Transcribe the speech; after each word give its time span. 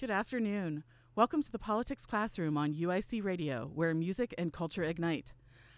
Good 0.00 0.10
afternoon. 0.10 0.84
Welcome 1.14 1.42
to 1.42 1.52
the 1.52 1.58
Politics 1.58 2.06
Classroom 2.06 2.56
on 2.56 2.72
UIC 2.72 3.22
Radio, 3.22 3.70
where 3.74 3.92
music 3.92 4.34
and 4.38 4.50
culture 4.50 4.82
ignite. 4.82 5.34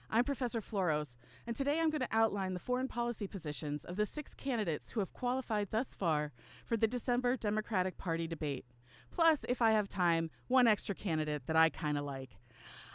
I'm 0.09 0.23
Professor 0.23 0.61
Floros, 0.61 1.17
and 1.45 1.57
today 1.57 1.81
I'm 1.81 1.91
going 1.91 2.03
to 2.03 2.09
outline 2.13 2.55
the 2.55 2.61
foreign 2.61 2.87
policy 2.87 3.27
positions 3.27 3.85
of 3.85 3.97
the 3.97 4.07
six 4.07 4.33
candidates 4.33 4.93
who 4.93 5.01
have 5.01 5.13
qualified 5.13 5.73
thus 5.73 5.97
far 5.97 6.31
for 6.65 6.77
the 6.77 6.87
December 6.87 7.37
Democratic 7.37 7.99
Party 7.99 8.29
debate. 8.29 8.65
Plus, 9.11 9.45
if 9.49 9.61
I 9.61 9.73
have 9.73 9.89
time, 9.89 10.31
one 10.47 10.69
extra 10.69 10.95
candidate 10.95 11.49
that 11.49 11.57
I 11.57 11.69
kind 11.69 11.99
of 11.99 12.05
like. 12.05 12.37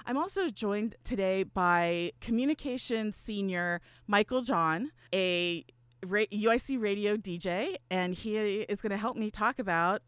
I'm 0.06 0.16
also 0.16 0.48
joined 0.48 0.96
today 1.04 1.44
by 1.44 2.14
communication 2.22 3.12
senior 3.12 3.82
Michael 4.08 4.44
John, 4.44 4.92
a 5.14 5.66
UIC 6.06 6.82
radio 6.82 7.18
DJ, 7.18 7.76
and 7.92 8.14
he 8.14 8.38
is 8.38 8.82
going 8.82 8.92
to 8.92 8.98
help 8.98 9.18
me 9.18 9.30
talk 9.30 9.60
about 9.60 10.04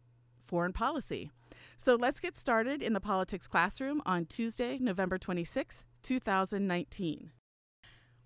foreign 0.50 0.72
policy. 0.72 1.30
So 1.76 1.94
let's 1.94 2.18
get 2.18 2.36
started 2.36 2.82
in 2.82 2.92
the 2.92 3.00
politics 3.00 3.46
classroom 3.46 4.02
on 4.04 4.26
Tuesday, 4.26 4.78
November 4.80 5.16
26, 5.16 5.84
2019. 6.02 7.30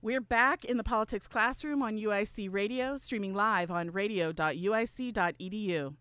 We're 0.01 0.23
back 0.23 0.65
in 0.65 0.79
the 0.79 0.84
politics 0.84 1.29
classroom 1.29 1.83
on 1.83 1.98
UIC 1.98 2.51
Radio, 2.51 2.97
streaming 2.97 3.34
live 3.34 3.71
on 3.71 3.91
radio.uic.edu. 3.91 5.95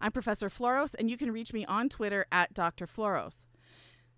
I'm 0.00 0.12
Professor 0.12 0.48
Floros, 0.48 0.94
and 0.98 1.10
you 1.10 1.18
can 1.18 1.32
reach 1.32 1.52
me 1.52 1.66
on 1.66 1.90
Twitter 1.90 2.24
at 2.32 2.54
Dr. 2.54 2.86
Floros. 2.86 3.44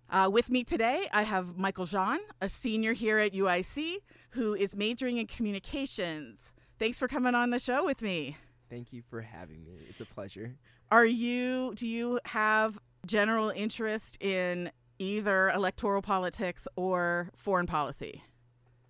Uh, 0.09 0.29
with 0.31 0.49
me 0.49 0.63
today, 0.63 1.07
I 1.11 1.23
have 1.23 1.57
Michael 1.57 1.85
Jean, 1.85 2.19
a 2.39 2.47
senior 2.47 2.93
here 2.93 3.17
at 3.17 3.33
UIC, 3.33 3.97
who 4.31 4.55
is 4.55 4.77
majoring 4.77 5.17
in 5.17 5.27
communications. 5.27 6.53
Thanks 6.79 6.97
for 6.97 7.09
coming 7.09 7.35
on 7.35 7.49
the 7.49 7.59
show 7.59 7.85
with 7.85 8.01
me. 8.01 8.37
Thank 8.69 8.93
you 8.93 9.01
for 9.09 9.19
having 9.19 9.65
me. 9.65 9.81
It's 9.89 9.99
a 9.99 10.05
pleasure. 10.05 10.55
Are 10.91 11.05
you, 11.05 11.73
do 11.75 11.87
you 11.87 12.19
have 12.25 12.77
general 13.05 13.49
interest 13.49 14.21
in 14.21 14.71
either 14.99 15.49
electoral 15.51 16.01
politics 16.01 16.67
or 16.75 17.31
foreign 17.35 17.65
policy? 17.65 18.23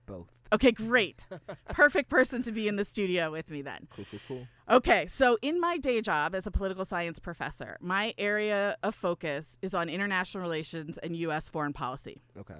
Both. 0.08 0.28
Okay, 0.52 0.72
great. 0.72 1.28
Perfect 1.70 2.10
person 2.10 2.42
to 2.42 2.52
be 2.52 2.68
in 2.68 2.76
the 2.76 2.84
studio 2.84 3.32
with 3.32 3.50
me 3.50 3.62
then. 3.62 3.88
Cool, 3.96 4.06
cool, 4.10 4.20
cool. 4.28 4.48
Okay, 4.70 5.06
so 5.08 5.38
in 5.42 5.62
my 5.62 5.78
day 5.78 6.02
job 6.02 6.36
as 6.36 6.46
a 6.46 6.52
political 6.52 6.86
science 6.86 7.20
professor, 7.20 7.78
my 7.80 8.14
area 8.18 8.76
of 8.84 8.94
focus 8.96 9.58
is 9.62 9.74
on 9.74 9.88
international 9.88 10.42
relations 10.42 10.98
and 10.98 11.16
U.S. 11.18 11.48
foreign 11.48 11.72
policy. 11.72 12.22
Okay. 12.38 12.56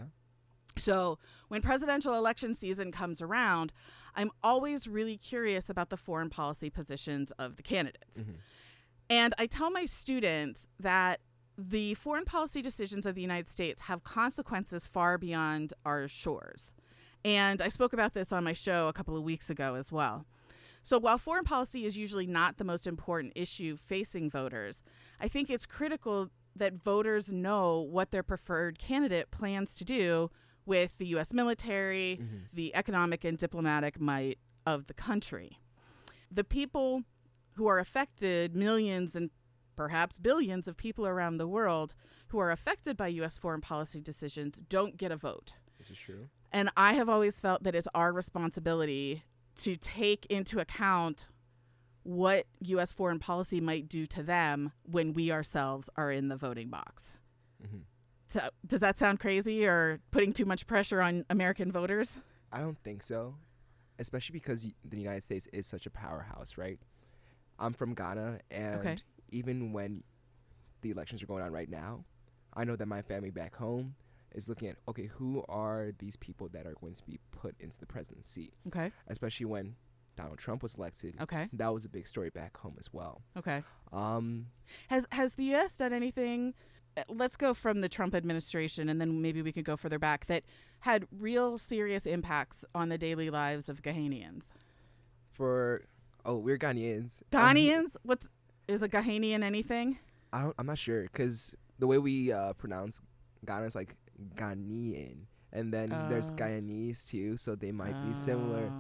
So 0.78 1.18
when 1.50 1.62
presidential 1.62 2.14
election 2.14 2.54
season 2.54 2.92
comes 2.92 3.22
around, 3.22 3.74
I'm 4.16 4.32
always 4.44 4.88
really 4.88 5.18
curious 5.18 5.70
about 5.70 5.90
the 5.90 5.98
foreign 5.98 6.30
policy 6.30 6.70
positions 6.70 7.32
of 7.32 7.58
the 7.58 7.64
candidates. 7.64 8.20
Mm-hmm. 8.20 8.32
And 9.12 9.34
I 9.38 9.46
tell 9.46 9.70
my 9.70 9.84
students 9.84 10.70
that 10.80 11.20
the 11.58 11.96
foreign 11.96 12.24
policy 12.24 12.62
decisions 12.62 13.06
of 13.06 13.14
the 13.14 13.22
United 13.22 13.50
States 13.50 13.84
have 13.84 14.06
consequences 14.06 14.88
far 14.88 15.18
beyond 15.18 15.74
our 15.86 16.08
shores. 16.08 16.72
And 17.26 17.62
I 17.62 17.68
spoke 17.68 17.92
about 17.92 18.14
this 18.14 18.32
on 18.32 18.46
my 18.46 18.54
show 18.54 18.88
a 18.88 18.94
couple 18.94 19.18
of 19.18 19.24
weeks 19.24 19.50
ago 19.50 19.76
as 19.76 19.92
well. 19.92 20.26
So 20.82 20.98
while 20.98 21.18
foreign 21.18 21.44
policy 21.44 21.86
is 21.86 21.98
usually 21.98 22.26
not 22.26 22.58
the 22.58 22.64
most 22.64 22.88
important 22.88 23.34
issue 23.36 23.76
facing 23.76 24.30
voters, 24.30 24.82
I 25.20 25.28
think 25.28 25.50
it's 25.50 25.66
critical 25.66 26.30
that 26.56 26.74
voters 26.74 27.34
know 27.34 27.82
what 27.82 28.12
their 28.12 28.24
preferred 28.24 28.80
candidate 28.80 29.30
plans 29.30 29.76
to 29.76 29.84
do 29.84 30.32
with 30.66 30.98
the 31.00 31.08
U.S. 31.08 31.34
military, 31.34 32.20
mm-hmm. 32.22 32.38
the 32.54 32.74
economic 32.76 33.26
and 33.26 33.38
diplomatic 33.38 34.00
might 34.00 34.40
of 34.66 34.88
the 34.88 34.94
country. 34.94 35.60
The 36.32 36.46
people 36.46 37.04
who 37.54 37.68
are 37.68 37.80
affected, 37.80 38.56
millions 38.56 39.16
and 39.16 39.30
perhaps 39.76 40.20
billions 40.20 40.68
of 40.68 40.78
people 40.78 41.08
around 41.08 41.38
the 41.38 41.48
world 41.48 41.96
who 42.28 42.40
are 42.40 42.52
affected 42.52 42.96
by 42.96 43.08
U.S. 43.08 43.38
foreign 43.38 43.62
policy 43.62 44.00
decisions, 44.00 44.64
don't 44.70 44.98
get 44.98 45.12
a 45.12 45.18
vote. 45.18 45.54
This 45.78 45.90
is 45.90 45.98
true. 45.98 46.28
And 46.52 46.70
I 46.78 46.94
have 46.94 47.10
always 47.10 47.40
felt 47.40 47.64
that 47.64 47.76
it's 47.76 47.88
our 47.96 48.14
responsibility 48.14 49.24
to 49.58 49.76
take 49.76 50.26
into 50.28 50.60
account 50.60 51.26
what 52.04 52.46
U.S. 52.62 52.94
foreign 52.94 53.20
policy 53.20 53.62
might 53.62 53.88
do 53.88 54.06
to 54.08 54.24
them 54.24 54.72
when 54.84 55.14
we 55.14 55.32
ourselves 55.32 55.90
are 55.96 56.12
in 56.12 56.30
the 56.30 56.36
voting 56.36 56.70
box. 56.70 57.18
Mm-hmm. 57.64 57.82
So, 58.28 58.50
does 58.66 58.80
that 58.80 58.98
sound 58.98 59.20
crazy 59.20 59.66
or 59.66 60.00
putting 60.12 60.32
too 60.34 60.46
much 60.46 60.66
pressure 60.66 61.02
on 61.02 61.26
American 61.30 61.72
voters? 61.72 62.22
I 62.52 62.62
don't 62.62 62.78
think 62.84 63.04
so, 63.04 63.36
especially 64.00 64.34
because 64.34 64.68
the 64.86 64.98
United 64.98 65.24
States 65.24 65.48
is 65.52 65.68
such 65.68 65.86
a 65.86 65.90
powerhouse, 65.90 66.58
right? 66.58 66.80
I'm 67.62 67.74
from 67.74 67.94
Ghana, 67.94 68.40
and 68.50 68.80
okay. 68.80 68.98
even 69.30 69.72
when 69.72 70.04
the 70.82 70.92
elections 70.92 71.22
are 71.22 71.28
going 71.28 71.44
on 71.44 71.52
right 71.52 71.70
now, 71.70 72.04
I 72.54 72.66
know 72.66 72.76
that 72.76 72.88
my 72.88 73.02
family 73.02 73.30
back 73.30 73.56
home 73.56 73.96
is 74.34 74.50
looking 74.50 74.68
at 74.70 74.78
okay, 74.88 75.06
who 75.06 75.44
are 75.48 75.92
these 76.00 76.18
people 76.18 76.50
that 76.50 76.66
are 76.66 76.74
going 76.82 76.96
to 76.96 77.04
be 77.06 77.20
put 77.32 77.56
into 77.60 77.78
the 77.78 77.86
presidency? 77.86 78.52
Okay. 78.68 78.92
Especially 79.08 79.46
when 79.46 79.76
Donald 80.18 80.40
Trump 80.40 80.64
was 80.64 80.76
elected. 80.76 81.16
Okay. 81.22 81.48
That 81.54 81.74
was 81.74 81.86
a 81.86 81.90
big 81.90 82.08
story 82.08 82.30
back 82.30 82.58
home 82.58 82.76
as 82.80 82.92
well. 82.92 83.22
Okay. 83.38 83.64
Um, 83.94 84.48
has 84.90 85.06
has 85.12 85.36
the 85.36 85.46
U.S. 85.46 85.78
done 85.78 85.94
anything 85.94 86.54
uh, 86.98 87.04
let's 87.08 87.38
go 87.38 87.54
from 87.54 87.82
the 87.82 87.90
Trump 87.90 88.14
administration 88.14 88.90
and 88.90 89.00
then 89.00 89.22
maybe 89.22 89.42
we 89.42 89.52
could 89.52 89.64
go 89.64 89.78
further 89.78 90.00
back 90.00 90.26
that 90.26 90.44
had 90.80 91.06
real 91.18 91.58
serious 91.58 92.06
impacts 92.06 92.66
on 92.76 92.90
the 92.90 92.98
daily 92.98 93.30
lives 93.30 93.70
of 93.70 93.82
Ghanaians. 93.82 94.44
For 95.32 95.86
oh, 96.26 96.38
we're 96.38 96.58
Ghanaians. 96.58 97.22
Ghanaians? 97.32 97.96
What's 98.04 98.28
is 98.68 98.82
a 98.82 98.90
Ghanaian 98.90 99.44
anything? 99.44 99.98
I 100.34 100.44
don't, 100.44 100.56
I'm 100.58 100.66
not 100.66 100.78
sure 100.78 101.04
because 101.04 101.56
the 101.80 101.88
way 101.88 101.98
we 101.98 102.32
uh, 102.32 102.54
pronounce 102.54 103.02
Ghana 103.46 103.66
is 103.66 103.76
like 103.76 103.96
Ghanaian, 104.36 105.26
and 105.52 105.74
then 105.74 105.92
uh, 105.92 106.08
there's 106.10 106.32
oh. 106.32 106.36
Guyanese 106.36 107.10
too, 107.10 107.38
so 107.38 107.56
they 107.56 107.72
might 107.72 107.96
uh, 107.96 108.06
be 108.06 108.16
similar. 108.16 108.72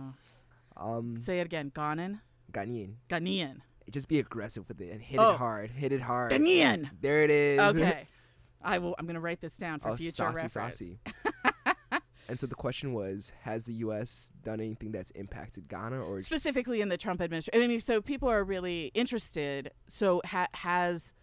Oh. 0.78 0.98
Um, 0.98 1.20
Say 1.20 1.40
it 1.40 1.46
again. 1.46 1.72
Ghanan. 1.76 2.22
Ghanaian. 2.52 2.96
Ghanaian 3.10 3.62
just 3.92 4.08
be 4.08 4.20
aggressive 4.20 4.68
with 4.68 4.82
it 4.82 4.92
and 4.92 5.02
hit 5.02 5.20
oh. 5.20 5.32
it 5.32 5.38
hard. 5.38 5.72
Hit 5.72 5.92
it 5.92 6.02
hard. 6.02 6.32
Ghanaian. 6.32 6.90
There 7.02 7.24
it 7.24 7.30
is. 7.30 7.60
Okay. 7.60 8.08
I 8.64 8.78
will. 8.78 8.96
I'm 9.00 9.06
going 9.06 9.16
to 9.16 9.22
write 9.22 9.42
this 9.42 9.58
down 9.58 9.80
for 9.80 9.90
oh, 9.90 9.96
future 9.96 10.12
saucy, 10.12 10.36
reference. 10.36 10.54
Saucy. 10.54 11.00
And 12.32 12.40
so 12.40 12.48
the 12.48 12.56
question 12.56 12.94
was: 12.94 13.34
Has 13.42 13.66
the 13.66 13.74
U.S. 13.74 14.32
done 14.42 14.62
anything 14.62 14.94
that's 14.94 15.12
impacted 15.12 15.68
Ghana, 15.68 16.02
or 16.02 16.22
specifically 16.22 16.80
in 16.80 16.88
the 16.88 16.96
Trump 16.96 17.20
administration? 17.22 17.62
I 17.62 17.68
mean, 17.68 17.82
so 17.82 18.02
people 18.02 18.30
are 18.30 18.46
really 18.46 18.90
interested. 18.94 19.72
So 19.88 20.22
ha- 20.24 20.48
has, 20.54 21.14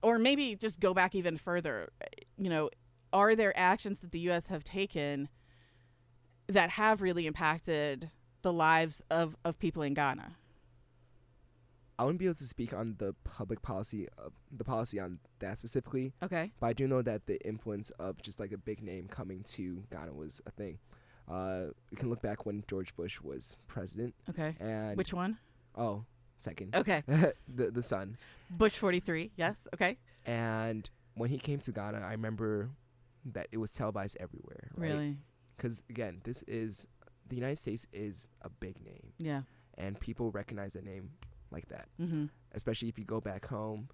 or 0.00 0.20
maybe 0.20 0.54
just 0.54 0.78
go 0.78 0.94
back 0.94 1.16
even 1.16 1.36
further. 1.36 1.88
You 2.36 2.48
know, 2.48 2.70
are 3.12 3.34
there 3.34 3.52
actions 3.58 3.98
that 3.98 4.12
the 4.12 4.20
U.S. 4.20 4.46
have 4.46 4.62
taken 4.62 5.28
that 6.46 6.70
have 6.70 7.02
really 7.02 7.26
impacted 7.26 8.08
the 8.42 8.52
lives 8.52 9.02
of 9.10 9.36
of 9.44 9.58
people 9.58 9.82
in 9.82 9.94
Ghana? 9.94 10.36
I 11.98 12.04
wouldn't 12.04 12.20
be 12.20 12.26
able 12.26 12.34
to 12.34 12.44
speak 12.44 12.72
on 12.72 12.94
the 12.98 13.14
public 13.24 13.60
policy, 13.60 14.08
uh, 14.18 14.28
the 14.56 14.64
policy 14.64 15.00
on 15.00 15.18
that 15.40 15.58
specifically. 15.58 16.12
Okay. 16.22 16.52
But 16.60 16.68
I 16.68 16.72
do 16.72 16.86
know 16.86 17.02
that 17.02 17.26
the 17.26 17.44
influence 17.46 17.90
of 17.98 18.22
just 18.22 18.38
like 18.38 18.52
a 18.52 18.56
big 18.56 18.82
name 18.82 19.08
coming 19.08 19.42
to 19.54 19.82
Ghana 19.90 20.12
was 20.12 20.40
a 20.46 20.52
thing. 20.52 20.78
Uh, 21.28 21.66
we 21.90 21.96
can 21.96 22.08
look 22.08 22.22
back 22.22 22.46
when 22.46 22.62
George 22.68 22.94
Bush 22.96 23.20
was 23.20 23.56
president. 23.66 24.14
Okay. 24.30 24.54
And 24.60 24.96
which 24.96 25.12
one? 25.12 25.38
Oh, 25.76 26.04
second. 26.36 26.74
Okay. 26.76 27.02
the 27.08 27.70
the 27.70 27.82
son. 27.82 28.16
Bush 28.48 28.76
forty 28.76 29.00
three. 29.00 29.32
Yes. 29.36 29.66
Okay. 29.74 29.98
And 30.24 30.88
when 31.14 31.30
he 31.30 31.38
came 31.38 31.58
to 31.58 31.72
Ghana, 31.72 31.98
I 31.98 32.12
remember 32.12 32.70
that 33.32 33.48
it 33.50 33.58
was 33.58 33.72
televised 33.72 34.16
everywhere. 34.20 34.70
Right? 34.76 34.90
Really? 34.92 35.16
Because 35.56 35.82
again, 35.90 36.20
this 36.22 36.44
is 36.44 36.86
the 37.28 37.34
United 37.34 37.58
States 37.58 37.86
is 37.92 38.28
a 38.42 38.48
big 38.48 38.82
name. 38.84 39.12
Yeah. 39.18 39.42
And 39.76 39.98
people 40.00 40.30
recognize 40.30 40.72
that 40.72 40.84
name 40.84 41.10
like 41.50 41.68
that. 41.68 41.88
Mm-hmm. 42.00 42.26
Especially 42.52 42.88
if 42.88 42.98
you 42.98 43.04
go 43.04 43.20
back 43.20 43.46
home, 43.46 43.88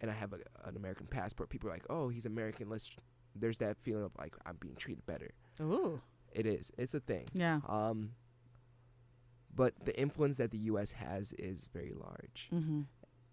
and 0.00 0.10
I 0.10 0.14
have 0.14 0.32
a, 0.32 0.38
an 0.68 0.76
American 0.76 1.06
passport. 1.06 1.48
People 1.48 1.68
are 1.68 1.72
like, 1.72 1.86
"Oh, 1.90 2.08
he's 2.08 2.26
American. 2.26 2.68
Let's." 2.68 2.88
Tr-. 2.88 3.00
There's 3.34 3.58
that 3.58 3.76
feeling 3.78 4.04
of 4.04 4.12
like 4.18 4.34
I'm 4.44 4.56
being 4.58 4.74
treated 4.76 5.06
better. 5.06 5.30
Ooh. 5.60 6.00
It 6.32 6.46
is. 6.46 6.72
It's 6.78 6.94
a 6.94 7.00
thing. 7.00 7.28
Yeah. 7.32 7.60
Um. 7.68 8.12
But 9.54 9.74
the 9.84 9.98
influence 9.98 10.36
that 10.38 10.52
the 10.52 10.58
U.S. 10.58 10.92
has 10.92 11.32
is 11.34 11.68
very 11.72 11.92
large. 11.92 12.48
Mm-hmm. 12.52 12.82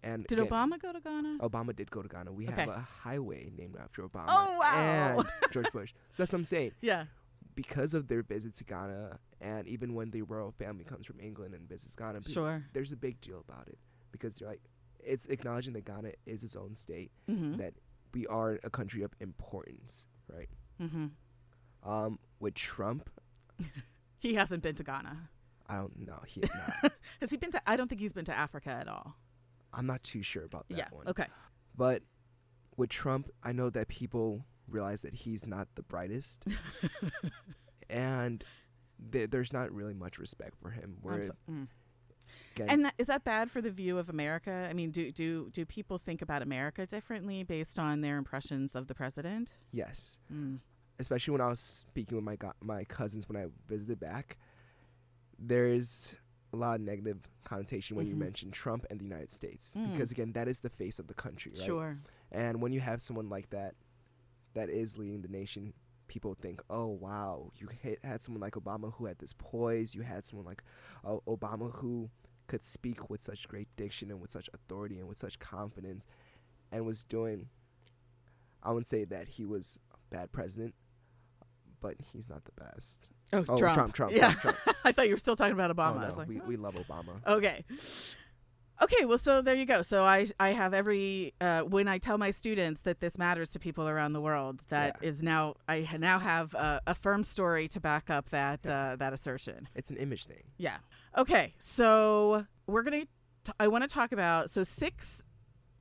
And 0.02 0.26
did 0.26 0.38
again, 0.38 0.50
Obama 0.50 0.80
go 0.80 0.92
to 0.92 1.00
Ghana? 1.00 1.38
Obama 1.40 1.74
did 1.74 1.90
go 1.90 2.02
to 2.02 2.08
Ghana. 2.08 2.32
We 2.32 2.48
okay. 2.48 2.60
have 2.60 2.68
a 2.68 2.86
highway 3.02 3.50
named 3.56 3.76
after 3.80 4.02
Obama. 4.02 4.26
Oh 4.28 4.58
wow! 4.58 5.16
And 5.18 5.52
George 5.52 5.72
Bush. 5.72 5.92
So 6.12 6.22
that's 6.22 6.32
what 6.32 6.38
I'm 6.38 6.44
saying. 6.44 6.72
Yeah. 6.80 7.04
Because 7.54 7.94
of 7.94 8.08
their 8.08 8.22
visit 8.22 8.54
to 8.56 8.64
Ghana, 8.64 9.18
and 9.40 9.66
even 9.66 9.94
when 9.94 10.10
the 10.10 10.22
royal 10.22 10.52
family 10.52 10.84
comes 10.84 11.06
from 11.06 11.20
England 11.20 11.54
and 11.54 11.68
visits 11.68 11.94
Ghana, 11.94 12.22
sure. 12.22 12.64
there's 12.72 12.92
a 12.92 12.96
big 12.96 13.20
deal 13.20 13.44
about 13.48 13.68
it 13.68 13.78
because 14.12 14.36
they're 14.36 14.48
like 14.48 14.62
it's 15.00 15.26
acknowledging 15.26 15.72
that 15.74 15.84
Ghana 15.84 16.12
is 16.26 16.42
its 16.42 16.56
own 16.56 16.74
state, 16.74 17.10
mm-hmm. 17.30 17.56
that 17.56 17.74
we 18.12 18.26
are 18.26 18.58
a 18.64 18.70
country 18.70 19.02
of 19.02 19.12
importance, 19.20 20.06
right? 20.28 20.48
Mm-hmm. 20.80 21.06
Um, 21.88 22.18
with 22.40 22.54
Trump, 22.54 23.10
he 24.18 24.34
hasn't 24.34 24.62
been 24.62 24.74
to 24.76 24.84
Ghana. 24.84 25.30
I 25.68 25.76
don't 25.76 26.06
know. 26.06 26.20
He 26.26 26.40
has 26.40 26.54
not. 26.54 26.92
Has 27.20 27.30
he 27.30 27.36
been 27.36 27.50
to? 27.52 27.62
I 27.66 27.76
don't 27.76 27.88
think 27.88 28.00
he's 28.00 28.12
been 28.12 28.24
to 28.24 28.36
Africa 28.36 28.70
at 28.70 28.88
all. 28.88 29.16
I'm 29.72 29.86
not 29.86 30.02
too 30.02 30.22
sure 30.22 30.44
about 30.44 30.66
that 30.70 30.78
yeah, 30.78 30.88
one. 30.90 31.06
Okay. 31.08 31.26
But 31.76 32.02
with 32.76 32.88
Trump, 32.88 33.28
I 33.42 33.52
know 33.52 33.68
that 33.70 33.88
people 33.88 34.46
realize 34.66 35.02
that 35.02 35.12
he's 35.12 35.46
not 35.46 35.68
the 35.74 35.82
brightest, 35.82 36.46
and 37.90 38.42
th- 39.12 39.30
there's 39.30 39.52
not 39.52 39.72
really 39.72 39.94
much 39.94 40.18
respect 40.18 40.56
for 40.60 40.70
him. 40.70 40.98
Where 41.02 41.22
So, 41.22 41.32
mm. 41.50 41.68
And 42.66 42.84
that, 42.84 42.94
is 42.98 43.06
that 43.06 43.24
bad 43.24 43.50
for 43.50 43.60
the 43.60 43.70
view 43.70 43.98
of 43.98 44.08
America? 44.08 44.66
I 44.68 44.72
mean, 44.72 44.90
do 44.90 45.12
do 45.12 45.48
do 45.52 45.64
people 45.64 45.98
think 45.98 46.22
about 46.22 46.42
America 46.42 46.86
differently 46.86 47.44
based 47.44 47.78
on 47.78 48.00
their 48.00 48.18
impressions 48.18 48.74
of 48.74 48.88
the 48.88 48.94
president? 48.94 49.52
Yes, 49.72 50.18
mm. 50.32 50.58
especially 50.98 51.32
when 51.32 51.40
I 51.40 51.48
was 51.48 51.60
speaking 51.60 52.16
with 52.16 52.24
my 52.24 52.36
go- 52.36 52.54
my 52.60 52.84
cousins 52.84 53.28
when 53.28 53.40
I 53.40 53.46
visited 53.68 54.00
back. 54.00 54.38
There's 55.38 56.16
a 56.52 56.56
lot 56.56 56.76
of 56.76 56.80
negative 56.80 57.18
connotation 57.44 57.96
when 57.96 58.06
mm-hmm. 58.06 58.14
you 58.14 58.18
mention 58.18 58.50
Trump 58.50 58.86
and 58.90 58.98
the 58.98 59.04
United 59.04 59.30
States 59.30 59.76
mm. 59.78 59.92
because 59.92 60.10
again, 60.10 60.32
that 60.32 60.48
is 60.48 60.60
the 60.60 60.70
face 60.70 60.98
of 60.98 61.06
the 61.06 61.14
country, 61.14 61.52
right? 61.56 61.64
Sure. 61.64 61.98
And 62.32 62.60
when 62.60 62.72
you 62.72 62.80
have 62.80 63.00
someone 63.00 63.28
like 63.28 63.50
that, 63.50 63.74
that 64.54 64.70
is 64.70 64.98
leading 64.98 65.22
the 65.22 65.28
nation, 65.28 65.72
people 66.08 66.34
think, 66.40 66.60
oh 66.70 66.86
wow, 66.86 67.52
you 67.56 67.68
had 68.02 68.22
someone 68.22 68.40
like 68.40 68.54
Obama 68.54 68.92
who 68.94 69.06
had 69.06 69.18
this 69.18 69.32
poise. 69.32 69.94
You 69.94 70.02
had 70.02 70.24
someone 70.24 70.46
like 70.46 70.62
uh, 71.04 71.16
Obama 71.28 71.72
who 71.76 72.10
could 72.46 72.64
speak 72.64 73.10
with 73.10 73.22
such 73.22 73.46
great 73.46 73.68
diction 73.76 74.10
and 74.10 74.20
with 74.20 74.30
such 74.30 74.48
authority 74.54 74.98
and 74.98 75.06
with 75.06 75.18
such 75.18 75.38
confidence 75.38 76.06
and 76.72 76.84
was 76.86 77.04
doing 77.04 77.48
I 78.62 78.70
wouldn't 78.70 78.86
say 78.86 79.04
that 79.04 79.28
he 79.28 79.46
was 79.46 79.78
a 79.94 80.14
bad 80.14 80.32
president, 80.32 80.74
but 81.80 81.94
he's 82.12 82.28
not 82.28 82.44
the 82.44 82.52
best. 82.60 83.08
Oh, 83.32 83.44
oh 83.48 83.58
Trump. 83.58 83.74
Trump, 83.74 83.94
Trump, 83.94 84.12
yeah. 84.12 84.32
Trump, 84.32 84.56
Trump. 84.58 84.78
I 84.84 84.92
thought 84.92 85.06
you 85.06 85.14
were 85.14 85.18
still 85.18 85.36
talking 85.36 85.52
about 85.52 85.74
Obama. 85.74 86.04
Oh, 86.04 86.08
no, 86.08 86.14
like, 86.16 86.28
we, 86.28 86.40
oh. 86.40 86.44
we 86.46 86.56
love 86.56 86.74
Obama. 86.74 87.12
Okay. 87.26 87.64
Okay, 88.80 89.04
well, 89.04 89.18
so 89.18 89.42
there 89.42 89.56
you 89.56 89.64
go. 89.66 89.82
So 89.82 90.04
I 90.04 90.26
I 90.38 90.50
have 90.52 90.72
every 90.72 91.34
uh, 91.40 91.62
when 91.62 91.88
I 91.88 91.98
tell 91.98 92.16
my 92.16 92.30
students 92.30 92.82
that 92.82 93.00
this 93.00 93.18
matters 93.18 93.50
to 93.50 93.58
people 93.58 93.88
around 93.88 94.12
the 94.12 94.20
world, 94.20 94.62
that 94.68 94.98
Yeah. 95.02 95.08
is 95.08 95.22
now 95.22 95.54
I 95.68 95.88
now 95.98 96.18
have 96.20 96.54
a, 96.54 96.80
a 96.86 96.94
firm 96.94 97.24
story 97.24 97.66
to 97.68 97.80
back 97.80 98.08
up 98.08 98.30
that 98.30 98.68
uh, 98.68 98.94
that 98.98 99.12
assertion. 99.12 99.68
It's 99.74 99.90
an 99.90 99.96
image 99.96 100.26
thing. 100.26 100.44
Yeah. 100.58 100.76
Okay, 101.16 101.54
so 101.58 102.46
we're 102.68 102.82
gonna. 102.82 103.06
T- 103.44 103.52
I 103.58 103.66
want 103.66 103.82
to 103.82 103.88
talk 103.88 104.12
about 104.12 104.50
so 104.50 104.62
six 104.62 105.24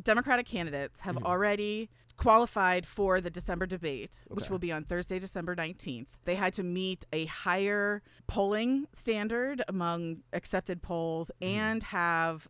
Democratic 0.01 0.47
candidates 0.47 1.01
have 1.01 1.15
Mhm. 1.17 1.23
already 1.23 1.89
qualified 2.17 2.83
for 2.87 3.21
the 3.21 3.29
December 3.29 3.67
debate, 3.67 4.23
which 4.27 4.49
will 4.49 4.57
be 4.57 4.71
on 4.71 4.83
Thursday, 4.83 5.19
December 5.19 5.55
19th. 5.55 6.17
They 6.25 6.33
had 6.33 6.51
to 6.53 6.63
meet 6.63 7.05
a 7.13 7.25
higher 7.25 8.01
polling 8.25 8.87
standard 8.91 9.61
among 9.67 10.23
accepted 10.33 10.81
polls 10.81 11.29
Mhm. 11.41 11.47
and 11.47 11.83
have 11.83 12.47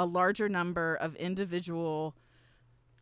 a 0.00 0.06
larger 0.06 0.48
number 0.48 0.94
of 0.96 1.14
individual 1.16 2.14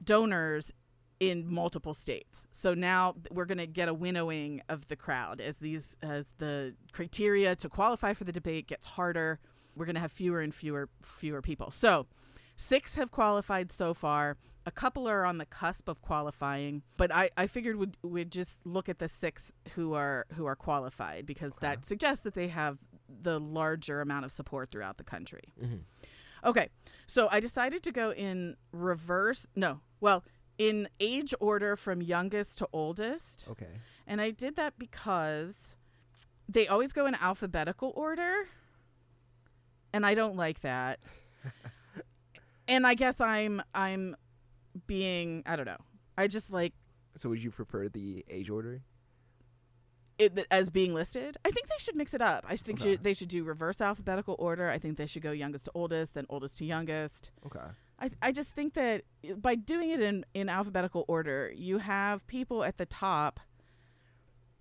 donors 0.03 0.73
in 1.21 1.53
multiple 1.53 1.95
states. 1.95 2.47
So 2.53 2.75
now 2.75 3.15
we're 3.31 3.45
going 3.45 3.59
to 3.59 3.67
get 3.67 3.89
a 3.89 3.95
winnowing 3.95 4.63
of 4.69 4.87
the 4.89 4.97
crowd 4.97 5.41
as 5.41 5.59
these 5.59 5.97
as 6.03 6.33
the 6.39 6.75
criteria 6.93 7.57
to 7.57 7.69
qualify 7.69 8.15
for 8.15 8.25
the 8.25 8.33
debate 8.33 8.69
gets 8.69 8.87
harder. 8.87 9.39
We're 9.77 9.87
going 9.87 9.97
to 9.97 10.01
have 10.01 10.13
fewer 10.13 10.41
and 10.41 10.55
fewer 10.55 10.89
fewer 11.03 11.43
people. 11.43 11.71
So, 11.71 12.07
six 12.57 12.97
have 12.97 13.11
qualified 13.11 13.73
so 13.73 13.95
far. 13.95 14.37
A 14.67 14.71
couple 14.71 15.09
are 15.09 15.25
on 15.25 15.39
the 15.39 15.47
cusp 15.47 15.89
of 15.89 16.03
qualifying, 16.03 16.83
but 16.97 17.13
I, 17.13 17.31
I 17.37 17.47
figured 17.47 17.77
we'd, 17.77 17.97
we'd 18.03 18.31
just 18.31 18.67
look 18.67 18.89
at 18.89 18.99
the 18.99 19.09
six 19.09 19.51
who 19.75 19.95
are 19.95 20.27
who 20.35 20.47
are 20.47 20.57
qualified 20.57 21.27
because 21.27 21.53
Okay. 21.55 21.67
that 21.69 21.85
suggests 21.87 22.23
that 22.25 22.35
they 22.35 22.49
have 22.49 22.79
the 23.23 23.41
larger 23.41 24.01
amount 24.03 24.25
of 24.27 24.31
support 24.33 24.71
throughout 24.71 24.99
the 24.99 25.05
country. 25.05 25.55
Mm-hmm. 25.63 25.77
Okay, 26.45 26.69
so 27.07 27.29
I 27.31 27.41
decided 27.41 27.83
to 27.85 27.93
go 27.93 28.13
in 28.13 28.57
reverse. 28.73 29.47
No, 29.57 29.81
well, 30.01 30.25
in 30.59 30.89
age 31.01 31.33
order 31.41 31.77
from 31.77 32.03
youngest 32.03 32.59
to 32.59 32.69
oldest. 32.73 33.47
Okay. 33.51 33.81
And 34.07 34.21
I 34.21 34.31
did 34.31 34.57
that 34.57 34.79
because 34.79 35.77
they 36.49 36.67
always 36.67 36.93
go 36.93 37.07
in 37.07 37.15
alphabetical 37.15 37.93
order. 37.95 38.49
And 39.93 40.05
I 40.05 40.15
don't 40.15 40.37
like 40.37 40.61
that. 40.63 40.99
and 42.69 42.87
I 42.87 42.95
guess 42.95 43.21
I'm 43.21 43.63
I'm 43.75 44.17
being 44.87 45.43
I 45.47 45.57
don't 45.57 45.67
know. 45.67 45.81
I 46.17 46.27
just 46.27 46.53
like 46.53 46.75
So 47.17 47.29
would 47.29 47.43
you 47.43 47.51
prefer 47.51 47.89
the 47.89 48.25
age 48.29 48.51
order? 48.51 48.83
It 50.19 50.47
as 50.51 50.69
being 50.71 50.95
listed. 50.95 51.37
I 51.45 51.51
think 51.51 51.69
they 51.69 51.79
should 51.79 51.95
mix 51.97 52.13
it 52.15 52.21
up. 52.21 52.45
I 52.49 52.57
think 52.57 52.81
Okay. 52.81 52.93
should, 52.93 53.05
they 53.05 53.15
should 53.15 53.29
do 53.29 53.45
reverse 53.45 53.81
alphabetical 53.81 54.35
order. 54.39 54.69
I 54.69 54.79
think 54.79 54.97
they 54.97 55.07
should 55.07 55.23
go 55.23 55.31
youngest 55.33 55.67
to 55.67 55.71
oldest, 55.75 56.15
then 56.15 56.27
oldest 56.29 56.59
to 56.59 56.65
youngest. 56.65 57.31
Okay. 57.47 57.61
I, 58.01 58.11
I 58.23 58.33
just 58.33 58.51
think 58.55 58.75
that 58.75 59.03
by 59.37 59.55
doing 59.55 59.91
it 59.91 60.01
in, 60.01 60.25
in 60.35 60.49
alphabetical 60.49 61.05
order, 61.09 61.53
you 61.55 61.79
have 61.79 62.27
people 62.27 62.65
at 62.65 62.79
the 62.79 62.87
top 62.87 63.41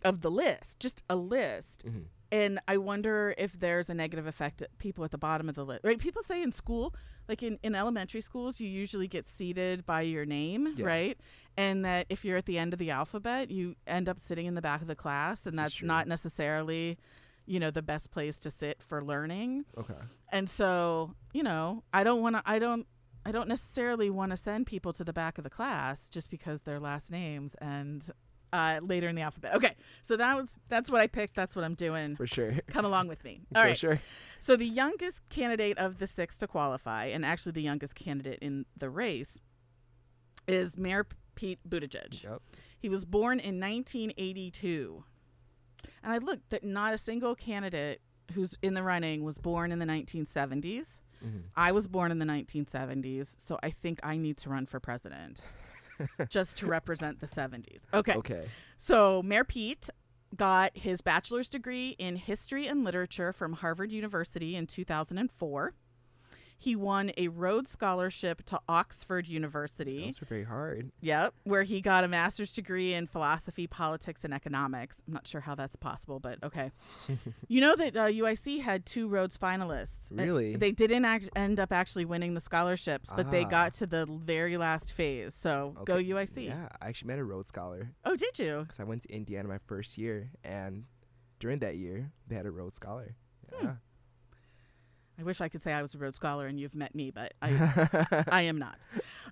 of 0.03 0.21
the 0.21 0.31
list, 0.31 0.79
just 0.79 1.03
a 1.09 1.15
list. 1.15 1.85
Mm-hmm. 1.85 1.99
And 2.31 2.59
I 2.67 2.77
wonder 2.77 3.33
if 3.37 3.57
there's 3.59 3.89
a 3.89 3.93
negative 3.93 4.27
effect 4.27 4.61
at 4.61 4.77
people 4.79 5.03
at 5.05 5.11
the 5.11 5.17
bottom 5.17 5.47
of 5.49 5.55
the 5.55 5.65
list. 5.65 5.81
Right? 5.83 5.97
People 5.97 6.21
say 6.21 6.41
in 6.43 6.51
school, 6.51 6.93
like 7.29 7.41
in, 7.41 7.57
in 7.63 7.73
elementary 7.73 8.21
schools, 8.21 8.59
you 8.59 8.67
usually 8.67 9.07
get 9.07 9.27
seated 9.27 9.85
by 9.85 10.01
your 10.01 10.25
name, 10.25 10.73
Yeah. 10.75 10.85
right? 10.85 11.17
And 11.57 11.83
that 11.85 12.05
if 12.09 12.23
you're 12.23 12.37
at 12.37 12.45
the 12.45 12.59
end 12.59 12.73
of 12.73 12.79
the 12.79 12.91
alphabet, 12.91 13.49
you 13.49 13.75
end 13.87 14.07
up 14.07 14.19
sitting 14.19 14.45
in 14.45 14.53
the 14.53 14.61
back 14.61 14.81
of 14.81 14.87
the 14.87 14.95
class, 14.95 15.45
and 15.47 15.53
This 15.57 15.63
that's 15.63 15.81
not 15.83 16.07
necessarily, 16.07 16.99
you 17.47 17.59
know, 17.59 17.71
the 17.71 17.81
best 17.81 18.11
place 18.11 18.37
to 18.39 18.51
sit 18.51 18.83
for 18.83 19.03
learning 19.03 19.65
Okay. 19.77 19.95
and 20.31 20.47
so 20.49 21.15
you 21.33 21.41
know 21.43 21.83
i 21.93 22.03
don't 22.03 22.21
want 22.21 22.35
to 22.35 22.43
i 22.45 22.59
don't 22.59 22.85
i 23.25 23.31
don't 23.31 23.47
necessarily 23.47 24.09
want 24.09 24.31
to 24.31 24.37
send 24.37 24.65
people 24.67 24.91
to 24.93 25.03
the 25.03 25.13
back 25.13 25.37
of 25.37 25.43
the 25.45 25.49
class 25.49 26.09
just 26.09 26.29
because 26.29 26.61
their 26.63 26.79
last 26.79 27.09
names 27.11 27.55
and 27.61 28.09
uh, 28.53 28.79
later 28.81 29.07
in 29.07 29.15
the 29.15 29.21
alphabet 29.21 29.55
okay 29.55 29.75
so 30.01 30.15
that 30.17 30.35
was 30.35 30.53
that's 30.69 30.89
what 30.91 30.99
i 31.01 31.07
picked 31.07 31.35
that's 31.35 31.55
what 31.55 31.63
i'm 31.65 31.73
doing 31.75 32.15
For 32.17 32.27
sure. 32.27 32.53
come 32.67 32.85
along 32.85 33.07
with 33.07 33.23
me 33.23 33.41
all 33.55 33.61
For 33.63 33.67
right 33.69 33.77
sure. 33.77 33.99
so 34.39 34.55
the 34.57 34.65
youngest 34.67 35.21
candidate 35.29 35.77
of 35.77 35.97
the 35.99 36.07
six 36.07 36.37
to 36.39 36.47
qualify 36.47 37.05
and 37.05 37.25
actually 37.25 37.53
the 37.53 37.61
youngest 37.61 37.95
candidate 37.95 38.39
in 38.41 38.65
the 38.77 38.89
race 38.89 39.39
is 40.47 40.77
mayor 40.77 41.05
pete 41.37 41.59
buttigieg 41.69 42.21
Yep. 42.23 42.41
he 42.79 42.89
was 42.89 43.05
born 43.05 43.39
in 43.39 43.59
1982. 43.61 45.03
And 46.03 46.11
I 46.13 46.17
looked 46.17 46.49
that 46.49 46.63
not 46.63 46.93
a 46.93 46.97
single 46.97 47.35
candidate 47.35 48.01
who's 48.33 48.57
in 48.61 48.73
the 48.73 48.83
running 48.83 49.23
was 49.23 49.37
born 49.37 49.71
in 49.71 49.79
the 49.79 49.85
1970s. 49.85 50.99
Mm-hmm. 51.25 51.37
I 51.55 51.71
was 51.71 51.87
born 51.87 52.11
in 52.11 52.19
the 52.19 52.25
1970s, 52.25 53.35
so 53.39 53.57
I 53.63 53.69
think 53.71 53.99
I 54.03 54.17
need 54.17 54.37
to 54.37 54.49
run 54.49 54.65
for 54.65 54.79
president 54.79 55.41
just 56.29 56.57
to 56.57 56.67
represent 56.67 57.19
the 57.19 57.25
70s. 57.27 57.81
Okay. 57.93 58.13
Okay. 58.15 58.45
So, 58.77 59.21
Mayor 59.23 59.43
Pete 59.43 59.89
got 60.35 60.77
his 60.77 61.01
bachelor's 61.01 61.49
degree 61.49 61.95
in 61.97 62.17
history 62.17 62.67
and 62.67 62.83
literature 62.83 63.31
from 63.31 63.53
Harvard 63.53 63.91
University 63.91 64.55
in 64.55 64.67
2004. 64.67 65.73
He 66.59 66.75
won 66.75 67.11
a 67.17 67.27
Rhodes 67.27 67.69
Scholarship 67.69 68.43
to 68.47 68.59
Oxford 68.67 69.27
University. 69.27 70.05
Those 70.05 70.21
are 70.21 70.25
very 70.25 70.43
hard. 70.43 70.91
Yep, 71.01 71.35
where 71.43 71.61
he 71.63 71.81
got 71.81 72.03
a 72.03 72.07
master's 72.07 72.51
degree 72.51 72.93
in 72.93 73.05
philosophy, 73.05 73.67
politics, 73.67 74.23
and 74.23 74.33
economics. 74.33 74.97
I'm 75.07 75.13
not 75.13 75.27
sure 75.27 75.41
how 75.41 75.53
that's 75.53 75.75
possible, 75.75 76.19
but 76.19 76.39
okay. 76.43 76.71
you 77.47 77.61
know 77.61 77.75
that 77.75 77.95
uh, 77.95 78.05
UIC 78.07 78.61
had 78.61 78.85
two 78.87 79.07
Rhodes 79.07 79.37
finalists. 79.37 80.09
Really? 80.11 80.55
they 80.55 80.71
didn't 80.71 81.05
act- 81.05 81.29
end 81.35 81.59
up 81.59 81.71
actually 81.71 82.05
winning 82.05 82.33
the 82.33 82.41
scholarships, 82.41 83.11
but 83.15 83.29
they 83.29 83.43
Ah. 83.45 83.49
got 83.49 83.73
to 83.75 83.85
the 83.85 84.07
very 84.07 84.57
last 84.57 84.93
phase. 84.93 85.35
So 85.35 85.75
go 85.85 85.97
UIC. 85.97 86.45
Yeah, 86.47 86.69
I 86.81 86.87
actually 86.87 87.09
met 87.09 87.19
a 87.19 87.23
Rhodes 87.23 87.49
Scholar 87.49 87.91
Oh, 88.03 88.15
did 88.15 88.39
you? 88.39 88.61
because 88.63 88.79
I 88.79 88.83
went 88.83 89.03
to 89.03 89.13
Indiana 89.13 89.47
my 89.47 89.59
first 89.67 89.97
year, 89.97 90.31
and 90.43 90.85
during 91.39 91.59
that 91.59 91.77
year, 91.77 92.11
they 92.27 92.35
had 92.35 92.47
a 92.47 92.51
Rhodes 92.51 92.77
Scholar. 92.77 93.15
Hmm. 93.53 93.67
I 95.19 95.23
wish 95.23 95.41
I 95.41 95.49
could 95.49 95.63
say 95.63 95.73
I 95.73 95.81
was 95.81 95.95
a 95.95 95.97
Rhodes 95.97 96.17
Scholar 96.17 96.47
and 96.47 96.59
you've 96.59 96.75
met 96.75 96.93
me, 96.93 97.11
but 97.11 97.33
I 97.41 98.23
I 98.31 98.41
am 98.43 98.57
not. 98.57 98.77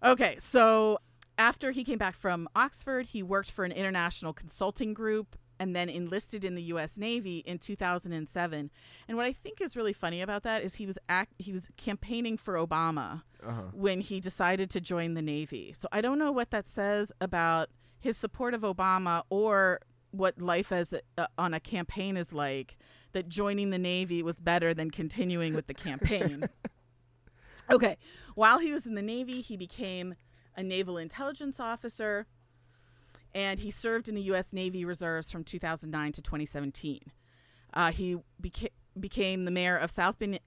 Okay, 0.04 0.38
so 0.40 1.00
after 1.38 1.72
he 1.72 1.84
came 1.84 1.98
back 1.98 2.16
from 2.16 2.48
Oxford, 2.56 3.08
he 3.08 3.22
worked 3.22 3.52
for 3.52 3.66
an 3.66 3.72
international 3.72 4.34
consulting 4.34 4.94
group 4.94 5.36
and 5.60 5.76
then 5.76 5.90
enlisted 5.90 6.44
in 6.44 6.56
the 6.56 6.64
U.S. 6.64 6.98
Navy 6.98 7.40
in 7.40 7.60
2007. 7.60 8.72
And 9.08 9.18
what 9.18 9.26
I 9.26 9.32
think 9.32 9.62
is 9.62 9.76
really 9.76 9.94
funny 9.94 10.22
about 10.22 10.44
that 10.44 10.64
is 10.64 10.76
he 10.76 10.86
was 10.86 10.98
act- 11.08 11.34
he 11.38 11.52
was 11.52 11.70
campaigning 11.78 12.38
for 12.38 12.56
Obama 12.56 13.24
uh-huh. 13.46 13.62
when 13.74 14.02
he 14.02 14.20
decided 14.20 14.70
to 14.72 14.82
join 14.82 15.14
the 15.14 15.22
Navy. 15.22 15.74
So 15.78 15.88
I 15.92 16.02
don't 16.02 16.20
know 16.20 16.32
what 16.32 16.52
that 16.52 16.68
says 16.68 17.12
about 17.22 17.70
his 18.00 18.18
support 18.18 18.54
of 18.54 18.62
Obama 18.62 19.24
or 19.30 19.80
what 20.12 20.40
life 20.40 20.72
as 20.72 20.94
a, 20.94 21.02
uh, 21.18 21.28
on 21.38 21.54
a 21.54 21.60
campaign 21.60 22.18
is 22.18 22.34
like. 22.34 22.78
That 23.16 23.30
joining 23.30 23.70
the 23.70 23.78
Navy 23.78 24.22
was 24.22 24.42
better 24.42 24.74
than 24.74 24.92
continuing 24.92 25.54
with 25.54 25.68
the 25.68 25.74
campaign. 25.74 26.50
okay, 27.72 27.96
while 28.36 28.60
he 28.60 28.74
was 28.74 28.86
in 28.86 28.96
the 28.96 29.02
Navy, 29.02 29.40
he 29.40 29.56
became 29.56 30.16
a 30.58 30.62
naval 30.62 30.98
intelligence 30.98 31.58
officer, 31.58 32.26
and 33.34 33.62
he 33.62 33.72
served 33.72 34.10
in 34.10 34.16
the 34.16 34.22
U.S. 34.24 34.52
Navy 34.52 34.84
Reserves 34.84 35.32
from 35.32 35.46
2009 35.46 36.12
to 36.12 36.22
2017. 36.22 37.00
Uh, 37.74 37.94
he 37.94 38.18
beca- 38.42 38.74
became 39.00 39.46
the 39.46 39.52
mayor 39.52 39.78
of 39.78 39.92
South 39.92 40.20
Bend. 40.20 40.42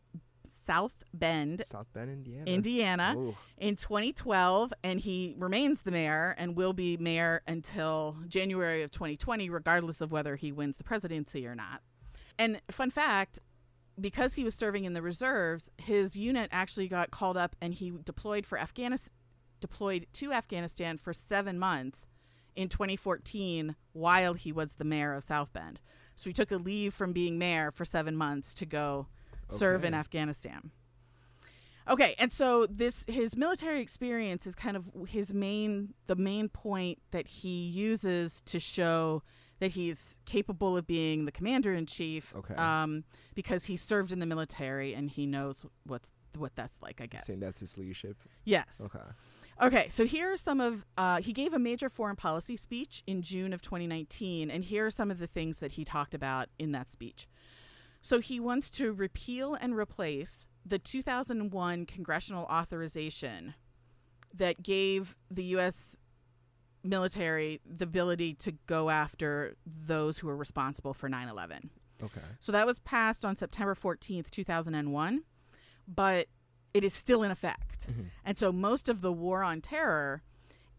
South 0.51 1.05
Bend, 1.15 1.63
South 1.65 1.91
Bend, 1.95 2.11
Indiana. 2.11 2.51
Indiana, 2.51 3.15
Ooh. 3.17 3.37
in 3.57 3.77
2012, 3.77 4.75
and 4.85 5.01
he 5.01 5.35
remains 5.39 5.81
the 5.81 5.91
mayor 5.91 6.35
and 6.37 6.55
will 6.55 6.75
be 6.75 6.99
mayor 6.99 7.41
until 7.47 8.19
January 8.29 8.83
of 8.83 8.91
2020, 8.91 9.49
regardless 9.49 10.03
of 10.03 10.13
whether 10.13 10.37
he 10.37 10.53
wins 10.53 10.77
the 10.77 10.85
presidency 10.85 11.47
or 11.47 11.55
not. 11.55 11.81
And 12.39 12.61
fun 12.71 12.91
fact 12.91 13.41
because 14.01 14.35
he 14.35 14.45
was 14.45 14.55
serving 14.55 14.85
in 14.85 14.93
the 14.93 15.03
reserves, 15.03 15.71
his 15.79 16.17
unit 16.17 16.49
actually 16.53 16.89
got 16.89 17.11
called 17.11 17.37
up 17.37 17.57
and 17.61 17.75
he 17.75 17.93
deployed 18.05 18.47
for 18.47 18.59
Afghanistan, 18.59 19.15
deployed 19.61 20.07
to 20.15 20.33
Afghanistan 20.33 20.99
for 20.99 21.13
seven 21.13 21.59
months 21.59 22.07
in 22.55 22.69
2014 22.69 23.77
while 23.93 24.35
he 24.35 24.53
was 24.53 24.75
the 24.75 24.85
mayor 24.85 25.15
of 25.15 25.25
South 25.25 25.53
Bend. 25.53 25.81
So 26.15 26.31
he 26.31 26.35
took 26.35 26.51
a 26.51 26.57
leave 26.57 26.95
from 26.95 27.13
being 27.13 27.39
mayor 27.39 27.71
for 27.71 27.85
seven 27.85 28.17
months 28.17 28.55
to 28.55 28.67
go 28.67 29.07
serve 29.49 29.85
in 29.85 29.95
Afghanistan. 29.95 30.71
Okay, 31.89 32.15
and 32.19 32.31
so 32.31 32.67
this 32.67 33.05
his 33.09 33.37
military 33.37 33.81
experience 33.81 34.47
is 34.47 34.55
kind 34.55 34.77
of 34.77 34.91
his 35.09 35.33
main 35.33 35.95
the 36.07 36.17
main 36.17 36.49
point 36.51 36.99
that 37.13 37.27
he 37.27 37.67
uses 37.69 38.43
to 38.43 38.61
show 38.61 39.23
that 39.61 39.73
he's 39.73 40.19
capable 40.25 40.77
of 40.77 40.87
being 40.87 41.25
the 41.25 41.33
commander 41.33 41.73
in 41.73 41.87
chief. 41.87 42.35
Okay. 42.37 42.55
Um, 42.55 43.05
because 43.35 43.65
he 43.65 43.77
served 43.77 44.13
in 44.13 44.19
the 44.19 44.27
military 44.27 44.95
and 44.95 45.11
he 45.11 45.27
knows 45.27 45.67
what's 45.85 46.13
what 46.37 46.55
that's 46.55 46.83
like. 46.83 47.01
I 47.01 47.07
guess. 47.07 47.27
Saying 47.27 47.41
that's 47.41 47.61
his 47.61 47.77
leadership. 47.77 48.17
Yes. 48.45 48.81
Okay. 48.85 49.05
Okay, 49.61 49.89
so 49.89 50.07
here 50.07 50.33
are 50.33 50.37
some 50.37 50.61
of 50.61 50.85
uh, 50.97 51.21
he 51.21 51.33
gave 51.33 51.53
a 51.53 51.59
major 51.59 51.89
foreign 51.89 52.15
policy 52.15 52.57
speech 52.57 53.03
in 53.09 53.23
June 53.23 53.53
of 53.53 53.61
2019, 53.61 54.53
and 54.53 54.65
here 54.65 54.87
are 54.87 54.91
some 54.91 55.11
of 55.11 55.19
the 55.19 55.27
things 55.27 55.59
that 55.59 55.73
he 55.73 55.85
talked 55.85 56.15
about 56.15 56.49
in 56.61 56.71
that 56.73 56.89
speech. 56.89 57.27
So 58.01 58.21
he 58.21 58.39
wants 58.39 58.71
to 58.73 58.93
repeal 58.93 59.55
and 59.55 59.77
replace 59.77 60.47
the 60.65 60.79
2001 60.79 61.87
congressional 61.87 62.45
authorization 62.45 63.55
that 64.33 64.63
gave 64.63 65.17
the 65.29 65.45
U.S. 65.45 65.99
military 66.89 67.61
the 67.65 67.85
ability 67.85 68.35
to 68.35 68.53
go 68.67 68.91
after 68.91 69.57
those 69.67 70.19
who 70.19 70.27
were 70.27 70.37
responsible 70.37 70.95
for 70.95 71.09
9/11. 71.09 71.71
Okay. 72.03 72.21
So 72.39 72.53
that 72.53 72.67
was 72.67 72.79
passed 72.81 73.25
on 73.25 73.37
September 73.37 73.75
14th, 73.75 74.31
2001, 74.31 75.25
but 75.87 76.29
it 76.75 76.85
is 76.85 76.95
still 76.95 77.23
in 77.23 77.31
effect. 77.31 77.89
Mhm. 77.89 78.07
And 78.25 78.39
so 78.39 78.53
most 78.53 78.89
of 78.89 79.01
the 79.01 79.13
war 79.13 79.43
on 79.43 79.61
terror 79.61 80.23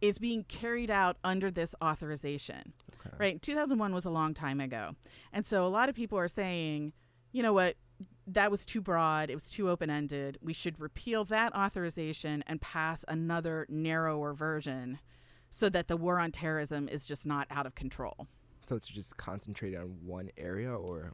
is 0.01 0.17
being 0.17 0.45
carried 0.45 0.89
out 0.89 1.17
under 1.23 1.51
this 1.51 1.75
authorization. 1.83 2.73
Okay. 3.05 3.15
Right? 3.17 3.41
2001 3.41 3.93
was 3.93 4.05
a 4.05 4.09
long 4.09 4.33
time 4.33 4.61
ago. 4.61 4.95
And 5.33 5.45
so 5.45 5.65
a 5.65 5.69
lot 5.69 5.89
of 5.89 5.95
people 5.95 6.17
are 6.17 6.29
saying, 6.29 6.93
you 7.31 7.43
know 7.43 7.53
what? 7.53 7.75
That 8.25 8.49
was 8.49 8.65
too 8.65 8.79
broad. 8.79 9.29
It 9.29 9.33
was 9.33 9.49
too 9.49 9.69
open 9.69 9.89
ended. 9.89 10.37
We 10.41 10.53
should 10.53 10.79
repeal 10.79 11.25
that 11.25 11.53
authorization 11.53 12.43
and 12.47 12.61
pass 12.61 13.03
another 13.07 13.65
narrower 13.67 14.33
version 14.33 14.99
so 15.49 15.69
that 15.69 15.87
the 15.87 15.97
war 15.97 16.19
on 16.19 16.31
terrorism 16.31 16.87
is 16.87 17.05
just 17.05 17.25
not 17.25 17.47
out 17.49 17.65
of 17.65 17.75
control. 17.75 18.27
So 18.61 18.75
it's 18.75 18.87
just 18.87 19.17
concentrated 19.17 19.79
on 19.79 19.97
one 20.05 20.29
area, 20.37 20.71
or 20.71 21.13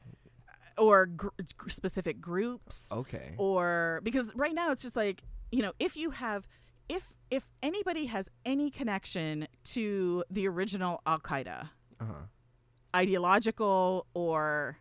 Or 0.77 1.05
gr- 1.05 1.29
specific 1.67 2.19
groups. 2.19 2.89
okay. 2.91 3.33
or 3.37 4.01
because 4.03 4.33
right 4.35 4.53
now 4.53 4.71
it's 4.71 4.81
just 4.83 4.95
like 4.95 5.21
you 5.51 5.61
know 5.61 5.71
if 5.79 5.95
you 5.95 6.11
have 6.11 6.47
if 6.89 7.13
if 7.31 7.47
anybody 7.63 8.05
has 8.07 8.29
any 8.45 8.69
connection 8.69 9.47
to 9.63 10.23
the 10.29 10.47
original 10.47 11.01
Al 11.05 11.19
Qaeda, 11.19 11.69
Uh 11.99 12.05
huh. 12.05 12.13
ideological 12.95 14.05
or 14.13 14.77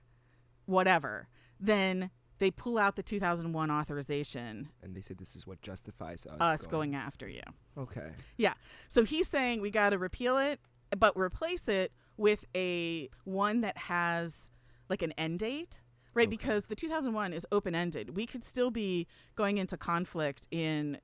whatever, 0.67 1.29
then 1.61 2.11
they 2.39 2.51
pull 2.51 2.79
out 2.79 2.97
the 2.97 3.03
2001 3.03 3.71
authorization, 3.71 4.69
And 4.83 4.95
they 4.95 5.01
say 5.01 5.15
this 5.15 5.37
is 5.37 5.47
what 5.47 5.63
justifies 5.63 6.27
us, 6.27 6.41
us 6.41 6.67
going 6.67 6.95
after 6.95 7.29
you. 7.29 7.43
Okay. 7.79 8.11
Yeah. 8.37 8.55
So 8.89 9.05
he's 9.05 9.29
saying 9.29 9.61
we 9.61 9.71
got 9.71 9.91
to 9.91 9.99
repeal 9.99 10.39
it, 10.39 10.61
but 10.99 11.17
replace 11.17 11.69
it 11.69 11.93
with 12.17 12.45
a 12.55 13.09
one 13.25 13.61
that 13.63 13.77
has 13.77 14.49
like 14.89 15.03
an 15.03 15.13
end 15.13 15.39
date, 15.39 15.81
right? 16.13 16.27
Okay. 16.27 16.37
Because 16.37 16.67
the 16.67 16.75
2001 16.77 17.33
is 17.33 17.47
open 17.53 17.75
ended. 17.75 18.17
We 18.17 18.27
could 18.27 18.45
still 18.45 18.71
be 18.71 19.07
going 19.37 19.59
into 19.59 19.77
conflict 19.77 20.49
in, 20.51 20.99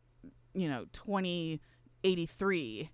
you 0.55 0.69
know, 0.69 0.87
2083 0.93 2.91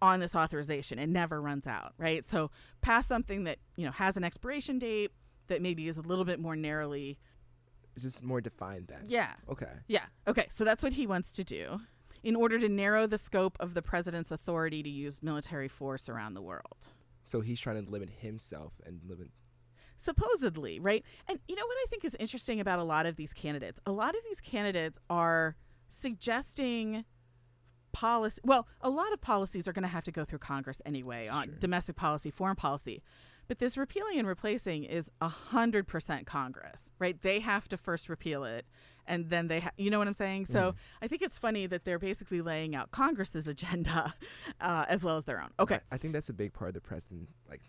on 0.00 0.20
this 0.20 0.36
authorization. 0.36 0.98
It 0.98 1.08
never 1.08 1.40
runs 1.40 1.66
out, 1.66 1.94
right? 1.98 2.24
So 2.24 2.50
pass 2.82 3.06
something 3.06 3.44
that 3.44 3.58
you 3.76 3.84
know 3.86 3.92
has 3.92 4.16
an 4.16 4.24
expiration 4.24 4.78
date 4.78 5.10
that 5.48 5.62
maybe 5.62 5.88
is 5.88 5.98
a 5.98 6.02
little 6.02 6.24
bit 6.24 6.38
more 6.40 6.56
narrowly. 6.56 7.18
It's 7.94 8.02
just 8.04 8.22
more 8.22 8.40
defined 8.40 8.88
then. 8.88 9.02
Yeah, 9.06 9.32
Okay. 9.48 9.70
yeah. 9.86 10.06
Okay, 10.26 10.46
so 10.50 10.64
that's 10.64 10.82
what 10.82 10.92
he 10.94 11.06
wants 11.06 11.32
to 11.32 11.44
do 11.44 11.80
in 12.22 12.34
order 12.36 12.58
to 12.58 12.68
narrow 12.68 13.06
the 13.06 13.18
scope 13.18 13.56
of 13.60 13.74
the 13.74 13.82
president's 13.82 14.30
authority 14.32 14.82
to 14.82 14.88
use 14.88 15.22
military 15.22 15.68
force 15.68 16.08
around 16.08 16.34
the 16.34 16.42
world. 16.42 16.88
So 17.22 17.40
he's 17.40 17.60
trying 17.60 17.84
to 17.84 17.90
limit 17.90 18.10
himself 18.20 18.72
and 18.84 19.00
limit. 19.06 19.28
Supposedly, 19.96 20.80
right? 20.80 21.04
And 21.28 21.38
you 21.46 21.54
know 21.54 21.64
what 21.66 21.76
I 21.76 21.86
think 21.88 22.04
is 22.04 22.16
interesting 22.18 22.60
about 22.60 22.78
a 22.80 22.84
lot 22.84 23.06
of 23.06 23.16
these 23.16 23.32
candidates? 23.32 23.80
A 23.86 23.92
lot 23.92 24.10
of 24.16 24.24
these 24.24 24.40
candidates 24.40 24.98
are 25.08 25.56
suggesting 25.88 27.04
policy. 27.92 28.40
Well, 28.44 28.66
a 28.80 28.90
lot 28.90 29.12
of 29.12 29.20
policies 29.20 29.68
are 29.68 29.72
going 29.72 29.84
to 29.84 29.88
have 29.88 30.04
to 30.04 30.12
go 30.12 30.24
through 30.24 30.40
Congress 30.40 30.82
anyway 30.84 31.28
on 31.28 31.44
Sure. 31.46 31.54
domestic 31.60 31.96
policy, 31.96 32.30
foreign 32.30 32.56
policy. 32.56 33.02
But 33.48 33.58
this 33.58 33.76
repealing 33.76 34.18
and 34.18 34.26
replacing 34.28 34.84
is 34.84 35.10
100% 35.20 36.26
Congress, 36.26 36.92
right? 36.98 37.20
They 37.20 37.40
have 37.40 37.68
to 37.68 37.76
first 37.76 38.08
repeal 38.08 38.44
it 38.44 38.66
and 39.06 39.28
then 39.28 39.48
they 39.48 39.60
ha- 39.60 39.70
you 39.76 39.90
know 39.90 39.98
what 39.98 40.08
I'm 40.08 40.14
saying? 40.14 40.46
So 40.46 40.72
Mhm. 40.72 40.74
I 41.02 41.08
think 41.08 41.20
it's 41.22 41.38
funny 41.38 41.66
that 41.66 41.84
they're 41.84 41.98
basically 41.98 42.40
laying 42.40 42.74
out 42.74 42.90
Congress's 42.90 43.46
agenda 43.54 44.14
uh, 44.60 44.86
as 44.88 45.04
well 45.04 45.16
as 45.18 45.24
their 45.26 45.42
own. 45.42 45.50
Okay. 45.58 45.80
I, 45.90 45.96
I 45.96 45.98
think 45.98 46.14
that's 46.14 46.30
a 46.30 46.32
big 46.34 46.52
part 46.54 46.68
of 46.68 46.74
the 46.74 46.80
president, 46.80 47.28
like, 47.48 47.60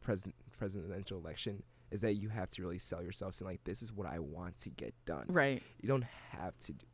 president 0.00 0.34
presidential 0.56 1.18
election, 1.18 1.62
is 1.90 2.00
that 2.00 2.14
you 2.14 2.28
have 2.28 2.48
to 2.50 2.62
really 2.62 2.78
sell 2.78 3.02
yourself, 3.02 3.34
saying 3.34 3.50
like, 3.50 3.64
this 3.64 3.82
is 3.82 3.92
what 3.92 4.06
I 4.06 4.18
want 4.18 4.58
to 4.58 4.70
get 4.70 4.94
done. 5.06 5.24
Right. 5.28 5.62
You 5.80 5.88
don't 5.88 6.04
have 6.30 6.56
to, 6.60 6.72
do, 6.72 6.86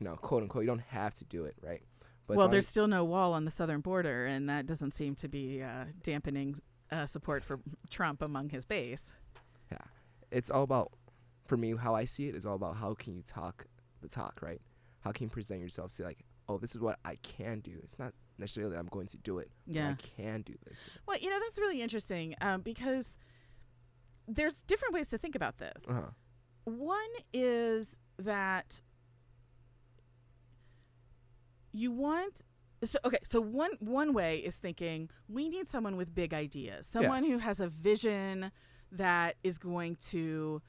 you 0.00 0.04
know, 0.04 0.16
quote 0.16 0.42
unquote, 0.42 0.62
you 0.64 0.68
don't 0.68 0.78
have 0.80 1.14
to 1.16 1.24
do 1.24 1.44
it, 1.44 1.56
right? 1.62 1.82
But 2.26 2.36
well, 2.36 2.48
there's 2.48 2.66
still 2.66 2.88
no 2.88 3.04
wall 3.04 3.34
on 3.34 3.44
the 3.44 3.50
southern 3.52 3.80
border, 3.80 4.26
and 4.26 4.48
that 4.48 4.66
doesn't 4.66 4.92
seem 4.94 5.14
to 5.16 5.28
be 5.28 5.62
uh, 5.62 5.84
dampening 6.02 6.56
uh, 6.90 7.06
support 7.06 7.44
for 7.44 7.60
Trump 7.90 8.22
among 8.22 8.50
his 8.50 8.64
base. 8.64 9.14
yeah, 9.70 9.78
it's 10.30 10.50
all 10.50 10.62
about, 10.62 10.92
for 11.46 11.56
me, 11.56 11.74
how 11.76 11.94
I 11.94 12.04
see 12.04 12.28
it 12.28 12.34
is 12.34 12.46
all 12.46 12.54
about 12.56 12.76
how 12.76 12.94
can 12.94 13.14
you 13.14 13.22
talk 13.22 13.66
the 14.02 14.08
talk, 14.08 14.40
right? 14.42 14.60
How 15.00 15.12
can 15.12 15.24
you 15.24 15.30
present 15.30 15.60
yourself, 15.60 15.90
say 15.90 16.04
like, 16.04 16.24
oh, 16.48 16.58
this 16.58 16.74
is 16.74 16.80
what 16.80 16.98
I 17.04 17.16
can 17.22 17.60
do. 17.60 17.72
It's 17.82 17.98
not 17.98 18.12
necessarily 18.38 18.72
that 18.74 18.78
I'm 18.78 18.86
going 18.86 19.06
to 19.08 19.16
do 19.18 19.38
it. 19.38 19.50
but 19.66 19.74
Yeah. 19.76 19.90
I 19.90 19.94
can 20.22 20.42
do 20.42 20.54
this. 20.68 20.82
Well, 21.06 21.18
you 21.18 21.30
know 21.30 21.38
that's 21.40 21.58
really 21.58 21.82
interesting 21.82 22.34
um, 22.40 22.60
because 22.60 23.16
there's 24.28 24.54
different 24.64 24.94
ways 24.94 25.08
to 25.08 25.18
think 25.18 25.34
about 25.34 25.58
this. 25.58 25.86
Uh 25.88 25.94
huh. 25.94 26.00
One 26.64 27.08
is 27.32 27.98
that 28.18 28.80
you 31.72 31.92
want 31.92 32.42
so 32.84 32.98
okay 33.04 33.18
so 33.22 33.40
one 33.40 33.70
one 33.80 34.12
way 34.12 34.38
is 34.38 34.56
thinking 34.56 35.08
we 35.28 35.48
need 35.48 35.68
someone 35.68 35.96
with 35.96 36.14
big 36.14 36.32
ideas 36.34 36.86
someone 36.86 37.24
who 37.24 37.38
has 37.38 37.58
a 37.60 37.68
vision 37.68 38.50
that 38.92 39.36
is 39.42 39.58
going 39.58 39.96
to 39.96 40.60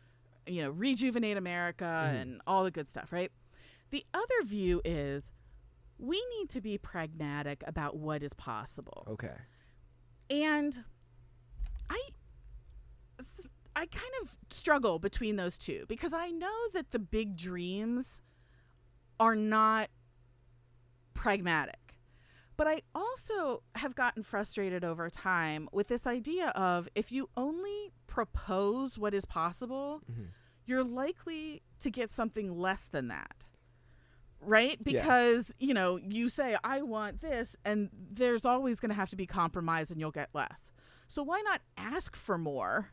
you 0.47 0.61
know 0.63 0.69
rejuvenate 0.71 1.37
america 1.37 1.83
Mhm. 2.13 2.21
and 2.21 2.41
all 2.47 2.63
the 2.63 2.71
good 2.71 2.89
stuff 2.89 3.11
right 3.11 3.31
the 3.89 4.05
other 4.13 4.43
view 4.45 4.81
is 4.85 5.31
we 5.99 6.23
need 6.37 6.49
to 6.49 6.61
be 6.61 6.77
pragmatic 6.77 7.63
about 7.67 7.97
what 7.97 8.23
is 8.23 8.33
possible 8.33 9.03
Okay. 9.09 9.35
and 10.29 10.83
I 11.89 11.99
I 13.75 13.85
kind 13.85 14.13
of 14.21 14.37
struggle 14.49 14.97
between 14.99 15.35
those 15.35 15.57
two 15.57 15.85
because 15.87 16.11
I 16.13 16.31
know 16.31 16.67
that 16.73 16.91
the 16.91 16.99
big 16.99 17.35
dreams 17.35 18.21
are 19.19 19.35
not 19.35 19.89
pragmatic. 21.13 21.86
But 22.57 22.67
I 22.67 22.81
also 22.95 23.61
have 23.75 23.95
gotten 23.95 24.23
frustrated 24.23 24.83
over 24.83 25.09
time 25.09 25.69
with 25.71 25.87
this 25.87 26.07
idea 26.07 26.47
of 26.49 26.89
if 26.95 27.11
you 27.11 27.29
only 27.37 27.91
propose 28.07 28.97
what 28.97 29.13
is 29.13 29.25
possible, 29.25 30.01
hmm 30.11 30.23
you're 30.67 30.83
likely 30.83 31.61
to 31.79 31.89
get 31.89 32.11
something 32.11 32.57
less 32.57 32.87
than 32.87 33.07
that. 33.07 33.47
Right? 34.41 34.77
Yeah. 34.85 35.01
Because, 35.01 35.55
you 35.59 35.73
know, 35.73 35.95
you 35.95 36.27
say, 36.27 36.57
I 36.61 36.81
want 36.81 37.21
this, 37.21 37.55
and 37.63 37.89
there's 38.11 38.43
always 38.43 38.81
going 38.81 38.89
to 38.89 38.95
have 38.95 39.09
to 39.11 39.15
be 39.15 39.25
compromise 39.25 39.91
and 39.91 39.99
you'll 40.01 40.11
get 40.11 40.27
less. 40.33 40.71
So 41.07 41.23
why 41.23 41.41
not 41.41 41.61
ask 41.77 42.17
for 42.17 42.37
more? 42.37 42.91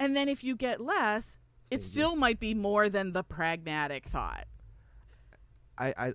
And 0.00 0.16
then 0.16 0.26
if 0.26 0.42
you 0.42 0.56
get 0.56 0.80
less, 0.80 1.36
it 1.70 1.84
still 1.84 2.16
might 2.16 2.40
be 2.40 2.54
more 2.54 2.88
than 2.88 3.12
the 3.12 3.22
pragmatic 3.22 4.08
thought. 4.08 4.46
I, 5.76 5.94
I 5.98 6.12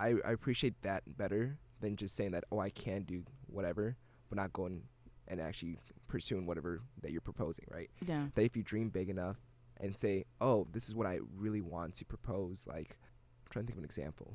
I 0.00 0.14
I 0.26 0.32
appreciate 0.32 0.82
that 0.82 1.04
better 1.16 1.58
than 1.80 1.96
just 1.96 2.16
saying 2.16 2.32
that 2.32 2.44
oh 2.50 2.58
I 2.58 2.70
can 2.70 3.02
do 3.02 3.22
whatever, 3.46 3.96
but 4.28 4.36
not 4.36 4.52
going 4.52 4.82
and 5.28 5.40
actually 5.40 5.78
pursuing 6.08 6.46
whatever 6.46 6.80
that 7.02 7.10
you're 7.10 7.20
proposing, 7.20 7.66
right? 7.70 7.90
Yeah. 8.06 8.26
That 8.34 8.42
if 8.42 8.56
you 8.56 8.62
dream 8.62 8.88
big 8.88 9.08
enough 9.08 9.36
and 9.78 9.96
say, 9.96 10.24
"Oh, 10.40 10.66
this 10.72 10.88
is 10.88 10.94
what 10.94 11.06
I 11.06 11.20
really 11.36 11.60
want 11.60 11.94
to 11.96 12.04
propose." 12.04 12.66
Like, 12.66 12.96
I'm 13.44 13.50
trying 13.50 13.64
to 13.64 13.66
think 13.66 13.78
of 13.78 13.78
an 13.78 13.84
example. 13.84 14.34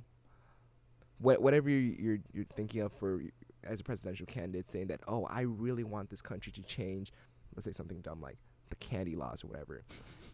What 1.19 1.41
whatever 1.41 1.69
you're, 1.69 1.79
you're 1.79 2.19
you're 2.33 2.45
thinking 2.55 2.81
of 2.81 2.91
for 2.93 3.21
as 3.63 3.79
a 3.79 3.83
presidential 3.83 4.25
candidate, 4.25 4.69
saying 4.69 4.88
that, 4.88 5.01
"Oh, 5.07 5.25
I 5.25 5.41
really 5.41 5.83
want 5.83 6.10
this 6.10 6.21
country 6.21 6.51
to 6.53 6.62
change." 6.63 7.12
Let's 7.55 7.65
say 7.65 7.71
something 7.71 8.01
dumb 8.01 8.21
like 8.21 8.38
the 8.69 8.75
candy 8.77 9.15
laws 9.15 9.43
or 9.43 9.48
whatever, 9.48 9.83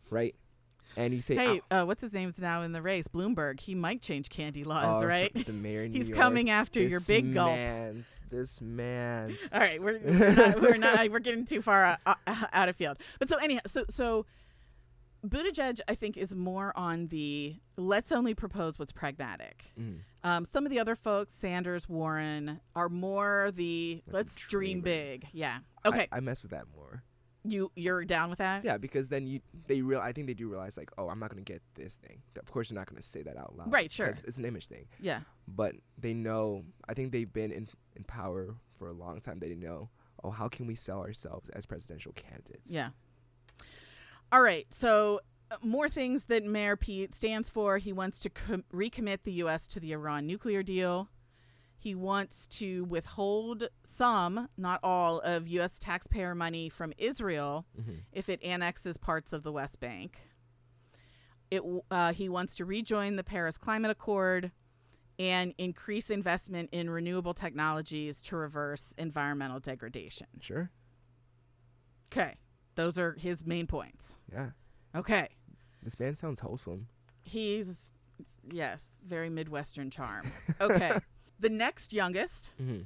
right? 0.10 0.36
And 0.98 1.14
you 1.14 1.22
say, 1.22 1.36
"Hey, 1.36 1.62
uh, 1.70 1.86
what's 1.86 2.02
his 2.02 2.14
name's 2.14 2.42
now 2.42 2.64
in 2.64 2.72
the 2.72 2.82
race? 2.82 3.08
Bloomberg. 3.08 3.60
He 3.60 3.76
might 3.76 4.02
change 4.02 4.30
candy 4.30 4.64
laws, 4.64 5.04
oh, 5.04 5.06
right? 5.06 5.32
The 5.46 5.54
mayor. 5.54 5.86
He's 5.86 6.10
New 6.10 6.16
coming 6.16 6.50
after 6.50 6.82
your 6.82 7.00
big 7.08 7.36
gulp. 7.36 7.52
Man's, 7.52 8.22
this 8.32 8.60
man. 8.60 9.38
All 9.54 9.60
right, 9.60 9.82
we're 9.82 10.00
we're 10.04 10.36
not, 10.36 10.62
we're, 10.62 10.78
not, 10.78 11.10
we're 11.12 11.20
getting 11.20 11.46
too 11.46 11.62
far 11.62 11.98
out, 12.06 12.18
out 12.26 12.68
of 12.68 12.76
field. 12.76 12.98
But 13.20 13.30
so 13.30 13.38
anyhow, 13.38 13.62
so 13.68 13.86
so 13.90 14.26
Buttigieg, 15.26 15.80
I 15.88 15.96
think, 15.96 16.18
is 16.18 16.36
more 16.36 16.74
on 16.76 17.08
the 17.08 17.58
let's 17.78 18.12
only 18.12 18.34
propose 18.34 18.80
what's 18.80 18.92
pragmatic. 18.92 19.66
Mm. 19.80 20.00
Um, 20.24 20.46
some 20.46 20.66
of 20.66 20.72
the 20.72 20.80
other 20.80 20.96
folks, 20.96 21.34
Sanders, 21.34 21.88
Warren, 21.88 22.60
are 22.76 22.90
more 22.90 23.52
the 23.54 24.02
let's 24.08 24.36
dream 24.36 24.82
big. 24.82 25.28
Yeah. 25.32 25.60
Okay. 25.86 26.08
I, 26.12 26.18
I 26.18 26.20
mess 26.22 26.42
with 26.42 26.52
that 26.52 26.66
more. 26.76 27.04
You 27.44 27.72
you're 27.76 28.04
down 28.06 28.30
with 28.30 28.40
that? 28.40 28.64
Yeah, 28.66 28.78
because 28.78 29.10
then 29.10 29.28
you 29.28 29.42
they 29.68 29.82
real 29.82 30.00
I 30.00 30.12
think 30.12 30.28
they 30.28 30.34
do 30.34 30.48
realize 30.50 30.78
like, 30.78 30.92
oh, 30.98 31.10
I'm 31.10 31.20
not 31.20 31.30
gonna 31.30 31.42
get 31.42 31.62
this 31.76 31.96
thing. 31.96 32.22
Of 32.40 32.52
course, 32.52 32.70
they're 32.70 32.78
not 32.78 32.88
gonna 32.88 33.02
say 33.02 33.22
that 33.24 33.38
out 33.38 33.56
loud. 33.58 33.72
Right, 33.72 33.92
sure. 33.92 34.08
It's 34.08 34.38
an 34.38 34.46
image 34.46 34.68
thing, 34.68 34.86
Yeah. 35.00 35.22
but 35.48 35.76
they 35.98 36.14
know. 36.14 36.64
I 36.88 36.94
think 36.94 37.12
they've 37.12 37.32
been 37.32 37.52
in 37.52 37.68
in 37.96 38.04
power 38.04 38.56
for 38.78 38.90
a 38.90 38.94
long 38.94 39.20
time. 39.22 39.40
They 39.40 39.56
know. 39.56 39.90
Oh, 40.24 40.32
how 40.32 40.48
can 40.48 40.66
we 40.68 40.76
sell 40.76 41.00
ourselves 41.02 41.50
as 41.50 41.66
presidential 41.66 42.12
candidates? 42.14 42.72
Yeah. 42.72 42.90
All 44.32 44.42
right. 44.42 44.66
So, 44.74 45.22
uh, 45.52 45.56
more 45.62 45.88
things 45.90 46.26
that 46.26 46.44
Mayor 46.44 46.76
Pete 46.76 47.14
stands 47.16 47.50
for. 47.50 47.78
He 47.78 47.94
wants 47.94 48.20
to 48.20 48.30
com- 48.30 48.66
recommit 48.74 49.20
the 49.24 49.32
U.S. 49.34 49.68
to 49.68 49.80
the 49.80 49.94
Iran 49.94 50.28
nuclear 50.28 50.64
deal. 50.64 51.10
He 51.88 51.96
wants 51.96 52.48
to 52.48 52.84
withhold 52.84 53.70
some, 53.88 54.50
not 54.58 54.82
all, 54.84 55.20
of 55.22 55.48
U.S. 55.48 55.80
taxpayer 55.80 56.36
money 56.36 56.68
from 56.68 56.92
Israel 56.98 57.66
Mhm. 57.80 58.00
if 58.12 58.28
it 58.28 58.44
annexes 58.44 58.98
parts 58.98 59.32
of 59.32 59.44
the 59.44 59.54
West 59.54 59.80
Bank. 59.80 60.20
It, 61.50 61.62
uh, 61.90 62.12
he 62.12 62.28
wants 62.28 62.56
to 62.56 62.66
rejoin 62.66 63.16
the 63.16 63.24
Paris 63.24 63.58
Climate 63.58 63.90
Accord 63.90 64.52
and 65.18 65.54
increase 65.58 66.10
investment 66.10 66.68
in 66.74 66.90
renewable 66.90 67.34
technologies 67.34 68.22
to 68.24 68.36
reverse 68.36 68.94
environmental 68.98 69.62
degradation. 69.62 70.28
Sure. 70.42 70.70
Okay. 72.12 72.36
Those 72.76 72.98
are 73.00 73.14
his 73.14 73.46
main 73.46 73.66
points. 73.66 74.16
Yeah. 74.30 74.50
Okay. 74.94 75.30
This 75.82 75.98
man 75.98 76.18
sounds 76.18 76.42
wholesome. 76.42 76.90
He's, 77.24 77.92
yes, 78.52 79.00
very 79.08 79.30
Midwestern 79.30 79.90
charm. 79.90 80.30
Okay. 80.60 80.92
the 81.40 81.50
next 81.50 81.94
youngest 81.94 82.54
Mm-hmm. 82.62 82.82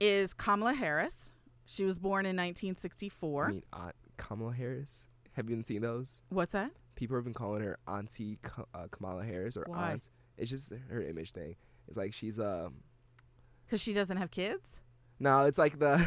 is 0.00 0.34
Kamala 0.34 0.74
Harris. 0.74 1.32
She 1.66 1.84
was 1.84 1.98
born 1.98 2.24
in 2.26 2.36
1964. 2.36 3.44
I 3.46 3.48
mean, 3.52 3.62
Aunt 3.72 3.94
Kamala 4.16 4.52
Harris. 4.52 5.06
Have 5.32 5.48
you 5.48 5.56
been 5.56 5.64
seeing 5.64 5.82
those? 5.82 6.22
What's 6.30 6.52
that? 6.52 6.70
People 6.96 7.16
have 7.16 7.24
been 7.24 7.34
calling 7.34 7.62
her 7.62 7.78
Auntie 7.86 8.38
uh, 8.74 8.86
Kamala 8.90 9.24
Harris 9.24 9.56
or 9.56 9.64
Why? 9.66 9.92
Aunt. 9.92 10.08
It's 10.36 10.50
just 10.50 10.72
her 10.90 11.02
image 11.02 11.32
thing. 11.32 11.56
It's 11.86 11.96
like 11.96 12.12
she's 12.14 12.38
um. 12.40 12.74
Because 13.66 13.80
she 13.80 13.92
doesn't 13.92 14.16
have 14.16 14.30
kids? 14.30 14.80
No, 15.20 15.42
it's 15.44 15.58
like 15.58 15.78
the. 15.78 16.04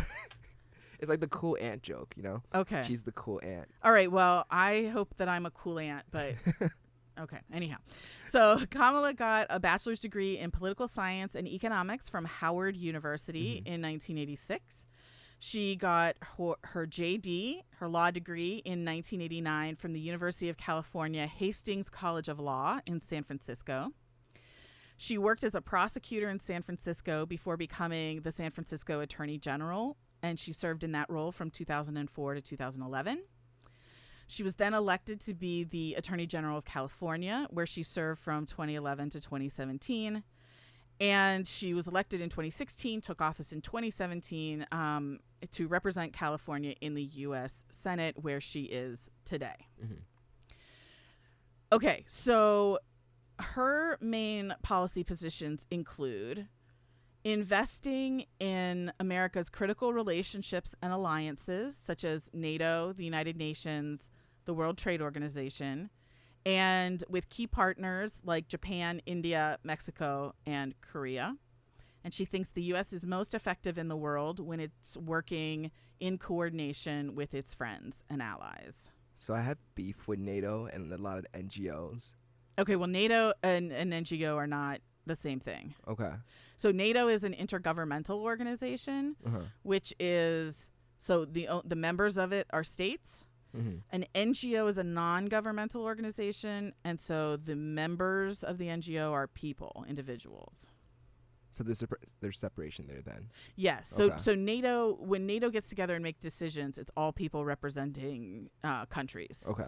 it's 1.00 1.10
like 1.10 1.20
the 1.20 1.28
cool 1.28 1.58
aunt 1.62 1.84
joke, 1.84 2.13
you 2.18 2.24
know. 2.24 2.42
Okay. 2.56 2.84
She's 2.88 3.04
the 3.04 3.12
cool 3.12 3.40
aunt. 3.44 3.68
All 3.84 3.92
right. 3.92 4.12
Well, 4.12 4.46
I 4.50 4.90
hope 4.94 5.16
that 5.18 5.30
I'm 5.30 5.46
a 5.46 5.51
cool 5.51 5.80
aunt, 5.80 6.06
but 6.12 6.34
okay. 7.20 7.39
Anyhow, 7.53 7.77
so 8.25 8.62
Kamala 8.70 9.13
got 9.13 9.48
a 9.50 9.60
bachelor's 9.60 10.00
degree 10.00 10.38
in 10.38 10.51
political 10.51 10.88
science 10.88 11.36
and 11.36 11.48
economics 11.48 12.10
from 12.10 12.25
Howard 12.25 12.75
University 12.75 13.62
mm-hmm. 13.62 13.74
in 13.74 13.82
1986. 13.82 14.86
She 15.44 15.75
got 15.75 16.18
her, 16.38 16.53
her 16.62 16.85
JD, 16.85 17.64
her 17.77 17.88
law 17.88 18.12
degree, 18.12 18.62
in 18.64 18.85
1989 18.85 19.75
from 19.75 19.94
the 19.94 20.00
University 20.00 20.50
of 20.50 20.57
California 20.57 21.25
Hastings 21.25 21.90
College 21.90 22.29
of 22.29 22.40
Law 22.40 22.79
in 22.85 23.01
San 23.01 23.24
Francisco. 23.24 23.92
She 24.98 25.18
worked 25.18 25.44
as 25.44 25.55
a 25.55 25.62
prosecutor 25.62 26.29
in 26.29 26.38
San 26.38 26.62
Francisco 26.62 27.25
before 27.25 27.57
becoming 27.57 28.22
the 28.22 28.29
San 28.29 28.51
Francisco 28.51 29.00
Attorney 29.00 29.40
General, 29.40 29.98
and 30.22 30.38
she 30.38 30.53
served 30.53 30.83
in 30.83 30.92
that 30.92 31.09
role 31.09 31.31
from 31.31 31.50
2004 31.50 32.35
to 32.35 32.42
2011. 32.42 33.24
She 34.31 34.44
was 34.44 34.55
then 34.55 34.74
elected 34.74 35.20
to 35.22 35.33
be 35.33 35.65
the 35.65 35.96
Attorney 35.96 36.25
General 36.25 36.57
of 36.57 36.63
California, 36.63 37.48
where 37.50 37.65
she 37.65 37.83
served 37.83 38.22
from 38.22 38.46
2011 38.46 39.09
to 39.09 39.20
2017. 39.20 40.24
And 41.01 41.46
she 41.46 41.74
was 41.74 41.85
elected 41.85 42.22
in 42.22 42.29
2016, 42.29 43.01
took 43.01 43.20
office 43.20 43.51
in 43.51 43.59
2017 43.59 44.67
um, 44.72 45.20
to 45.51 45.67
represent 45.67 46.13
California 46.13 46.75
in 46.79 46.94
the 46.94 47.03
U.S. 47.03 47.65
Senate, 47.72 48.15
where 48.22 48.39
she 48.39 48.61
is 48.61 49.09
today. 49.25 49.67
Mhm. 49.83 49.98
Okay, 51.74 52.05
so 52.07 52.79
her 53.37 53.98
main 54.00 54.55
policy 54.61 55.03
positions 55.03 55.67
include 55.70 56.48
investing 57.25 58.25
in 58.39 58.94
America's 58.98 59.50
critical 59.50 59.91
relationships 59.91 60.74
and 60.81 60.94
alliances, 60.94 61.75
such 61.75 62.05
as 62.05 62.29
NATO, 62.33 62.94
the 62.94 63.03
United 63.03 63.35
Nations, 63.35 64.09
the 64.51 64.55
World 64.55 64.77
Trade 64.77 65.01
Organization, 65.01 65.90
and 66.46 67.05
with 67.07 67.29
key 67.29 67.48
partners 67.48 68.20
like 68.25 68.50
Japan, 68.50 69.01
India, 69.05 69.57
Mexico, 69.64 70.35
and 70.46 70.74
Korea. 70.81 71.37
And 72.03 72.14
she 72.14 72.25
thinks 72.25 72.50
the 72.50 72.64
U.S. 72.74 72.92
is 72.92 73.05
most 73.05 73.33
effective 73.33 73.77
in 73.77 73.87
the 73.87 73.96
world 73.96 74.42
when 74.42 74.59
it's 74.59 74.98
working 74.98 75.72
in 76.01 76.18
coordination 76.18 77.16
with 77.16 77.33
its 77.33 77.53
friends 77.53 78.03
and 78.09 78.22
allies. 78.22 78.90
So 79.16 79.33
I 79.33 79.40
have 79.42 79.57
beef 79.75 80.05
with 80.09 80.20
NATO 80.20 80.66
and 80.66 80.92
a 80.92 80.98
lot 80.98 81.18
of 81.20 81.25
NGOs. 81.33 82.16
Okay, 82.59 82.75
well, 82.75 82.90
NATO 82.90 83.31
and, 83.44 83.72
and 83.72 83.94
NGO 83.94 84.35
are 84.35 84.48
not 84.48 84.81
the 85.05 85.16
same 85.16 85.40
thing. 85.40 85.75
Okay. 85.87 86.11
So 86.57 86.72
NATO 86.72 87.07
is 87.07 87.24
an 87.24 87.33
intergovernmental 87.33 88.18
organization, 88.20 89.16
Uh 89.25 89.29
huh. 89.29 89.40
which 89.64 89.94
is 89.98 90.70
so 90.98 91.24
the 91.24 91.48
the 91.64 91.75
members 91.77 92.18
of 92.18 92.33
it 92.33 92.48
are 92.51 92.64
states. 92.66 93.25
Mm-hmm. 93.55 93.77
An 93.92 94.05
NGO 94.16 94.68
is 94.70 94.77
a 94.77 94.83
non-governmental 94.83 95.83
organization, 95.83 96.74
and 96.83 97.00
so 97.00 97.37
the 97.37 97.55
members 97.55 98.44
of 98.44 98.57
the 98.57 98.68
NGO 98.68 99.11
are 99.11 99.27
people, 99.27 99.85
individuals. 99.90 100.53
So 101.51 101.64
there's 101.66 101.83
there's 102.22 102.40
separation 102.40 102.87
there 102.87 103.01
then. 103.01 103.29
Yes. 103.57 103.90
So 103.90 104.05
Okay. 104.05 104.18
so 104.18 104.35
NATO 104.35 104.96
when 105.01 105.25
NATO 105.25 105.50
gets 105.50 105.68
together 105.68 105.96
and 105.96 106.03
make 106.03 106.20
decisions, 106.20 106.77
it's 106.77 106.92
all 106.96 107.11
people 107.11 107.44
representing 107.44 108.50
uh, 108.64 108.85
countries. 108.85 109.44
Okay. 109.48 109.68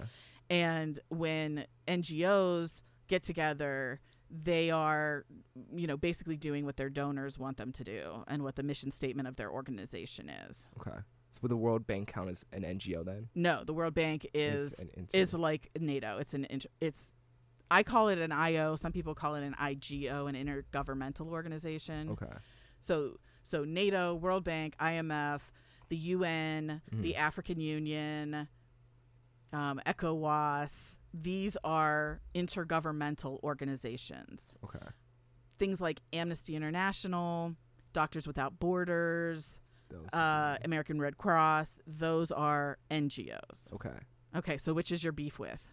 And 0.49 0.97
when 1.09 1.65
NGOs 1.87 2.83
get 3.09 3.23
together, 3.23 3.99
they 4.29 4.71
are, 4.71 5.25
you 5.75 5.85
know, 5.87 5.97
basically 5.97 6.37
doing 6.37 6.63
what 6.65 6.77
their 6.77 6.89
donors 6.89 7.37
want 7.37 7.57
them 7.57 7.71
to 7.73 7.83
do 7.83 8.23
and 8.27 8.43
what 8.43 8.55
the 8.55 8.63
mission 8.63 8.89
statement 8.89 9.27
of 9.27 9.35
their 9.35 9.51
organization 9.51 10.29
is. 10.29 10.69
Okay. 10.79 10.97
Would 11.43 11.51
the 11.51 11.57
World 11.57 11.85
Bank 11.85 12.07
count 12.11 12.29
as 12.29 12.45
an 12.53 12.63
NGO 12.63 13.03
then? 13.05 13.27
No, 13.35 13.63
the 13.65 13.73
World 13.73 13.93
Bank 13.93 14.25
is 14.33 14.73
inter- 14.95 15.09
is 15.13 15.33
like 15.33 15.69
NATO. 15.77 16.17
It's 16.17 16.33
an 16.33 16.47
inter- 16.49 16.69
it's 16.81 17.13
I 17.69 17.83
call 17.83 18.07
it 18.07 18.17
an 18.17 18.31
IO. 18.31 18.75
Some 18.77 18.91
people 18.93 19.13
call 19.13 19.35
it 19.35 19.43
an 19.43 19.53
IGO, 19.59 20.27
an 20.29 20.35
intergovernmental 20.35 21.27
organization. 21.27 22.09
okay. 22.11 22.31
So 22.79 23.19
so 23.43 23.65
NATO, 23.65 24.15
World 24.15 24.45
Bank, 24.45 24.75
IMF, 24.79 25.51
the 25.89 25.97
UN, 25.97 26.81
the 26.93 27.13
Mhm. 27.13 27.17
African 27.17 27.59
Union, 27.59 28.47
um, 29.51 29.81
ECOWAS. 29.85 30.95
These 31.13 31.57
are 31.63 32.21
intergovernmental 32.33 33.43
organizations. 33.43 34.55
Okay. 34.63 34.87
Things 35.59 35.81
like 35.81 35.99
Amnesty 36.13 36.55
International, 36.55 37.55
Doctors 37.91 38.25
Without 38.27 38.59
Borders, 38.59 39.61
Those. 39.93 40.13
uh, 40.13 40.57
American 40.65 40.99
Red 40.99 41.17
Cross. 41.17 41.77
Those 41.87 42.31
are 42.31 42.77
NGOs. 42.91 43.39
okay. 43.73 43.97
Okay, 44.35 44.57
so 44.57 44.73
which 44.73 44.91
is 44.91 45.03
your 45.03 45.13
beef 45.13 45.37
with? 45.39 45.67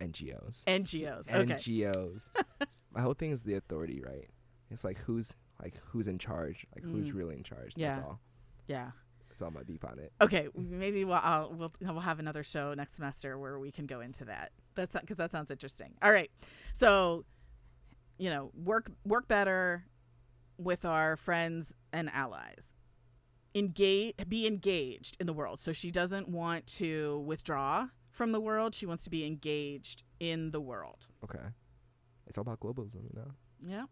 NGOs. 0.00 0.64
NGOs. 0.64 1.28
Okay. 1.34 1.54
NGOs. 1.54 2.30
My 2.92 3.00
whole 3.00 3.14
thing 3.14 3.30
is 3.30 3.42
the 3.42 3.54
authority, 3.54 4.02
right? 4.04 4.28
It's 4.70 4.84
like 4.84 4.98
who's 4.98 5.34
like 5.62 5.74
who's 5.86 6.06
in 6.08 6.18
charge, 6.18 6.66
like 6.74 6.84
who's 6.84 7.08
Mm. 7.10 7.14
really 7.14 7.36
in 7.36 7.42
charge. 7.42 7.72
Yeah. 7.76 7.92
That's 7.92 8.04
all. 8.04 8.20
yeah. 8.66 8.90
That's 9.28 9.40
all 9.42 9.50
my 9.50 9.62
beef 9.64 9.84
on 9.84 9.98
it. 9.98 10.12
Okay, 10.20 10.48
maybe 10.54 11.04
we'll 11.04 11.18
I'll, 11.20 11.52
we'll 11.52 11.72
we'll 11.80 11.98
have 12.00 12.20
another 12.20 12.42
show 12.44 12.72
next 12.74 12.94
semester 12.96 13.36
where 13.38 13.58
we 13.58 13.72
can 13.72 13.86
go 13.86 14.00
into 14.00 14.24
that. 14.26 14.52
That's 14.76 14.94
because 15.00 15.16
that 15.16 15.32
sounds 15.32 15.50
interesting. 15.50 15.94
All 16.02 16.12
right, 16.12 16.30
so 16.72 17.24
you 18.18 18.30
know, 18.30 18.52
work 18.54 18.90
work 19.04 19.26
better 19.26 19.86
with 20.56 20.84
our 20.84 21.16
friends 21.16 21.74
and 21.92 22.10
allies. 22.12 22.68
Engage, 23.54 24.14
be 24.28 24.46
engaged 24.46 25.16
in 25.20 25.26
the 25.26 25.32
world. 25.32 25.60
So 25.60 25.72
she 25.72 25.90
doesn't 25.90 26.28
want 26.28 26.66
to 26.78 27.22
withdraw 27.26 27.88
from 28.10 28.32
the 28.32 28.40
world. 28.40 28.74
She 28.74 28.86
wants 28.86 29.04
to 29.04 29.10
be 29.10 29.24
engaged 29.24 30.02
in 30.20 30.50
the 30.50 30.60
world. 30.60 31.06
Okay. 31.22 31.44
It's 32.26 32.38
all 32.38 32.42
about 32.42 32.60
globalism, 32.60 33.04
you 33.04 33.12
know? 33.14 33.30
Yeah. 33.66 33.84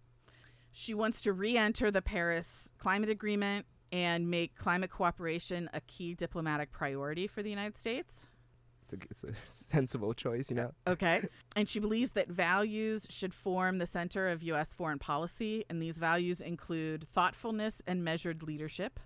She 0.73 0.95
wants 0.95 1.21
to 1.23 1.33
re 1.33 1.57
enter 1.57 1.91
the 1.91 2.03
Paris 2.03 2.69
Climate 2.79 3.11
Agreement 3.11 3.67
and 3.93 4.31
make 4.31 4.57
climate 4.57 4.91
cooperation 4.91 5.69
a 5.75 5.81
key 5.83 6.15
diplomatic 6.15 6.73
priority 6.73 7.27
for 7.27 7.43
the 7.43 7.51
United 7.51 7.77
States. 7.77 8.27
It's 8.85 8.95
a, 8.95 8.97
it's 9.11 9.25
a 9.25 9.33
sensible 9.51 10.15
choice, 10.15 10.51
you 10.51 10.57
know? 10.57 10.73
Okay. 10.87 11.23
and 11.57 11.69
she 11.69 11.79
believes 11.79 12.13
that 12.13 12.29
values 12.29 13.07
should 13.11 13.35
form 13.35 13.79
the 13.79 13.87
center 13.87 14.29
of 14.29 14.43
U.S. 14.45 14.73
foreign 14.73 14.99
policy, 14.99 15.65
and 15.69 15.81
these 15.81 15.99
values 15.99 16.41
include 16.41 17.07
thoughtfulness 17.13 17.83
and 17.87 18.03
measured 18.03 18.43
leadership, 18.43 18.99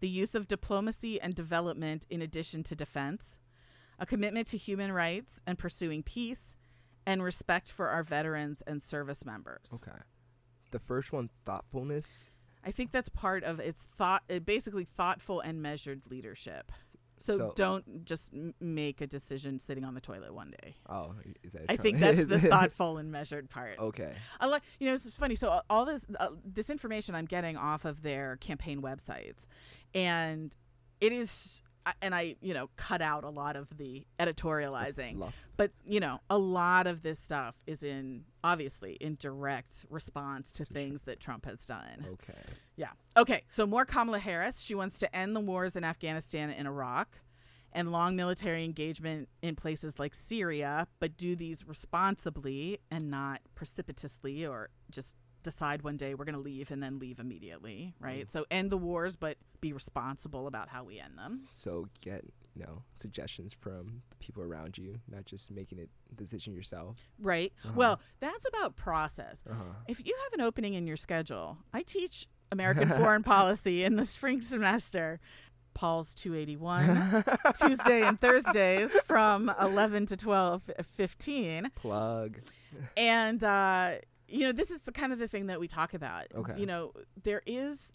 the 0.00 0.08
use 0.08 0.34
of 0.34 0.48
diplomacy 0.48 1.20
and 1.20 1.34
development 1.34 2.06
in 2.10 2.22
addition 2.22 2.62
to 2.64 2.74
defense, 2.76 3.38
a 3.98 4.06
commitment 4.06 4.46
to 4.48 4.56
human 4.58 4.92
rights 4.92 5.40
and 5.46 5.58
pursuing 5.58 6.02
peace, 6.02 6.56
and 7.06 7.22
respect 7.22 7.70
for 7.72 7.88
our 7.88 8.02
veterans 8.02 8.62
and 8.66 8.82
service 8.82 9.24
members. 9.24 9.70
Okay. 9.72 9.96
The 10.72 10.80
first 10.80 11.12
one, 11.12 11.30
thoughtfulness. 11.44 12.30
I 12.64 12.72
think 12.72 12.90
that's 12.90 13.08
part 13.08 13.44
of 13.44 13.60
its 13.60 13.86
thought, 13.96 14.22
it 14.28 14.44
basically 14.44 14.84
thoughtful 14.84 15.40
and 15.40 15.62
measured 15.62 16.02
leadership. 16.10 16.72
So, 17.18 17.36
So- 17.38 17.52
don't 17.56 18.04
just 18.04 18.30
m- 18.34 18.52
make 18.60 19.00
a 19.00 19.06
decision 19.06 19.58
sitting 19.58 19.84
on 19.84 19.94
the 19.94 20.00
toilet 20.02 20.34
one 20.34 20.52
day. 20.62 20.74
Oh, 20.88 21.14
is 21.42 21.52
that? 21.54 21.64
I 21.68 21.76
think 21.76 21.98
that's 21.98 22.24
the 22.24 22.38
thoughtful 22.50 22.98
and 22.98 23.10
measured 23.10 23.48
part. 23.48 23.78
Okay. 23.78 24.12
I 24.38 24.46
like, 24.46 24.62
you 24.80 24.86
know, 24.88 24.92
this 24.94 25.06
is 25.06 25.14
funny. 25.14 25.34
So 25.36 25.48
uh, 25.48 25.60
all 25.70 25.86
this, 25.86 26.04
uh, 26.20 26.28
this 26.44 26.68
information 26.68 27.14
I'm 27.14 27.24
getting 27.24 27.56
off 27.56 27.84
of 27.86 28.02
their 28.02 28.36
campaign 28.36 28.82
websites, 28.82 29.46
and 29.96 30.54
it 31.00 31.12
is, 31.12 31.62
and 32.02 32.14
I, 32.14 32.36
you 32.40 32.54
know, 32.54 32.68
cut 32.76 33.00
out 33.00 33.24
a 33.24 33.30
lot 33.30 33.56
of 33.56 33.66
the 33.76 34.06
editorializing, 34.20 35.32
but 35.56 35.70
you 35.84 36.00
know, 36.00 36.20
a 36.28 36.38
lot 36.38 36.86
of 36.86 37.02
this 37.02 37.18
stuff 37.18 37.54
is 37.66 37.82
in 37.82 38.24
obviously 38.44 38.92
in 39.00 39.16
direct 39.18 39.86
response 39.88 40.52
to 40.52 40.64
things 40.64 41.02
that 41.02 41.18
Trump 41.18 41.46
has 41.46 41.64
done. 41.64 42.06
Okay. 42.12 42.34
Yeah. 42.76 42.90
Okay. 43.16 43.42
So 43.48 43.66
more 43.66 43.84
Kamala 43.86 44.18
Harris. 44.18 44.60
She 44.60 44.74
wants 44.74 44.98
to 44.98 45.16
end 45.16 45.34
the 45.34 45.40
wars 45.40 45.76
in 45.76 45.84
Afghanistan 45.84 46.50
and 46.50 46.68
Iraq 46.68 47.08
and 47.72 47.90
long 47.90 48.16
military 48.16 48.64
engagement 48.64 49.28
in 49.42 49.56
places 49.56 49.98
like 49.98 50.14
Syria, 50.14 50.88
but 50.98 51.16
do 51.16 51.36
these 51.36 51.66
responsibly 51.66 52.80
and 52.90 53.10
not 53.10 53.40
precipitously 53.54 54.46
or 54.46 54.70
just 54.90 55.14
decide 55.46 55.82
one 55.82 55.96
day 55.96 56.14
we're 56.14 56.24
going 56.24 56.34
to 56.34 56.40
leave 56.40 56.70
and 56.70 56.82
then 56.82 56.98
leave 56.98 57.18
immediately, 57.18 57.94
right? 58.00 58.26
Mm. 58.26 58.30
So 58.30 58.44
end 58.50 58.70
the 58.70 58.76
wars, 58.76 59.16
but 59.16 59.38
be 59.60 59.72
responsible 59.72 60.46
about 60.46 60.68
how 60.68 60.84
we 60.84 60.98
end 60.98 61.16
them. 61.16 61.40
So 61.46 61.88
get 62.02 62.24
you 62.54 62.62
know 62.62 62.82
suggestions 62.94 63.52
from 63.52 64.02
the 64.10 64.16
people 64.16 64.42
around 64.42 64.76
you, 64.76 64.98
not 65.08 65.24
just 65.24 65.50
making 65.50 65.78
it 65.78 65.88
a 66.10 66.14
decision 66.14 66.52
yourself. 66.54 66.98
Right. 67.20 67.52
Uh-huh. 67.64 67.72
Well, 67.76 68.00
that's 68.20 68.46
about 68.46 68.76
process. 68.76 69.42
Uh 69.48 69.54
huh. 69.54 69.62
If 69.88 70.04
you 70.06 70.14
have 70.24 70.32
an 70.38 70.40
opening 70.44 70.74
in 70.74 70.86
your 70.86 70.96
schedule, 70.96 71.58
I 71.72 71.82
teach 71.82 72.26
American 72.52 72.88
foreign 73.00 73.22
policy 73.22 73.84
in 73.84 73.96
the 73.96 74.04
spring 74.06 74.40
semester. 74.40 75.20
Paul's 75.74 76.14
281 76.14 77.22
Tuesday 77.60 78.00
and 78.02 78.18
Thursdays 78.18 78.90
from 79.06 79.52
11 79.60 80.06
to 80.06 80.16
12 80.16 80.62
15 80.96 81.70
Plug. 81.74 82.38
and 82.96 83.44
uh 83.44 83.96
you 84.28 84.40
know 84.40 84.52
this 84.52 84.70
is 84.70 84.82
the 84.82 84.92
kind 84.92 85.12
of 85.12 85.18
the 85.18 85.28
thing 85.28 85.46
that 85.46 85.60
we 85.60 85.68
talk 85.68 85.94
about 85.94 86.26
Okay. 86.34 86.54
you 86.58 86.66
know 86.66 86.92
there 87.22 87.42
is 87.46 87.92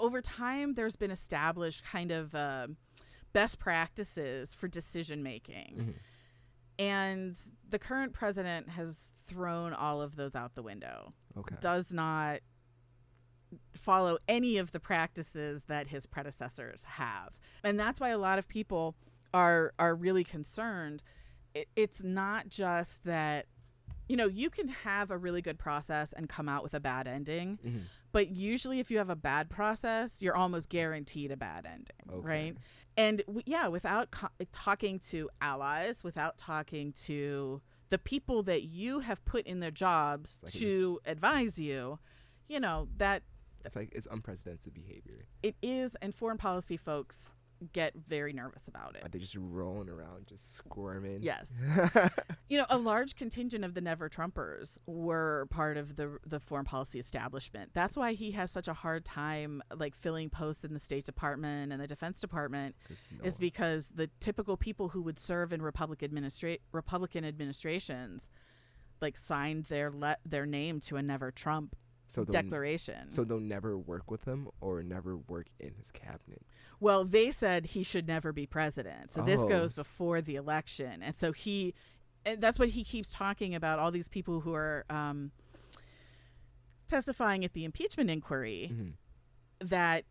over 0.00 0.20
time 0.20 0.74
there's 0.74 0.96
been 0.96 1.10
established 1.10 1.84
kind 1.84 2.10
of 2.10 2.34
uh, 2.34 2.66
best 3.32 3.58
practices 3.58 4.52
for 4.54 4.68
decision 4.68 5.22
making 5.22 5.76
Mhm. 5.76 5.94
and 6.78 7.38
the 7.68 7.78
current 7.78 8.12
president 8.12 8.68
has 8.70 9.10
thrown 9.26 9.72
all 9.72 10.02
of 10.02 10.16
those 10.16 10.34
out 10.34 10.54
the 10.54 10.62
window 10.62 11.12
Okay. 11.36 11.56
does 11.60 11.92
not 11.92 12.40
follow 13.74 14.18
any 14.28 14.56
of 14.58 14.72
the 14.72 14.80
practices 14.80 15.64
that 15.64 15.88
his 15.88 16.06
predecessors 16.06 16.84
have. 16.84 17.38
And 17.62 17.78
that's 17.78 18.00
why 18.00 18.08
a 18.10 18.18
lot 18.18 18.38
of 18.38 18.48
people 18.48 18.96
are 19.32 19.72
are 19.78 19.94
really 19.94 20.24
concerned. 20.24 21.02
It, 21.54 21.68
it's 21.76 22.02
not 22.02 22.48
just 22.48 23.04
that 23.04 23.46
you 24.08 24.16
know, 24.16 24.26
you 24.26 24.50
can 24.50 24.68
have 24.68 25.10
a 25.10 25.16
really 25.18 25.40
good 25.42 25.58
process 25.58 26.12
and 26.12 26.28
come 26.28 26.48
out 26.48 26.62
with 26.62 26.74
a 26.74 26.80
bad 26.80 27.06
ending, 27.08 27.58
Mhm. 27.64 27.82
but 28.12 28.28
usually 28.28 28.78
if 28.80 28.90
you 28.90 28.98
have 28.98 29.10
a 29.10 29.16
bad 29.16 29.48
process, 29.48 30.20
you're 30.20 30.36
almost 30.36 30.68
guaranteed 30.68 31.30
a 31.30 31.36
bad 31.36 31.64
ending, 31.66 32.08
Okay. 32.10 32.26
right? 32.26 32.56
And 32.96 33.18
w- 33.26 33.42
yeah, 33.46 33.68
without 33.68 34.10
co- 34.10 34.28
talking 34.52 34.98
to 35.10 35.30
allies, 35.40 36.04
without 36.04 36.36
talking 36.38 36.92
to 37.04 37.60
the 37.90 37.98
people 37.98 38.42
that 38.44 38.62
you 38.64 39.00
have 39.00 39.24
put 39.24 39.46
in 39.46 39.60
their 39.60 39.70
jobs 39.70 40.40
like 40.42 40.52
to 40.52 41.00
advise 41.06 41.58
you, 41.58 41.98
you 42.48 42.60
know, 42.60 42.88
that 42.98 43.22
It's 43.64 43.76
like 43.76 43.90
it's 43.94 44.06
unprecedented 44.10 44.74
behavior. 44.74 45.26
it 45.42 45.56
is, 45.62 45.96
and 46.02 46.14
foreign 46.14 46.36
policy 46.38 46.76
folks 46.76 47.34
get 47.72 47.94
very 48.08 48.32
nervous 48.32 48.68
about 48.68 48.96
it. 48.96 49.04
Are 49.04 49.08
they 49.08 49.18
just 49.18 49.36
rolling 49.38 49.88
around, 49.88 50.26
just 50.26 50.54
squirming? 50.54 51.22
Yes. 51.22 51.52
You 52.46 52.58
know, 52.58 52.66
a 52.68 52.76
large 52.76 53.16
contingent 53.16 53.64
of 53.64 53.72
the 53.72 53.80
Never 53.80 54.08
Trumpers 54.10 54.78
were 54.86 55.46
part 55.50 55.76
of 55.78 55.96
the 55.96 56.18
the 56.26 56.38
foreign 56.38 56.66
policy 56.66 57.00
establishment. 57.00 57.70
That's 57.72 57.96
why 57.96 58.12
he 58.12 58.32
has 58.32 58.50
such 58.50 58.68
a 58.68 58.74
hard 58.74 59.04
time 59.04 59.62
like 59.74 59.94
filling 59.94 60.28
posts 60.28 60.62
in 60.62 60.74
the 60.74 60.78
State 60.78 61.06
Department 61.06 61.72
and 61.72 61.80
the 61.80 61.86
Defense 61.86 62.20
Department 62.20 62.76
no 62.90 63.24
is 63.24 63.38
because 63.38 63.90
the 63.94 64.10
typical 64.20 64.58
people 64.58 64.90
who 64.90 65.00
would 65.02 65.18
serve 65.18 65.52
in 65.54 65.62
Republican 65.62 66.10
administra- 66.10 66.60
Republican 66.70 67.24
administrations 67.24 68.28
like 69.00 69.16
signed 69.16 69.64
their 69.64 69.90
le- 69.90 70.18
their 70.26 70.46
name 70.46 70.80
to 70.80 70.96
a 70.96 71.02
Never 71.02 71.30
Trump 71.30 71.74
so 72.06 72.24
declaration. 72.24 73.10
So 73.10 73.24
they'll 73.24 73.40
never 73.40 73.78
work 73.78 74.10
with 74.10 74.24
him 74.24 74.48
or 74.60 74.82
never 74.82 75.16
work 75.16 75.46
in 75.58 75.74
his 75.74 75.90
cabinet. 75.90 76.42
Well, 76.80 77.04
they 77.04 77.30
said 77.30 77.66
he 77.66 77.82
should 77.82 78.06
never 78.06 78.32
be 78.32 78.46
president. 78.46 79.12
So 79.12 79.22
this 79.22 79.40
Oh, 79.40 79.48
goes 79.48 79.72
before 79.72 80.20
the 80.20 80.36
election. 80.36 81.02
And 81.02 81.14
so 81.14 81.32
he, 81.32 81.74
and 82.26 82.40
that's 82.40 82.58
what 82.58 82.68
he 82.70 82.84
keeps 82.84 83.10
talking 83.10 83.54
about 83.54 83.78
all 83.78 83.90
these 83.90 84.08
people 84.08 84.40
who 84.40 84.54
are 84.54 84.84
um, 84.90 85.30
testifying 86.88 87.44
at 87.44 87.52
the 87.52 87.64
impeachment 87.64 88.10
inquiry 88.10 88.70
Mhm. 88.72 88.92
that 89.68 90.04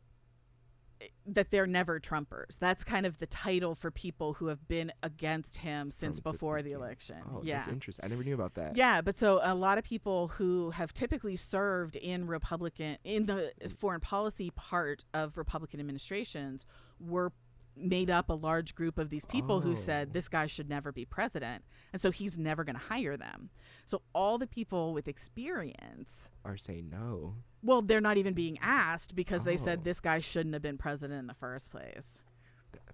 that 1.26 1.52
they're 1.52 1.68
never 1.68 2.00
Trumpers. 2.00 2.58
That's 2.60 2.84
kind 2.84 3.06
of 3.06 3.20
the 3.20 3.28
title 3.28 3.76
for 3.76 3.92
people 3.92 4.34
who 4.34 4.48
have 4.48 4.68
been 4.68 4.92
against 5.04 5.58
him 5.58 5.92
since 5.92 6.20
From 6.20 6.32
before 6.32 6.58
the, 6.58 6.64
beginning. 6.70 6.84
election. 6.86 7.18
Oh, 7.34 7.42
yeah. 7.44 7.58
that's 7.60 7.68
interesting. 7.70 8.06
I 8.06 8.08
never 8.10 8.24
knew 8.24 8.34
about 8.34 8.54
that. 8.56 8.76
Yeah, 8.76 9.02
but 9.02 9.18
so 9.18 9.40
a 9.44 9.56
lot 9.56 9.78
of 9.78 9.84
people 9.84 10.30
who 10.30 10.72
have 10.72 10.94
typically 10.94 11.36
served 11.36 11.96
in 11.96 12.28
Republican 12.28 12.98
in 13.04 13.26
the 13.26 13.52
foreign 13.80 14.02
policy 14.02 14.52
part 14.52 15.06
of 15.14 15.38
Republican 15.38 15.80
administrations 15.80 16.66
were 17.00 17.32
made 17.76 18.10
up 18.10 18.30
a 18.30 18.34
large 18.34 18.76
group 18.76 19.00
of 19.00 19.10
these 19.10 19.26
people 19.26 19.62
who 19.62 19.72
Oh. 19.72 19.76
said 19.76 20.14
this 20.14 20.30
guy 20.30 20.46
should 20.46 20.70
never 20.70 20.92
be 20.92 21.06
president, 21.06 21.64
and 21.92 22.00
so 22.00 22.12
he's 22.12 22.38
never 22.38 22.64
going 22.64 22.76
to 22.76 22.82
hire 22.82 23.18
them. 23.18 23.50
So 23.88 24.04
all 24.14 24.38
the 24.38 24.46
people 24.46 24.94
with 24.94 25.08
experience, 25.08 26.30
Are 26.46 26.56
saying 26.58 26.90
no. 26.92 27.36
Well, 27.64 27.82
they're 27.82 28.02
not 28.02 28.18
even 28.18 28.34
being 28.34 28.58
asked 28.62 29.16
because 29.16 29.44
they 29.44 29.54
Oh. 29.56 29.58
said 29.58 29.84
this 29.84 30.00
guy 30.00 30.20
shouldn't 30.20 30.54
have 30.54 30.62
been 30.62 30.78
president 30.78 31.20
in 31.20 31.28
the 31.28 31.34
first 31.34 31.72
place. 31.72 32.22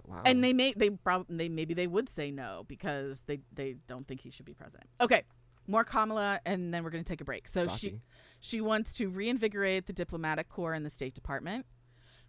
Wow. 0.06 0.22
And 0.26 0.44
they 0.44 0.54
may 0.54 0.74
they 0.76 0.90
probably 0.90 1.36
they 1.38 1.50
maybe 1.50 1.74
they 1.74 1.88
would 1.88 2.10
say 2.10 2.32
no 2.32 2.64
because 2.68 3.22
they 3.28 3.40
they 3.54 3.76
don't 3.88 4.08
think 4.08 4.22
he 4.22 4.32
should 4.32 4.46
be 4.46 4.54
president. 4.54 4.90
Okay, 5.00 5.24
more 5.68 5.84
Kamala, 5.84 6.40
and 6.46 6.74
then 6.74 6.84
we're 6.84 6.90
going 6.90 7.04
to 7.04 7.08
take 7.08 7.22
a 7.22 7.26
break. 7.26 7.48
So 7.48 7.68
she 7.68 8.00
she 8.40 8.60
wants 8.62 8.94
to 8.94 9.08
reinvigorate 9.10 9.86
the 9.86 9.94
diplomatic 9.94 10.50
corps 10.50 10.74
in 10.74 10.84
the 10.84 10.90
State 10.90 11.14
Department. 11.14 11.66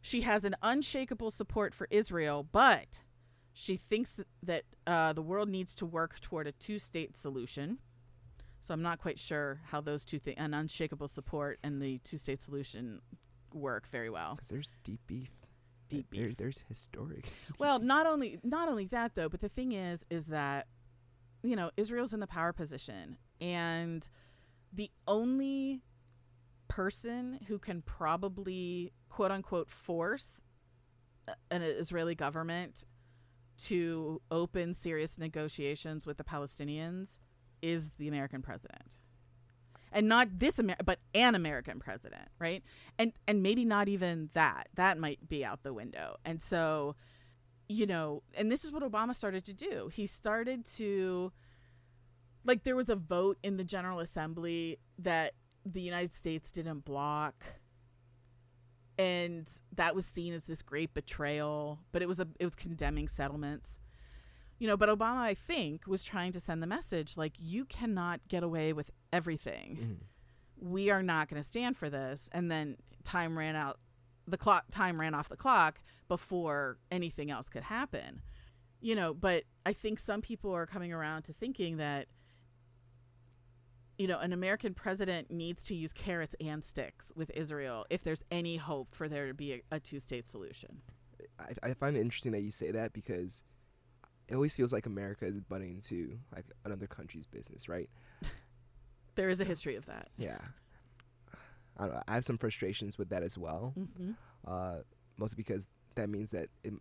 She 0.02 0.22
has 0.22 0.44
an 0.44 0.56
unshakable 0.62 1.30
support 1.30 1.74
for 1.74 1.86
Israel, 1.90 2.46
but 2.50 3.02
she 3.52 3.76
thinks 3.76 4.10
that, 4.14 4.26
that 4.42 4.64
uh, 4.86 5.12
the 5.12 5.22
world 5.22 5.48
needs 5.48 5.74
to 5.76 5.86
work 5.86 6.20
toward 6.20 6.46
a 6.46 6.52
two-state 6.52 7.16
solution. 7.16 7.78
So 8.62 8.74
I'm 8.74 8.82
not 8.82 8.98
quite 8.98 9.18
sure 9.18 9.60
how 9.66 9.80
those 9.80 10.04
two 10.04 10.18
things, 10.18 10.36
an 10.38 10.52
unshakable 10.54 11.08
support 11.08 11.58
and 11.62 11.80
the 11.80 11.98
two-state 12.04 12.42
solution, 12.42 13.00
work 13.54 13.88
very 13.90 14.10
well. 14.10 14.34
Because 14.34 14.48
there's 14.48 14.74
deep 14.84 15.00
beef. 15.06 15.30
Deep 15.88 16.06
There- 16.12 16.28
beef. 16.28 16.36
there's 16.36 16.64
historic. 16.68 17.26
Well, 17.58 17.78
not 17.80 18.06
only 18.06 18.38
not 18.44 18.68
only 18.68 18.86
that 18.86 19.14
though, 19.14 19.28
but 19.28 19.40
the 19.40 19.48
thing 19.48 19.72
is 19.72 20.04
is 20.10 20.26
that 20.28 20.66
you 21.42 21.56
know, 21.56 21.70
Israel's 21.78 22.12
in 22.12 22.20
the 22.20 22.26
power 22.26 22.52
position 22.52 23.16
and 23.40 24.06
the 24.72 24.90
only 25.08 25.80
person 26.68 27.40
who 27.48 27.58
can 27.58 27.82
probably 27.82 28.92
quote 29.08 29.30
unquote 29.30 29.70
force 29.70 30.42
an 31.50 31.62
Israeli 31.62 32.14
government 32.14 32.84
to 33.64 34.20
open 34.30 34.74
serious 34.74 35.18
negotiations 35.18 36.06
with 36.06 36.18
the 36.18 36.24
Palestinians 36.24 37.18
is 37.62 37.92
the 37.92 38.08
American 38.08 38.42
president. 38.42 38.96
And 39.92 40.08
not 40.08 40.38
this 40.38 40.58
Amer- 40.60 40.76
but 40.84 41.00
an 41.14 41.34
American 41.34 41.80
president, 41.80 42.28
right? 42.38 42.62
And 42.98 43.12
and 43.26 43.42
maybe 43.42 43.64
not 43.64 43.88
even 43.88 44.30
that. 44.34 44.68
That 44.74 44.98
might 44.98 45.28
be 45.28 45.44
out 45.44 45.62
the 45.62 45.72
window. 45.72 46.16
And 46.24 46.40
so 46.40 46.94
you 47.68 47.86
know, 47.86 48.24
and 48.34 48.50
this 48.50 48.64
is 48.64 48.72
what 48.72 48.82
Obama 48.82 49.14
started 49.14 49.44
to 49.44 49.54
do. 49.54 49.90
He 49.92 50.06
started 50.06 50.64
to 50.76 51.32
like 52.44 52.64
there 52.64 52.76
was 52.76 52.88
a 52.88 52.96
vote 52.96 53.38
in 53.42 53.56
the 53.56 53.64
General 53.64 54.00
Assembly 54.00 54.78
that 54.98 55.34
the 55.64 55.80
United 55.80 56.14
States 56.14 56.50
didn't 56.50 56.84
block 56.84 57.44
and 59.00 59.48
that 59.74 59.94
was 59.94 60.04
seen 60.04 60.34
as 60.34 60.44
this 60.44 60.60
great 60.60 60.92
betrayal, 60.92 61.78
but 61.90 62.02
it 62.02 62.06
was 62.06 62.20
a 62.20 62.28
it 62.38 62.44
was 62.44 62.54
condemning 62.54 63.08
settlements. 63.08 63.78
You 64.60 64.68
know, 64.68 64.76
but 64.76 64.88
Obama 64.88 65.18
I 65.18 65.34
think 65.34 65.86
was 65.86 66.04
trying 66.04 66.32
to 66.32 66.40
send 66.40 66.62
the 66.62 66.66
message 66.66 67.16
like 67.16 67.32
you 67.38 67.64
cannot 67.64 68.20
get 68.28 68.42
away 68.42 68.72
with 68.72 68.90
everything. 69.12 69.78
Mm-hmm. 69.80 70.70
We 70.70 70.90
are 70.90 71.02
not 71.02 71.28
going 71.28 71.42
to 71.42 71.48
stand 71.48 71.76
for 71.76 71.90
this 71.90 72.28
and 72.30 72.50
then 72.50 72.76
time 73.02 73.36
ran 73.36 73.56
out 73.56 73.78
the 74.28 74.36
clock 74.36 74.66
time 74.70 75.00
ran 75.00 75.14
off 75.14 75.28
the 75.28 75.36
clock 75.36 75.80
before 76.08 76.78
anything 76.92 77.30
else 77.30 77.48
could 77.48 77.64
happen. 77.64 78.20
You 78.80 78.94
know, 78.94 79.12
but 79.14 79.44
I 79.66 79.72
think 79.72 79.98
some 79.98 80.22
people 80.22 80.52
are 80.52 80.66
coming 80.66 80.92
around 80.92 81.22
to 81.22 81.32
thinking 81.32 81.78
that 81.78 82.06
you 84.00 84.06
know, 84.06 84.18
an 84.18 84.32
American 84.32 84.72
president 84.72 85.30
needs 85.30 85.62
to 85.64 85.74
use 85.74 85.92
carrots 85.92 86.34
and 86.40 86.64
sticks 86.64 87.12
with 87.14 87.30
Israel 87.34 87.84
if 87.90 88.02
there's 88.02 88.22
any 88.30 88.56
hope 88.56 88.94
for 88.94 89.10
there 89.10 89.26
to 89.26 89.34
be 89.34 89.52
a, 89.52 89.60
a 89.72 89.78
two 89.78 90.00
state 90.00 90.26
solution. 90.26 90.80
I, 91.38 91.68
I, 91.68 91.74
find 91.74 91.98
it 91.98 92.00
interesting 92.00 92.32
that 92.32 92.40
you 92.40 92.50
say 92.50 92.70
that 92.70 92.94
because 92.94 93.42
it 94.30 94.34
always 94.34 94.52
feels 94.52 94.72
like 94.72 94.86
America 94.86 95.26
is 95.26 95.40
butting 95.40 95.70
into 95.70 96.18
like 96.34 96.46
another 96.64 96.86
country's 96.86 97.26
business, 97.26 97.68
right? 97.68 97.90
there 99.16 99.28
is 99.28 99.40
a 99.40 99.44
history 99.44 99.74
of 99.74 99.86
that. 99.86 100.08
Yeah. 100.16 100.38
I, 101.76 101.86
know, 101.86 102.02
I 102.06 102.14
have 102.14 102.24
some 102.24 102.38
frustrations 102.38 102.96
with 102.96 103.08
that 103.08 103.22
as 103.22 103.36
well. 103.36 103.74
Mm-hmm. 103.78 104.12
Uh, 104.46 104.76
mostly 105.18 105.36
because 105.36 105.68
that 105.96 106.08
means 106.08 106.30
that 106.30 106.48
it, 106.62 106.72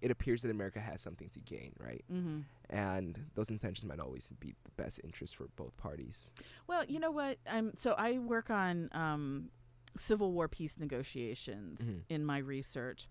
it 0.00 0.10
appears 0.12 0.42
that 0.42 0.50
America 0.50 0.78
has 0.78 1.00
something 1.00 1.28
to 1.30 1.40
gain, 1.40 1.72
right? 1.78 2.04
Mm-hmm. 2.12 2.40
And 2.70 3.18
those 3.34 3.50
intentions 3.50 3.84
might 3.84 3.98
always 3.98 4.32
be 4.38 4.54
the 4.64 4.82
best 4.82 5.00
interest 5.02 5.36
for 5.36 5.48
both 5.56 5.76
parties. 5.76 6.30
Well, 6.68 6.84
you 6.86 7.00
know 7.00 7.10
what? 7.10 7.38
I'm 7.50 7.72
so 7.74 7.94
I 7.98 8.18
work 8.18 8.50
on 8.50 8.90
um, 8.92 9.48
Civil 9.96 10.32
War 10.32 10.46
peace 10.46 10.76
negotiations 10.78 11.80
mm-hmm. 11.80 11.98
in 12.08 12.24
my 12.24 12.38
research, 12.38 13.08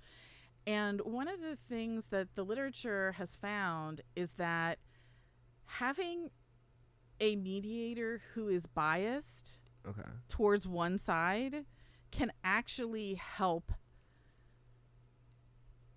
and 0.66 1.02
one 1.02 1.28
of 1.28 1.42
the 1.42 1.56
things 1.56 2.08
that 2.08 2.36
the 2.36 2.44
literature 2.44 3.14
has 3.14 3.36
found 3.36 4.02
is 4.16 4.34
that 4.36 4.80
having 5.66 6.30
a 7.20 7.36
mediator 7.36 8.22
who 8.34 8.48
is 8.48 8.66
biased 8.66 9.60
okay. 9.88 10.02
towards 10.30 10.68
one 10.68 10.98
side 10.98 11.66
can 12.12 12.32
actually 12.44 13.16
help 13.16 13.72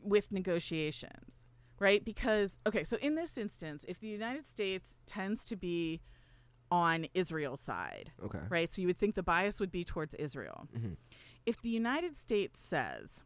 with 0.00 0.30
negotiations, 0.32 1.34
right? 1.78 2.04
Because, 2.04 2.58
okay, 2.66 2.84
so 2.84 2.96
in 2.98 3.14
this 3.14 3.36
instance, 3.36 3.84
if 3.88 4.00
the 4.00 4.08
United 4.08 4.46
States 4.46 4.94
tends 5.06 5.44
to 5.46 5.56
be 5.56 6.00
on 6.70 7.06
Israel's 7.14 7.60
side, 7.60 8.12
okay, 8.24 8.40
right? 8.48 8.72
So 8.72 8.82
you 8.82 8.88
would 8.88 8.98
think 8.98 9.14
the 9.14 9.22
bias 9.22 9.60
would 9.60 9.70
be 9.70 9.84
towards 9.84 10.14
Israel. 10.14 10.68
Mm-hmm. 10.76 10.94
If 11.44 11.60
the 11.60 11.68
United 11.68 12.16
States 12.16 12.58
says, 12.58 13.22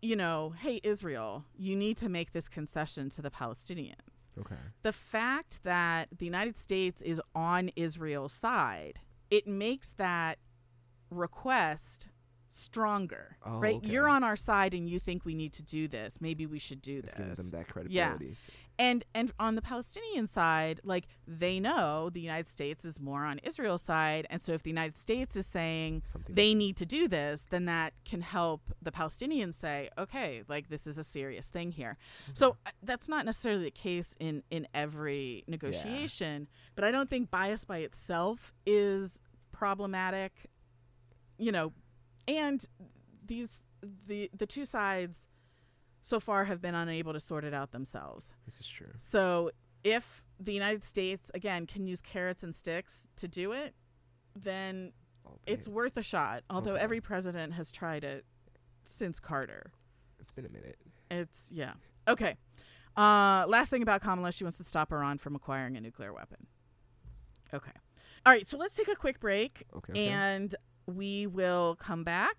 you 0.00 0.16
know, 0.16 0.54
hey, 0.58 0.80
Israel, 0.82 1.44
you 1.56 1.76
need 1.76 1.96
to 1.98 2.08
make 2.08 2.32
this 2.32 2.48
concession 2.48 3.10
to 3.10 3.22
the 3.22 3.30
Palestinians. 3.30 3.94
Okay. 4.38 4.54
The 4.82 4.92
fact 4.92 5.60
that 5.64 6.08
the 6.16 6.24
United 6.24 6.56
States 6.56 7.02
is 7.02 7.20
on 7.34 7.70
Israel's 7.74 8.32
side, 8.32 9.00
it 9.30 9.46
makes 9.46 9.92
that 9.94 10.38
request 11.10 12.08
stronger, 12.48 13.36
oh, 13.44 13.58
right? 13.58 13.76
Okay. 13.76 13.88
You're 13.88 14.08
on 14.08 14.24
our 14.24 14.36
side, 14.36 14.74
and 14.74 14.88
you 14.88 14.98
think 14.98 15.24
we 15.24 15.34
need 15.34 15.52
to 15.54 15.62
do 15.62 15.86
this. 15.86 16.16
Maybe 16.20 16.46
we 16.46 16.58
should 16.58 16.82
do 16.82 16.98
it's 16.98 17.14
this. 17.14 17.14
Giving 17.14 17.34
them 17.34 17.50
that 17.50 17.68
credibility. 17.68 18.26
Yeah. 18.26 18.54
And 18.80 19.04
and 19.14 19.32
on 19.38 19.54
the 19.54 19.62
Palestinian 19.62 20.26
side, 20.26 20.80
like 20.84 21.08
they 21.26 21.58
know 21.60 22.10
the 22.10 22.20
United 22.20 22.48
States 22.48 22.84
is 22.84 23.00
more 23.00 23.24
on 23.24 23.38
Israel's 23.40 23.82
side, 23.82 24.26
and 24.30 24.42
so 24.42 24.52
if 24.52 24.62
the 24.62 24.70
United 24.70 24.96
States 24.96 25.36
is 25.36 25.46
saying 25.46 26.02
Something 26.06 26.34
they 26.34 26.54
need 26.54 26.76
to 26.76 26.86
do 26.86 27.08
this, 27.08 27.46
then 27.50 27.66
that 27.66 27.92
can 28.04 28.20
help 28.20 28.62
the 28.80 28.92
Palestinians 28.92 29.54
say, 29.54 29.90
okay, 29.98 30.42
like 30.48 30.68
this 30.68 30.86
is 30.86 30.96
a 30.96 31.04
serious 31.04 31.48
thing 31.48 31.72
here. 31.72 31.96
Mm-hmm. 32.22 32.32
So 32.34 32.56
uh, 32.66 32.70
that's 32.82 33.08
not 33.08 33.24
necessarily 33.24 33.64
the 33.64 33.70
case 33.70 34.14
in 34.20 34.42
in 34.50 34.66
every 34.74 35.44
negotiation, 35.46 36.42
yeah. 36.42 36.70
but 36.76 36.84
I 36.84 36.90
don't 36.90 37.10
think 37.10 37.30
bias 37.30 37.64
by 37.64 37.78
itself 37.78 38.54
is 38.64 39.20
problematic. 39.52 40.32
You 41.36 41.52
know, 41.52 41.72
and 42.28 42.64
these 43.26 43.64
the 44.06 44.30
the 44.36 44.46
two 44.46 44.64
sides 44.64 45.26
so 46.00 46.20
far 46.20 46.44
have 46.44 46.60
been 46.60 46.74
unable 46.74 47.12
to 47.12 47.20
sort 47.20 47.44
it 47.44 47.52
out 47.52 47.72
themselves. 47.72 48.26
This 48.44 48.60
is 48.60 48.68
true. 48.68 48.92
So 49.00 49.50
if 49.82 50.24
the 50.38 50.52
United 50.52 50.84
States 50.84 51.30
again 51.34 51.66
can 51.66 51.86
use 51.86 52.00
carrots 52.00 52.44
and 52.44 52.54
sticks 52.54 53.08
to 53.16 53.26
do 53.26 53.52
it, 53.52 53.74
then 54.36 54.92
it's 55.46 55.66
worth 55.66 55.96
a 55.96 56.02
shot. 56.02 56.44
Although 56.48 56.74
okay. 56.74 56.82
every 56.82 57.00
president 57.00 57.54
has 57.54 57.72
tried 57.72 58.04
it 58.04 58.24
since 58.84 59.18
Carter. 59.18 59.72
It's 60.20 60.32
been 60.32 60.46
a 60.46 60.50
minute. 60.50 60.78
It's 61.10 61.50
yeah. 61.52 61.72
Okay. 62.06 62.36
Uh, 62.96 63.44
last 63.46 63.70
thing 63.70 63.82
about 63.82 64.02
Kamala, 64.02 64.32
she 64.32 64.44
wants 64.44 64.58
to 64.58 64.64
stop 64.64 64.92
Iran 64.92 65.18
from 65.18 65.36
acquiring 65.36 65.76
a 65.76 65.80
nuclear 65.80 66.12
weapon. 66.12 66.46
Okay. 67.54 67.70
All 68.26 68.32
right, 68.32 68.46
so 68.46 68.58
let's 68.58 68.74
take 68.74 68.88
a 68.88 68.96
quick 68.96 69.20
break. 69.20 69.64
Okay, 69.76 69.92
okay. 69.92 70.08
And 70.08 70.54
we 70.88 71.26
will 71.26 71.76
come 71.78 72.02
back 72.02 72.36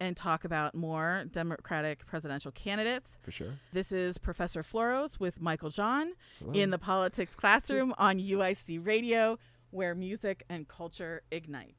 and 0.00 0.16
talk 0.16 0.44
about 0.44 0.74
more 0.74 1.24
Democratic 1.30 2.04
presidential 2.04 2.50
candidates. 2.50 3.16
For 3.22 3.30
sure. 3.30 3.52
This 3.72 3.92
is 3.92 4.18
Professor 4.18 4.62
Floros 4.62 5.20
with 5.20 5.40
Michael 5.40 5.70
John 5.70 6.12
Hello. 6.40 6.52
in 6.52 6.70
the 6.70 6.78
politics 6.78 7.36
classroom 7.36 7.94
on 7.98 8.18
UIC 8.18 8.84
Radio, 8.84 9.38
where 9.70 9.94
music 9.94 10.42
and 10.50 10.66
culture 10.66 11.22
ignite. 11.30 11.76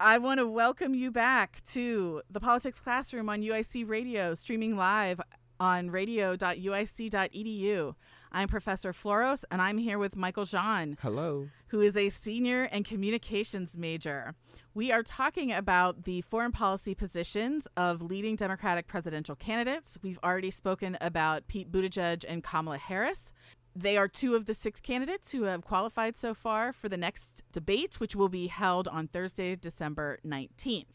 I 0.00 0.18
want 0.18 0.40
to 0.40 0.48
welcome 0.48 0.94
you 0.94 1.10
back 1.10 1.62
to 1.72 2.22
the 2.30 2.40
politics 2.40 2.80
classroom 2.80 3.28
on 3.28 3.42
UIC 3.42 3.86
Radio, 3.86 4.34
streaming 4.34 4.76
live 4.76 5.20
on 5.62 5.92
radio.uic.edu. 5.92 7.94
I'm 8.32 8.48
Professor 8.48 8.92
Floros, 8.92 9.44
and 9.48 9.62
I'm 9.62 9.78
here 9.78 9.96
with 9.96 10.16
Michael 10.16 10.44
Jean. 10.44 10.98
Hello. 11.00 11.48
Who 11.68 11.80
is 11.80 11.96
a 11.96 12.08
senior 12.08 12.64
and 12.64 12.84
communications 12.84 13.78
major. 13.78 14.34
We 14.74 14.90
are 14.90 15.04
talking 15.04 15.52
about 15.52 16.02
the 16.02 16.22
foreign 16.22 16.50
policy 16.50 16.96
positions 16.96 17.68
of 17.76 18.02
leading 18.02 18.34
Democratic 18.34 18.88
presidential 18.88 19.36
candidates. 19.36 19.96
We've 20.02 20.18
already 20.24 20.50
spoken 20.50 20.98
about 21.00 21.46
Pete 21.46 21.70
Buttigieg 21.70 22.24
and 22.26 22.42
Kamala 22.42 22.78
Harris. 22.78 23.32
They 23.76 23.96
are 23.96 24.08
two 24.08 24.34
of 24.34 24.46
the 24.46 24.54
six 24.54 24.80
candidates 24.80 25.30
who 25.30 25.44
have 25.44 25.62
qualified 25.62 26.16
so 26.16 26.34
far 26.34 26.72
for 26.72 26.88
the 26.88 26.96
next 26.96 27.44
debate, 27.52 28.00
which 28.00 28.16
will 28.16 28.28
be 28.28 28.48
held 28.48 28.88
on 28.88 29.06
Thursday, 29.06 29.54
December 29.54 30.18
19th. 30.26 30.86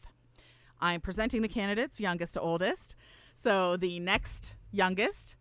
I'm 0.78 1.00
presenting 1.00 1.40
the 1.40 1.48
candidates, 1.48 1.98
youngest 1.98 2.34
to 2.34 2.42
oldest. 2.42 2.96
So 3.34 3.76
the 3.76 4.00
next 4.00 4.56
youngest 4.72 5.36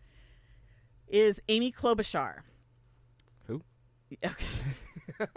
is 1.07 1.41
Amy 1.47 1.71
Klobuchar. 1.71 2.41
Who? 3.47 3.61
Okay. 4.23 4.45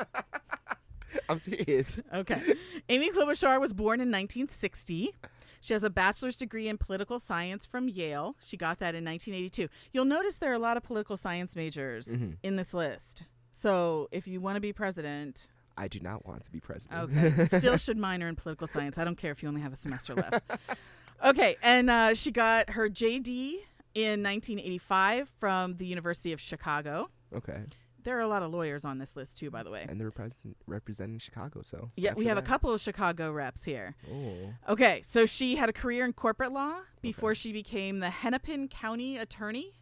I'm 1.28 1.38
serious. 1.38 1.98
Okay. 2.12 2.40
Amy 2.88 3.10
Klobuchar 3.10 3.60
was 3.60 3.72
born 3.72 4.00
in 4.00 4.08
1960. 4.08 5.14
She 5.60 5.72
has 5.72 5.84
a 5.84 5.90
bachelor's 5.90 6.36
degree 6.36 6.68
in 6.68 6.78
political 6.78 7.20
science 7.20 7.66
from 7.66 7.88
Yale. 7.88 8.36
She 8.40 8.56
got 8.56 8.78
that 8.78 8.94
in 8.94 9.04
1982. 9.04 9.68
You'll 9.92 10.04
notice 10.04 10.36
there 10.36 10.50
are 10.50 10.54
a 10.54 10.58
lot 10.60 10.76
of 10.76 10.82
political 10.82 11.16
science 11.16 11.54
majors 11.54 12.06
mm-hmm. 12.06 12.32
in 12.42 12.56
this 12.56 12.72
list. 12.72 13.24
So 13.52 14.08
if 14.10 14.26
you 14.26 14.40
want 14.40 14.56
to 14.56 14.60
be 14.60 14.72
president, 14.72 15.48
I 15.76 15.88
do 15.88 16.00
not 16.00 16.26
want 16.26 16.44
to 16.44 16.50
be 16.50 16.60
president. 16.60 17.10
Okay. 17.10 17.58
Still 17.58 17.76
should 17.76 17.98
minor 17.98 18.28
in 18.28 18.36
political 18.36 18.66
science. 18.66 18.98
I 18.98 19.04
don't 19.04 19.16
care 19.16 19.32
if 19.32 19.42
you 19.42 19.48
only 19.48 19.60
have 19.60 19.72
a 19.72 19.76
semester 19.76 20.14
left. 20.14 20.42
Okay. 21.22 21.56
And 21.62 21.90
uh, 21.90 22.14
she 22.14 22.30
got 22.30 22.70
her 22.70 22.88
JD 22.88 23.56
in 23.94 24.22
1985 24.22 25.32
from 25.38 25.76
the 25.76 25.86
University 25.86 26.32
of 26.32 26.40
Chicago. 26.40 27.10
Okay. 27.34 27.60
There 28.02 28.16
are 28.16 28.22
a 28.22 28.28
lot 28.28 28.42
of 28.42 28.50
lawyers 28.50 28.84
on 28.84 28.98
this 28.98 29.14
list 29.14 29.38
too, 29.38 29.50
by 29.50 29.62
the 29.62 29.70
way. 29.70 29.84
And 29.88 30.00
they're 30.00 30.08
represent, 30.08 30.56
representing 30.66 31.18
Chicago, 31.18 31.60
so 31.62 31.90
yeah, 31.96 32.14
we 32.14 32.26
have 32.26 32.36
that. 32.36 32.44
a 32.44 32.46
couple 32.46 32.72
of 32.72 32.80
Chicago 32.80 33.30
reps 33.30 33.64
here. 33.64 33.94
Oh. 34.10 34.72
Okay, 34.72 35.02
so 35.04 35.26
she 35.26 35.56
had 35.56 35.68
a 35.68 35.72
career 35.72 36.04
in 36.04 36.14
corporate 36.14 36.52
law 36.52 36.76
before 37.02 37.32
okay. 37.32 37.38
she 37.38 37.52
became 37.52 38.00
the 38.00 38.08
Hennepin 38.10 38.68
County 38.68 39.18
Attorney 39.18 39.74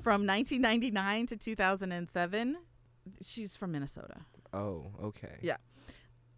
from 0.00 0.26
1999 0.26 1.26
to 1.26 1.36
2007. 1.36 2.56
She's 3.20 3.54
from 3.56 3.72
Minnesota. 3.72 4.22
Oh, 4.54 4.86
okay. 5.02 5.36
Yeah. 5.42 5.56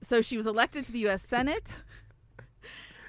So 0.03 0.21
she 0.21 0.37
was 0.37 0.47
elected 0.47 0.85
to 0.85 0.93
the 0.93 1.01
U.S. 1.01 1.23
Senate 1.23 1.77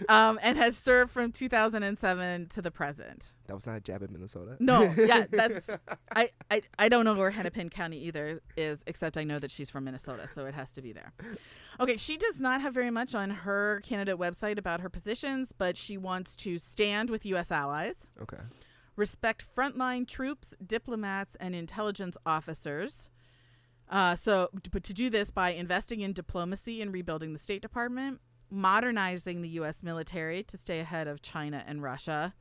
um, 0.10 0.40
and 0.42 0.58
has 0.58 0.78
served 0.78 1.12
from 1.12 1.32
2007 1.32 2.48
to 2.48 2.62
the 2.62 2.72
present. 2.72 3.34
That 3.48 3.56
was 3.56 3.66
not 3.66 3.78
a 3.78 3.80
jab 3.80 4.04
at 4.04 4.12
Minnesota. 4.12 4.58
No, 4.60 4.94
yeah, 4.98 5.26
that's 5.32 5.70
I, 6.16 6.30
I 6.52 6.62
I 6.78 6.90
don't 6.90 7.06
know 7.06 7.16
where 7.16 7.32
Hennepin 7.32 7.70
County 7.70 8.00
either 8.06 8.42
is, 8.56 8.84
except 8.88 9.18
I 9.18 9.24
know 9.24 9.40
that 9.40 9.52
she's 9.52 9.70
from 9.70 9.86
Minnesota, 9.86 10.28
so 10.34 10.46
it 10.46 10.54
has 10.54 10.72
to 10.74 10.82
be 10.82 10.92
there. 10.92 11.14
Okay, 11.80 11.98
she 11.98 12.18
does 12.18 12.40
not 12.42 12.62
have 12.62 12.74
very 12.74 12.92
much 12.92 13.16
on 13.16 13.30
her 13.30 13.82
candidate 13.86 14.18
website 14.18 14.58
about 14.58 14.82
her 14.82 14.90
positions, 14.90 15.54
but 15.58 15.78
she 15.78 15.98
wants 15.98 16.36
to 16.38 16.58
stand 16.58 17.10
with 17.10 17.26
U.S. 17.26 17.52
allies. 17.52 18.10
Okay. 18.22 18.38
Respect 18.96 19.46
frontline 19.56 20.08
troops, 20.08 20.56
diplomats, 20.66 21.36
and 21.40 21.54
intelligence 21.54 22.18
officers. 22.26 23.10
Uh, 23.90 24.16
so, 24.16 24.50
but 24.72 24.84
to 24.84 24.94
do 24.94 25.10
this 25.10 25.32
by 25.32 25.52
investing 25.52 26.02
in 26.02 26.14
diplomacy 26.14 26.82
and 26.82 26.92
rebuilding 26.92 27.32
the 27.32 27.40
State 27.40 27.62
Department, 27.62 28.20
modernizing 28.50 29.42
the 29.42 29.50
U.S. 29.50 29.84
military 29.84 30.44
to 30.44 30.58
stay 30.58 30.80
ahead 30.80 31.08
of 31.08 31.22
China 31.22 31.64
and 31.68 31.82
Russia, 31.82 32.34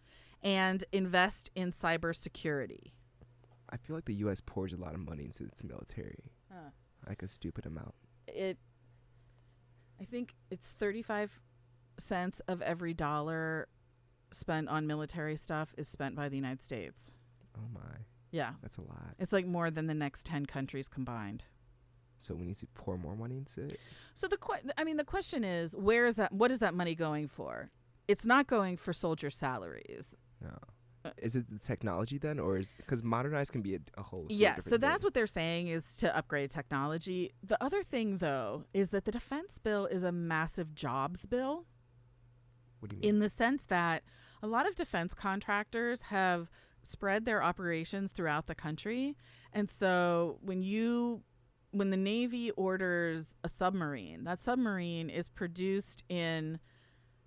and 0.42 0.84
invest 0.92 1.50
in 1.54 1.72
cybersecurity. 1.72 2.92
I 3.70 3.76
feel 3.76 3.96
like 3.96 4.04
the 4.04 4.14
U.S. 4.14 4.40
pours 4.44 4.72
a 4.72 4.76
lot 4.76 4.94
of 4.94 5.00
money 5.00 5.24
into 5.24 5.44
its 5.44 5.64
military, 5.64 6.30
Huh. 6.52 6.70
like 7.08 7.22
a 7.22 7.28
stupid 7.28 7.66
amount. 7.66 7.94
It, 8.28 8.58
I 10.00 10.04
think 10.04 10.34
it's 10.50 10.70
35 10.72 11.40
cents 11.98 12.40
of 12.48 12.62
every 12.62 12.94
dollar 12.94 13.66
spent 14.30 14.68
on 14.68 14.86
military 14.86 15.36
stuff 15.36 15.74
is 15.78 15.88
spent 15.88 16.14
by 16.14 16.28
the 16.28 16.36
United 16.36 16.62
States. 16.62 17.12
Oh 17.58 17.68
my, 17.72 18.04
Yeah. 18.30 18.52
that's 18.62 18.76
a 18.76 18.82
lot. 18.82 19.14
It's 19.18 19.32
like 19.32 19.46
more 19.46 19.70
than 19.70 19.86
the 19.86 19.94
next 19.94 20.26
10 20.26 20.46
countries 20.46 20.88
combined. 20.88 21.44
So 22.18 22.34
we 22.34 22.46
need 22.46 22.56
to 22.56 22.66
pour 22.74 22.96
more 22.96 23.14
money 23.16 23.36
into 23.36 23.62
it. 23.64 23.78
So 24.14 24.26
the 24.26 24.36
que- 24.36 24.70
I 24.78 24.84
mean 24.84 24.96
the 24.96 25.04
question 25.04 25.44
is 25.44 25.76
where 25.76 26.06
is 26.06 26.14
that 26.16 26.32
what 26.32 26.50
is 26.50 26.58
that 26.60 26.74
money 26.74 26.94
going 26.94 27.28
for? 27.28 27.70
It's 28.08 28.24
not 28.26 28.46
going 28.46 28.76
for 28.76 28.92
soldier 28.92 29.30
salaries. 29.30 30.16
No. 30.40 30.56
Is 31.18 31.36
it 31.36 31.48
the 31.48 31.58
technology 31.60 32.18
then, 32.18 32.40
or 32.40 32.58
is 32.58 32.74
because 32.76 33.04
modernized 33.04 33.52
can 33.52 33.62
be 33.62 33.76
a, 33.76 33.78
a 33.96 34.02
whole? 34.02 34.26
Yeah, 34.28 34.56
so 34.58 34.76
that's 34.76 35.02
thing. 35.02 35.06
what 35.06 35.14
they're 35.14 35.26
saying 35.28 35.68
is 35.68 35.96
to 35.98 36.16
upgrade 36.16 36.50
technology. 36.50 37.32
The 37.44 37.62
other 37.62 37.84
thing 37.84 38.18
though 38.18 38.64
is 38.74 38.88
that 38.88 39.04
the 39.04 39.12
defense 39.12 39.58
bill 39.58 39.86
is 39.86 40.02
a 40.02 40.10
massive 40.10 40.74
jobs 40.74 41.24
bill 41.26 41.64
What 42.80 42.90
do 42.90 42.96
you 42.96 43.02
mean? 43.02 43.08
in 43.08 43.18
the 43.20 43.28
sense 43.28 43.66
that 43.66 44.02
a 44.42 44.48
lot 44.48 44.66
of 44.66 44.74
defense 44.74 45.14
contractors 45.14 46.02
have 46.02 46.50
spread 46.82 47.24
their 47.24 47.42
operations 47.42 48.10
throughout 48.12 48.46
the 48.46 48.54
country. 48.54 49.16
And 49.52 49.70
so 49.70 50.38
when 50.40 50.62
you 50.62 51.22
when 51.76 51.90
the 51.90 51.96
Navy 51.96 52.50
orders 52.52 53.36
a 53.44 53.48
submarine, 53.48 54.24
that 54.24 54.40
submarine 54.40 55.10
is 55.10 55.28
produced 55.28 56.04
in 56.08 56.58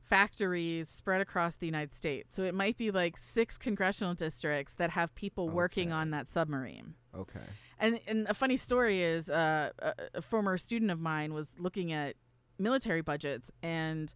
factories 0.02 0.90
spread 0.90 1.22
across 1.22 1.56
the 1.58 1.68
United 1.68 1.94
States. 1.94 2.34
So 2.34 2.44
it 2.44 2.56
might 2.56 2.78
be 2.78 2.90
like 2.90 3.18
six 3.18 3.58
congressional 3.60 4.16
districts 4.16 4.74
that 4.76 4.90
have 4.90 5.14
people 5.14 5.50
working 5.50 5.92
on 5.92 6.10
that 6.12 6.30
submarine. 6.30 6.96
okay. 7.16 7.40
And 7.80 8.00
and 8.08 8.28
a 8.28 8.34
funny 8.34 8.58
story 8.58 9.02
is 9.02 9.30
uh, 9.30 9.70
a, 9.80 9.94
a 10.16 10.22
former 10.22 10.58
student 10.58 10.92
of 10.92 11.00
mine 11.00 11.34
was 11.34 11.54
looking 11.60 11.94
at 11.94 12.16
military 12.58 13.02
budgets 13.02 13.52
and 13.64 14.14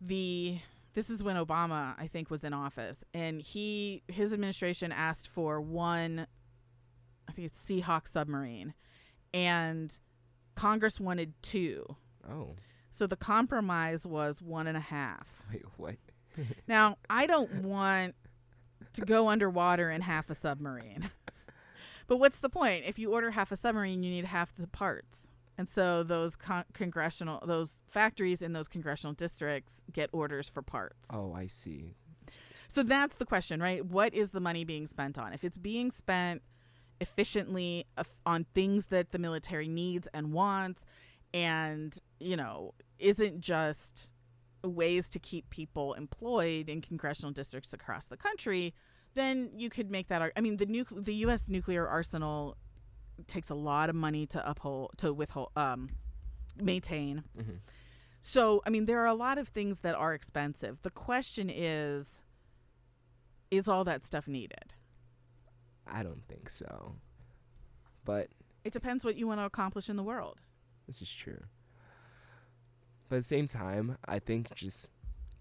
the 0.00 0.58
this 0.92 1.10
is 1.10 1.22
when 1.22 1.34
Obama 1.34 1.94
I 1.98 2.06
think 2.06 2.30
was 2.30 2.44
in 2.44 2.52
office 2.52 3.04
and 3.12 3.42
he 3.42 4.04
his 4.06 4.32
administration 4.32 4.92
asked 4.92 5.26
for 5.26 5.60
one 5.60 6.28
I 7.28 7.32
think 7.32 7.46
it's 7.46 7.60
Seahawk 7.60 8.06
submarine 8.06 8.74
and 9.34 9.98
Congress 10.54 10.98
wanted 11.00 11.34
two. 11.42 11.84
Oh, 12.30 12.54
So 12.90 13.06
the 13.06 13.16
compromise 13.16 14.06
was 14.06 14.40
one 14.40 14.66
and 14.66 14.76
a 14.76 14.80
half. 14.80 15.42
wait, 15.52 15.62
what? 15.76 15.96
Now, 16.66 16.96
I 17.10 17.26
don't 17.26 17.62
want 17.62 18.14
to 18.94 19.02
go 19.04 19.28
underwater 19.28 19.90
in 19.90 20.00
half 20.00 20.30
a 20.30 20.34
submarine. 20.34 21.10
But 22.06 22.18
what's 22.18 22.38
the 22.40 22.50
point? 22.50 22.84
If 22.86 22.98
you 22.98 23.14
order 23.14 23.30
half 23.30 23.50
a 23.50 23.56
submarine, 23.56 24.02
you 24.02 24.10
need 24.10 24.26
half 24.26 24.54
the 24.56 24.66
parts. 24.66 25.30
And 25.56 25.66
so 25.66 26.02
those 26.02 26.36
con- 26.36 26.66
congressional 26.74 27.40
those 27.46 27.80
factories 27.86 28.42
in 28.42 28.52
those 28.52 28.68
congressional 28.68 29.14
districts 29.14 29.82
get 29.90 30.10
orders 30.12 30.46
for 30.48 30.60
parts. 30.60 31.08
Oh, 31.10 31.32
I 31.32 31.46
see. 31.46 31.94
So 32.68 32.82
that's 32.82 33.16
the 33.16 33.24
question, 33.24 33.58
right? 33.58 33.82
What 33.84 34.12
is 34.12 34.32
the 34.32 34.40
money 34.40 34.64
being 34.64 34.86
spent 34.86 35.16
on? 35.16 35.32
If 35.32 35.44
it's 35.44 35.56
being 35.56 35.90
spent 35.90 36.42
efficiently 37.00 37.86
on 38.24 38.44
things 38.54 38.86
that 38.86 39.10
the 39.12 39.18
military 39.18 39.68
needs 39.68 40.08
and 40.14 40.32
wants 40.32 40.84
and, 41.32 41.98
you 42.20 42.36
know, 42.36 42.74
isn't 42.98 43.40
just 43.40 44.10
ways 44.62 45.08
to 45.10 45.18
keep 45.18 45.50
people 45.50 45.94
employed 45.94 46.68
in 46.68 46.80
congressional 46.80 47.32
districts 47.32 47.72
across 47.72 48.06
the 48.06 48.16
country, 48.16 48.72
then 49.14 49.50
you 49.56 49.68
could 49.68 49.90
make 49.90 50.08
that 50.08 50.32
I 50.36 50.40
mean, 50.40 50.56
the 50.56 50.66
nucle- 50.66 51.04
the 51.04 51.14
US 51.26 51.48
nuclear 51.48 51.86
arsenal 51.86 52.56
takes 53.26 53.50
a 53.50 53.54
lot 53.54 53.90
of 53.90 53.94
money 53.96 54.26
to 54.26 54.48
uphold 54.48 54.92
to 54.98 55.12
withhold 55.12 55.50
um 55.56 55.90
maintain. 56.56 57.24
Mhm. 57.36 57.58
So, 58.20 58.62
I 58.64 58.70
mean, 58.70 58.86
there 58.86 59.00
are 59.00 59.06
a 59.06 59.14
lot 59.14 59.36
of 59.38 59.48
things 59.48 59.80
that 59.80 59.94
are 59.94 60.14
expensive. 60.14 60.80
The 60.82 60.90
question 60.90 61.50
is 61.50 62.22
is 63.50 63.68
all 63.68 63.84
that 63.84 64.04
stuff 64.04 64.26
needed? 64.26 64.74
I 65.86 66.02
don't 66.02 66.22
think 66.28 66.50
so. 66.50 66.96
But 68.04 68.28
It 68.64 68.72
depends 68.72 69.04
what 69.04 69.16
you 69.16 69.26
want 69.26 69.40
to 69.40 69.44
accomplish 69.44 69.88
in 69.88 69.96
the 69.96 70.02
world. 70.02 70.40
this 70.86 71.00
is 71.02 71.12
true. 71.12 71.40
But 73.08 73.16
at 73.16 73.20
the 73.20 73.24
same 73.24 73.46
time, 73.46 73.96
I 74.06 74.18
think 74.18 74.54
just 74.54 74.88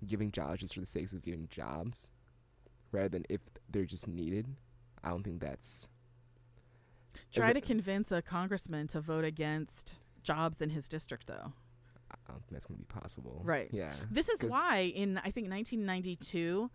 giving 0.06 0.32
jobs 0.32 0.60
just 0.60 0.73
for 0.73 0.79
the 0.82 0.86
sake 0.86 1.12
of 1.13 1.21
giving 1.21 1.47
jobs, 1.49 2.10
rather 2.91 3.10
than 3.10 3.25
if 3.29 3.41
they're 3.69 3.86
just 3.86 4.08
needed, 4.08 4.47
I 5.03 5.10
don't 5.10 5.23
think 5.23 5.39
that's. 5.41 5.88
Try 7.32 7.53
to 7.53 7.62
convince 7.62 8.12
a 8.12 8.21
congressman 8.21 8.88
to 8.88 9.01
vote 9.01 9.23
against 9.25 9.95
jobs 10.23 10.62
in 10.62 10.69
his 10.69 10.88
district, 10.88 11.27
though. 11.27 11.53
I 12.12 12.32
don't 12.32 12.41
think 12.41 12.51
that's 12.51 12.65
gonna 12.67 12.77
be 12.79 12.86
possible. 12.86 13.41
Right. 13.43 13.69
Yeah. 13.71 13.93
This 14.12 14.29
is 14.29 14.43
why 14.43 14.91
in 14.93 15.17
I 15.19 15.32
think 15.32 15.49
1992 15.49 16.69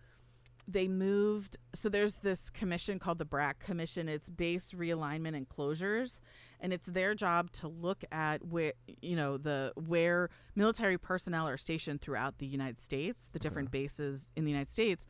they 0.71 0.87
moved 0.87 1.57
so 1.73 1.89
there's 1.89 2.15
this 2.15 2.49
commission 2.49 2.99
called 2.99 3.17
the 3.17 3.25
BRAC 3.25 3.59
commission. 3.59 4.07
It's 4.07 4.29
base 4.29 4.71
realignment 4.71 5.35
and 5.35 5.49
closures 5.49 6.19
and 6.59 6.73
it's 6.73 6.87
their 6.87 7.15
job 7.15 7.51
to 7.51 7.67
look 7.67 8.03
at 8.11 8.45
where 8.45 8.73
you 9.01 9.15
know 9.15 9.37
the 9.37 9.73
where 9.75 10.29
military 10.55 10.97
personnel 10.97 11.47
are 11.47 11.57
stationed 11.57 12.01
throughout 12.01 12.37
the 12.37 12.45
United 12.45 12.79
States 12.79 13.29
the 13.33 13.39
different 13.39 13.67
uh-huh. 13.69 13.83
bases 13.83 14.25
in 14.35 14.45
the 14.45 14.51
United 14.51 14.69
States 14.69 15.07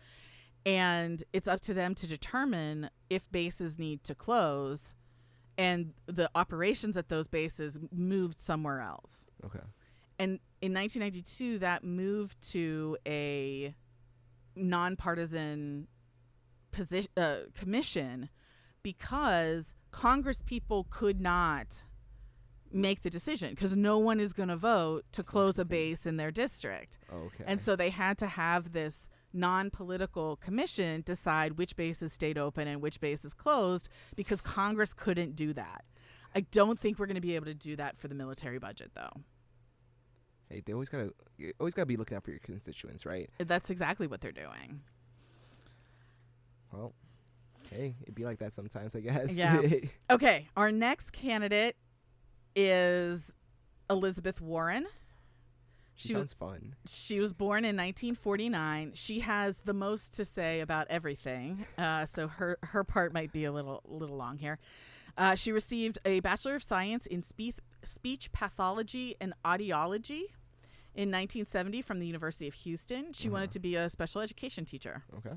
and 0.66 1.24
it's 1.34 1.48
up 1.48 1.60
to 1.62 1.74
them 1.74 1.96
to 1.96 2.08
determine 2.08 2.90
if 3.10 3.30
bases 3.32 3.78
need 3.78 4.04
to 4.04 4.16
close 4.16 4.94
and 5.58 5.94
the 6.06 6.30
operations 6.36 6.98
at 6.98 7.10
those 7.10 7.28
bases 7.28 7.78
moved 7.92 8.40
somewhere 8.40 8.80
else. 8.80 9.26
Okay. 9.44 9.60
and 10.18 10.40
in 10.62 10.74
1992 10.74 11.60
that 11.60 11.84
moved 11.84 12.40
to 12.52 12.98
a 13.06 13.74
nonpartisan 14.60 15.88
position 16.72 17.12
uh, 17.18 17.40
commission 17.58 18.30
because 18.84 19.74
congress 19.92 20.42
people 20.46 20.86
could 20.90 21.20
not 21.20 21.84
make 22.72 23.02
the 23.02 23.10
decision 23.10 23.52
because 23.52 23.76
no 23.76 23.98
one 23.98 24.20
is 24.20 24.34
going 24.34 24.50
to 24.50 24.56
vote 24.56 25.04
to 25.12 25.24
close 25.24 25.58
a 25.58 25.66
base 25.66 26.06
in 26.06 26.18
their 26.18 26.32
district. 26.32 26.98
Okay. 27.12 27.44
and 27.48 27.60
so 27.62 27.76
they 27.76 27.90
had 27.90 28.18
to 28.18 28.28
have 28.28 28.74
this 28.74 29.10
non-political 29.34 30.38
commission 30.38 31.02
decide 31.06 31.58
which 31.58 31.76
bases 31.76 32.14
stayed 32.14 32.38
open 32.38 32.68
and 32.68 32.82
which 32.82 33.00
bases 33.00 33.34
closed 33.34 33.90
because 34.16 34.42
congress 34.42 34.94
couldn't 34.94 35.36
do 35.36 35.54
that. 35.54 35.84
I 36.36 36.42
don't 36.42 36.80
think 36.80 37.00
we're 37.00 37.08
going 37.08 37.16
to 37.16 37.22
be 37.22 37.36
able 37.36 37.48
to 37.48 37.56
do 37.56 37.76
that 37.78 37.98
for 37.98 38.08
the 38.08 38.16
military 38.16 38.60
budget 38.60 38.92
though 38.96 39.22
hey, 40.50 40.62
they 40.66 40.74
always 40.74 40.90
gotta 40.90 41.14
you 41.38 41.54
always 41.60 41.74
gotta 41.74 41.86
be 41.86 41.98
looking 41.98 42.18
out 42.18 42.24
for 42.24 42.32
your 42.32 42.40
constituents, 42.40 43.06
right? 43.06 43.30
That's 43.38 43.70
exactly 43.70 44.08
what 44.08 44.22
they're 44.22 44.32
doing. 44.32 44.82
Well, 46.72 46.94
hey, 47.72 47.96
it'd 48.04 48.16
be 48.16 48.26
like 48.26 48.40
that 48.40 48.54
sometimes, 48.54 48.96
I 48.96 49.00
guess. 49.02 49.36
Yeah. 49.36 49.62
Okay, 50.12 50.48
our 50.58 50.72
next 50.72 51.12
candidate 51.12 51.76
is 52.56 53.34
Elizabeth 53.90 54.42
Warren. 54.42 54.88
she, 55.96 56.10
She 56.10 56.14
was- 56.16 56.24
sounds 56.24 56.34
fun. 56.34 56.76
She 56.88 57.20
was 57.20 57.34
born 57.34 57.60
in 57.66 57.76
1949. 57.76 58.92
She 58.96 59.20
has 59.22 59.60
the 59.66 59.74
most 59.74 60.16
to 60.16 60.26
say 60.26 60.62
about 60.62 60.88
everything, 60.90 61.66
uh, 61.78 62.06
so 62.06 62.28
her 62.28 62.58
her 62.64 62.84
part 62.84 63.14
might 63.14 63.32
be 63.32 63.46
a 63.46 63.52
little 63.52 63.82
little 63.86 64.18
long 64.18 64.38
here. 64.38 64.58
Uh, 65.18 65.36
she 65.36 65.52
received 65.52 65.98
a 66.06 66.20
Bachelor 66.22 66.56
of 66.56 66.64
Science 66.64 67.06
in 67.06 67.22
Speech, 67.24 67.58
speech 67.84 68.32
Pathology 68.32 69.16
and 69.20 69.34
Audiology 69.44 70.24
in 70.96 71.10
1970 71.12 71.82
from 71.82 72.00
the 72.00 72.08
University 72.08 72.48
of 72.48 72.54
Houston. 72.56 73.14
She 73.14 73.30
wanted 73.30 73.46
Uh-huh. 73.50 73.54
to 73.54 73.60
be 73.60 73.76
a 73.76 73.90
special 73.90 74.22
education 74.22 74.66
teacher. 74.66 75.04
Okay. 75.18 75.36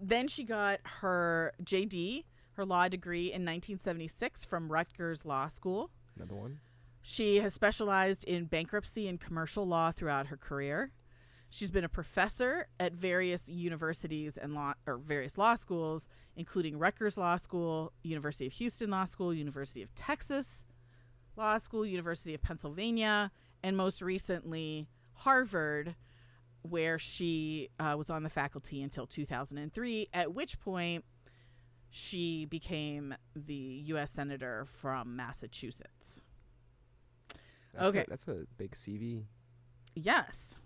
Then 0.00 0.28
she 0.28 0.44
got 0.44 0.80
her 1.00 1.52
JD, 1.62 2.24
her 2.52 2.64
law 2.64 2.88
degree 2.88 3.26
in 3.32 3.44
1976 3.44 4.44
from 4.44 4.70
Rutgers 4.70 5.24
Law 5.24 5.48
School. 5.48 5.90
Another 6.16 6.34
one. 6.34 6.60
She 7.02 7.36
has 7.36 7.54
specialized 7.54 8.24
in 8.24 8.44
bankruptcy 8.44 9.08
and 9.08 9.18
commercial 9.20 9.66
law 9.66 9.90
throughout 9.90 10.26
her 10.26 10.36
career. 10.36 10.92
She's 11.48 11.70
been 11.70 11.82
a 11.84 11.88
professor 11.88 12.68
at 12.78 12.92
various 12.92 13.48
universities 13.48 14.36
and 14.36 14.54
law 14.54 14.74
or 14.86 14.98
various 14.98 15.36
law 15.36 15.54
schools, 15.56 16.06
including 16.36 16.78
Rutgers 16.78 17.16
Law 17.16 17.36
School, 17.36 17.92
University 18.02 18.46
of 18.46 18.52
Houston 18.52 18.90
Law 18.90 19.04
School, 19.06 19.34
University 19.34 19.82
of 19.82 19.92
Texas 19.94 20.64
Law 21.36 21.56
School, 21.58 21.84
University 21.86 22.34
of 22.34 22.42
Pennsylvania, 22.42 23.32
and 23.62 23.76
most 23.76 24.02
recently 24.02 24.88
Harvard, 25.14 25.94
where 26.62 26.98
she 26.98 27.68
uh, 27.78 27.94
was 27.96 28.10
on 28.10 28.22
the 28.22 28.30
faculty 28.30 28.82
until 28.82 29.06
2003, 29.06 30.08
at 30.12 30.34
which 30.34 30.58
point 30.60 31.04
she 31.90 32.44
became 32.46 33.14
the 33.34 33.82
U.S. 33.86 34.12
Senator 34.12 34.64
from 34.64 35.16
Massachusetts. 35.16 36.20
That's 37.74 37.86
okay. 37.86 38.00
A, 38.00 38.06
that's 38.08 38.28
a 38.28 38.46
big 38.56 38.72
CV. 38.72 39.24
Yes. 39.94 40.56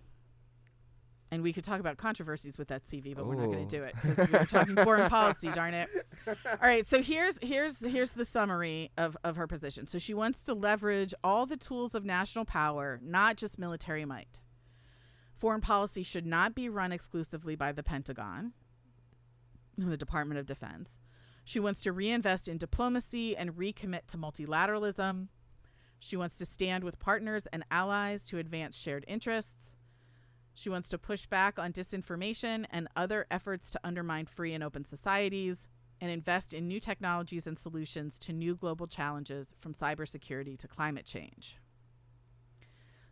And 1.34 1.42
we 1.42 1.52
could 1.52 1.64
talk 1.64 1.80
about 1.80 1.96
controversies 1.96 2.56
with 2.56 2.68
that 2.68 2.84
CV, 2.84 3.12
but 3.12 3.22
oh. 3.22 3.24
we're 3.24 3.34
not 3.34 3.46
going 3.46 3.66
to 3.66 3.76
do 3.76 3.82
oh. 3.82 3.86
it 3.86 3.94
because 4.00 4.30
we're 4.30 4.44
talking 4.44 4.76
foreign 4.76 5.10
policy. 5.10 5.48
Darn 5.48 5.74
it! 5.74 5.88
All 6.28 6.56
right, 6.62 6.86
so 6.86 7.02
here's 7.02 7.40
here's 7.42 7.80
here's 7.80 8.12
the 8.12 8.24
summary 8.24 8.92
of 8.96 9.16
of 9.24 9.34
her 9.34 9.48
position. 9.48 9.88
So 9.88 9.98
she 9.98 10.14
wants 10.14 10.44
to 10.44 10.54
leverage 10.54 11.12
all 11.24 11.44
the 11.44 11.56
tools 11.56 11.96
of 11.96 12.04
national 12.04 12.44
power, 12.44 13.00
not 13.02 13.36
just 13.36 13.58
military 13.58 14.04
might. 14.04 14.40
Foreign 15.36 15.60
policy 15.60 16.04
should 16.04 16.24
not 16.24 16.54
be 16.54 16.68
run 16.68 16.92
exclusively 16.92 17.56
by 17.56 17.72
the 17.72 17.82
Pentagon, 17.82 18.52
the 19.76 19.96
Department 19.96 20.38
of 20.38 20.46
Defense. 20.46 20.98
She 21.44 21.58
wants 21.58 21.80
to 21.80 21.92
reinvest 21.92 22.46
in 22.46 22.58
diplomacy 22.58 23.36
and 23.36 23.54
recommit 23.54 24.06
to 24.08 24.18
multilateralism. 24.18 25.26
She 25.98 26.16
wants 26.16 26.38
to 26.38 26.46
stand 26.46 26.84
with 26.84 27.00
partners 27.00 27.48
and 27.52 27.64
allies 27.72 28.24
to 28.26 28.38
advance 28.38 28.76
shared 28.76 29.04
interests. 29.08 29.72
She 30.54 30.70
wants 30.70 30.88
to 30.90 30.98
push 30.98 31.26
back 31.26 31.58
on 31.58 31.72
disinformation 31.72 32.64
and 32.70 32.88
other 32.94 33.26
efforts 33.30 33.70
to 33.70 33.80
undermine 33.82 34.26
free 34.26 34.54
and 34.54 34.62
open 34.62 34.84
societies 34.84 35.68
and 36.00 36.10
invest 36.10 36.54
in 36.54 36.68
new 36.68 36.80
technologies 36.80 37.46
and 37.46 37.58
solutions 37.58 38.18
to 38.20 38.32
new 38.32 38.54
global 38.54 38.86
challenges 38.86 39.54
from 39.58 39.74
cybersecurity 39.74 40.56
to 40.58 40.68
climate 40.68 41.04
change. 41.04 41.58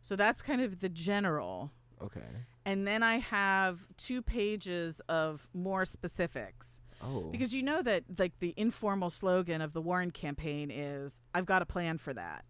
So 0.01 0.16
that's 0.16 0.43
kind 0.43 0.61
of 0.61 0.80
the 0.80 0.88
general. 0.88 1.72
Okay. 2.01 2.20
And 2.64 2.86
then 2.86 3.03
I 3.03 3.18
have 3.18 3.80
two 3.97 4.22
pages 4.22 5.01
of 5.09 5.49
more 5.53 5.84
specifics. 5.84 6.80
Oh. 7.01 7.30
Because 7.30 7.53
you 7.55 7.62
know 7.62 7.82
that 7.82 8.05
like 8.18 8.38
the 8.38 8.55
informal 8.57 9.11
slogan 9.11 9.61
of 9.61 9.72
the 9.72 9.80
Warren 9.80 10.12
campaign 10.12 10.70
is 10.70 11.12
I've 11.34 11.47
got 11.47 11.62
a 11.62 11.66
plan 11.66 11.99
for 11.99 12.14
that 12.14 12.45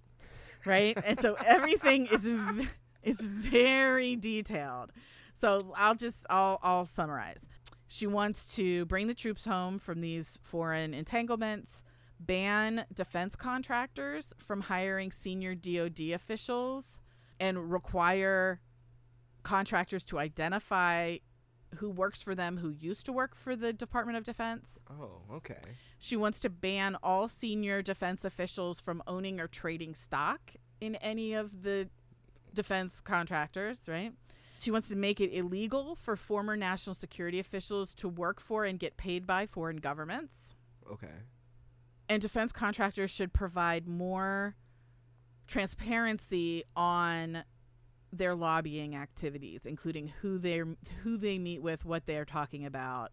right? 0.65 0.97
and 1.05 1.21
so 1.21 1.35
everything 1.45 2.07
is 2.07 2.31
is 3.03 3.21
very 3.21 4.17
detailed. 4.17 4.93
So 5.41 5.73
I'll 5.77 5.95
just 5.95 6.27
I'll 6.31 6.59
I'll 6.63 6.85
summarize. 6.85 7.49
She 7.89 8.07
wants 8.07 8.55
to 8.57 8.87
bring 8.87 9.07
the 9.07 9.15
troops 9.15 9.45
home 9.45 9.79
from 9.79 10.01
these 10.01 10.39
foreign 10.43 10.95
entanglements, 10.95 11.83
ban 12.19 12.87
defense 12.95 13.37
contractors 13.37 14.33
from 14.39 14.63
hiring 14.63 15.11
senior 15.11 15.55
DoD 15.55 16.13
officials, 16.15 16.99
and 17.39 17.71
require 17.71 18.61
contractors 19.43 20.05
to 20.05 20.19
identify 20.19 21.19
who 21.77 21.91
works 21.91 22.23
for 22.23 22.35
them 22.35 22.59
who 22.59 22.71
used 22.71 23.07
to 23.07 23.13
work 23.13 23.35
for 23.35 23.57
the 23.57 23.73
Department 23.73 24.17
of 24.17 24.25
Defense. 24.25 24.79
Oh, 24.91 25.23
okay. 25.37 25.61
She 25.99 26.17
wants 26.17 26.41
to 26.41 26.51
ban 26.51 26.97
all 27.03 27.29
senior 27.29 27.83
defense 27.83 28.25
officials 28.25 28.81
from 28.81 29.03
owning 29.07 29.41
or 29.41 29.49
trading 29.49 29.95
stock 29.95 30.53
in 30.81 30.97
any 30.97 31.33
of 31.33 31.63
the 31.63 31.89
defense 32.55 33.01
contractors, 33.01 33.81
right? 33.89 34.13
She 34.59 34.71
wants 34.71 34.89
to 34.91 34.97
make 34.97 35.21
it 35.21 35.33
illegal 35.33 35.97
for 35.97 36.17
former 36.17 36.57
national 36.57 36.95
security 36.95 37.41
officials 37.41 37.95
to 37.97 38.09
work 38.09 38.41
for 38.41 38.65
and 38.65 38.79
get 38.79 38.97
paid 38.97 39.27
by 39.27 39.47
foreign 39.47 39.79
governments. 39.79 40.55
Okay. 40.91 41.09
And 42.09 42.23
defense 42.23 42.53
contractors 42.53 43.11
should 43.11 43.33
provide 43.33 43.89
more 43.89 44.55
transparency 45.47 46.65
on 46.77 47.45
their 48.13 48.35
lobbying 48.35 48.95
activities, 48.95 49.67
including 49.67 50.13
who 50.21 50.39
they 50.39 50.63
who 51.03 51.17
they 51.17 51.39
meet 51.39 51.63
with, 51.63 51.85
what 51.85 52.07
they're 52.07 52.25
talking 52.25 52.65
about, 52.67 53.11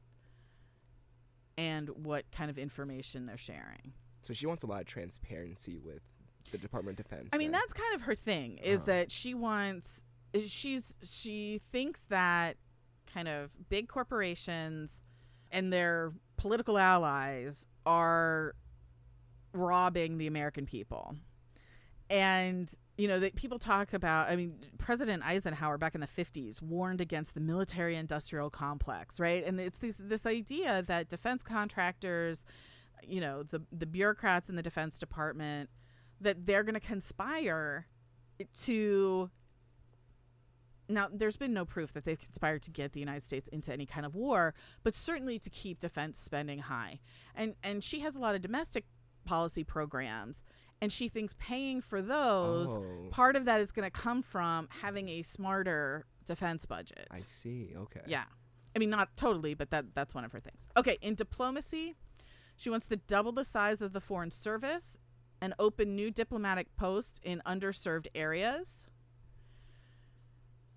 and 1.57 1.89
what 1.89 2.29
kind 2.31 2.51
of 2.51 2.57
information 2.57 3.25
they're 3.25 3.37
sharing. 3.37 3.93
So 4.21 4.33
she 4.33 4.45
wants 4.45 4.63
a 4.63 4.67
lot 4.67 4.81
of 4.81 4.87
transparency 4.87 5.77
with 5.77 6.01
the 6.51 6.57
Department 6.57 6.99
of 6.99 7.05
Defense. 7.05 7.29
I 7.33 7.37
mean, 7.37 7.51
that's 7.51 7.73
kind 7.73 7.95
of 7.95 8.01
her 8.01 8.15
thing 8.15 8.57
is 8.57 8.81
uh-huh. 8.81 8.85
that 8.87 9.11
she 9.11 9.33
wants 9.33 10.03
she's 10.47 10.95
she 11.03 11.61
thinks 11.71 12.01
that 12.09 12.57
kind 13.11 13.27
of 13.27 13.49
big 13.69 13.87
corporations 13.87 15.01
and 15.51 15.73
their 15.73 16.13
political 16.37 16.77
allies 16.77 17.65
are 17.85 18.53
robbing 19.53 20.17
the 20.17 20.27
American 20.27 20.65
people. 20.65 21.15
And 22.09 22.69
you 22.99 23.07
know 23.07 23.19
that 23.19 23.33
people 23.35 23.57
talk 23.57 23.93
about 23.93 24.27
i 24.29 24.35
mean 24.35 24.53
president 24.77 25.25
eisenhower 25.25 25.77
back 25.77 25.95
in 25.95 26.01
the 26.01 26.07
50s 26.07 26.61
warned 26.61 26.99
against 26.99 27.33
the 27.33 27.39
military 27.39 27.95
industrial 27.95 28.49
complex 28.49 29.21
right 29.21 29.45
and 29.45 29.57
it's 29.57 29.79
this, 29.79 29.95
this 29.97 30.25
idea 30.25 30.83
that 30.85 31.07
defense 31.07 31.41
contractors 31.41 32.43
you 33.01 33.21
know 33.21 33.43
the 33.43 33.61
the 33.71 33.85
bureaucrats 33.85 34.49
in 34.49 34.57
the 34.57 34.61
defense 34.61 34.99
department 34.99 35.69
that 36.22 36.45
they're 36.45 36.63
going 36.63 36.74
to 36.74 36.80
conspire 36.80 37.88
to 38.63 39.30
now 40.89 41.07
there's 41.13 41.38
been 41.38 41.53
no 41.53 41.65
proof 41.65 41.93
that 41.93 42.03
they've 42.03 42.20
conspired 42.20 42.63
to 42.63 42.72
get 42.72 42.93
the 42.93 42.99
United 42.99 43.24
States 43.24 43.47
into 43.49 43.72
any 43.72 43.86
kind 43.86 44.05
of 44.05 44.15
war, 44.15 44.55
but 44.84 44.95
certainly 44.95 45.38
to 45.39 45.49
keep 45.49 45.80
defense 45.80 46.20
spending 46.20 46.59
high. 46.59 46.99
And 47.36 47.55
and 47.63 47.84
she 47.84 47.99
has 47.99 48.15
a 48.15 48.20
lot 48.20 48.36
of 48.36 48.41
domestic 48.41 48.86
policy 49.26 49.63
programs 49.63 50.43
and 50.82 50.91
she 50.91 51.07
thinks 51.07 51.36
paying 51.38 51.82
for 51.82 52.01
those 52.01 52.70
oh. 52.70 53.07
part 53.11 53.36
of 53.36 53.45
that 53.45 53.61
is 53.61 53.72
going 53.72 53.84
to 53.84 53.91
come 53.91 54.22
from 54.22 54.67
having 54.82 55.09
a 55.09 55.22
smarter 55.22 56.05
defense 56.26 56.65
budget. 56.65 57.07
I 57.11 57.20
see. 57.20 57.74
Okay. 57.76 58.01
Yeah. 58.07 58.24
I 58.76 58.80
mean 58.80 58.89
not 58.89 59.15
totally, 59.15 59.53
but 59.53 59.72
that 59.72 59.86
that's 59.93 60.15
one 60.15 60.24
of 60.24 60.32
her 60.32 60.39
things. 60.39 60.61
Okay, 60.78 60.97
in 61.01 61.15
diplomacy, 61.15 61.95
she 62.55 62.70
wants 62.70 62.86
to 62.88 62.97
double 62.97 63.32
the 63.32 63.43
size 63.43 63.82
of 63.82 63.93
the 63.93 64.01
foreign 64.01 64.32
service 64.32 64.97
and 65.41 65.53
open 65.59 65.95
new 65.95 66.11
diplomatic 66.11 66.75
posts 66.75 67.19
in 67.23 67.41
underserved 67.45 68.07
areas. 68.13 68.85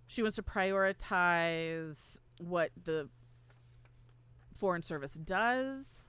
She 0.06 0.22
wants 0.22 0.36
to 0.36 0.42
prioritize 0.42 2.20
what 2.38 2.70
the 2.84 3.08
Foreign 4.54 4.82
Service 4.82 5.14
does. 5.14 6.06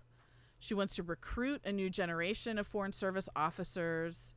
She 0.60 0.74
wants 0.74 0.95
to 0.95 1.04
recruit 1.04 1.62
a 1.66 1.72
new 1.72 1.89
generation 1.89 2.58
of 2.58 2.68
Foreign 2.68 2.93
Service 2.93 3.30
officers. 3.36 4.36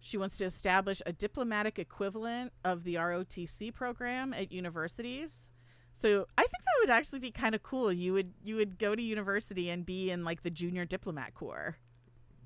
She 0.00 0.18
wants 0.18 0.38
to 0.38 0.44
establish 0.44 1.02
a 1.06 1.12
diplomatic 1.12 1.78
equivalent 1.78 2.52
of 2.64 2.84
the 2.84 2.94
ROTC 2.96 3.72
program 3.72 4.32
at 4.32 4.50
universities. 4.50 5.48
So 5.92 6.26
I 6.36 6.42
think 6.42 6.52
that 6.52 6.80
would 6.80 6.90
actually 6.90 7.20
be 7.20 7.30
kind 7.30 7.54
of 7.54 7.62
cool. 7.62 7.92
You 7.92 8.12
would 8.14 8.32
you 8.42 8.56
would 8.56 8.78
go 8.78 8.94
to 8.94 9.02
university 9.02 9.70
and 9.70 9.86
be 9.86 10.10
in 10.10 10.24
like 10.24 10.42
the 10.42 10.50
junior 10.50 10.84
diplomat 10.84 11.34
corps 11.34 11.76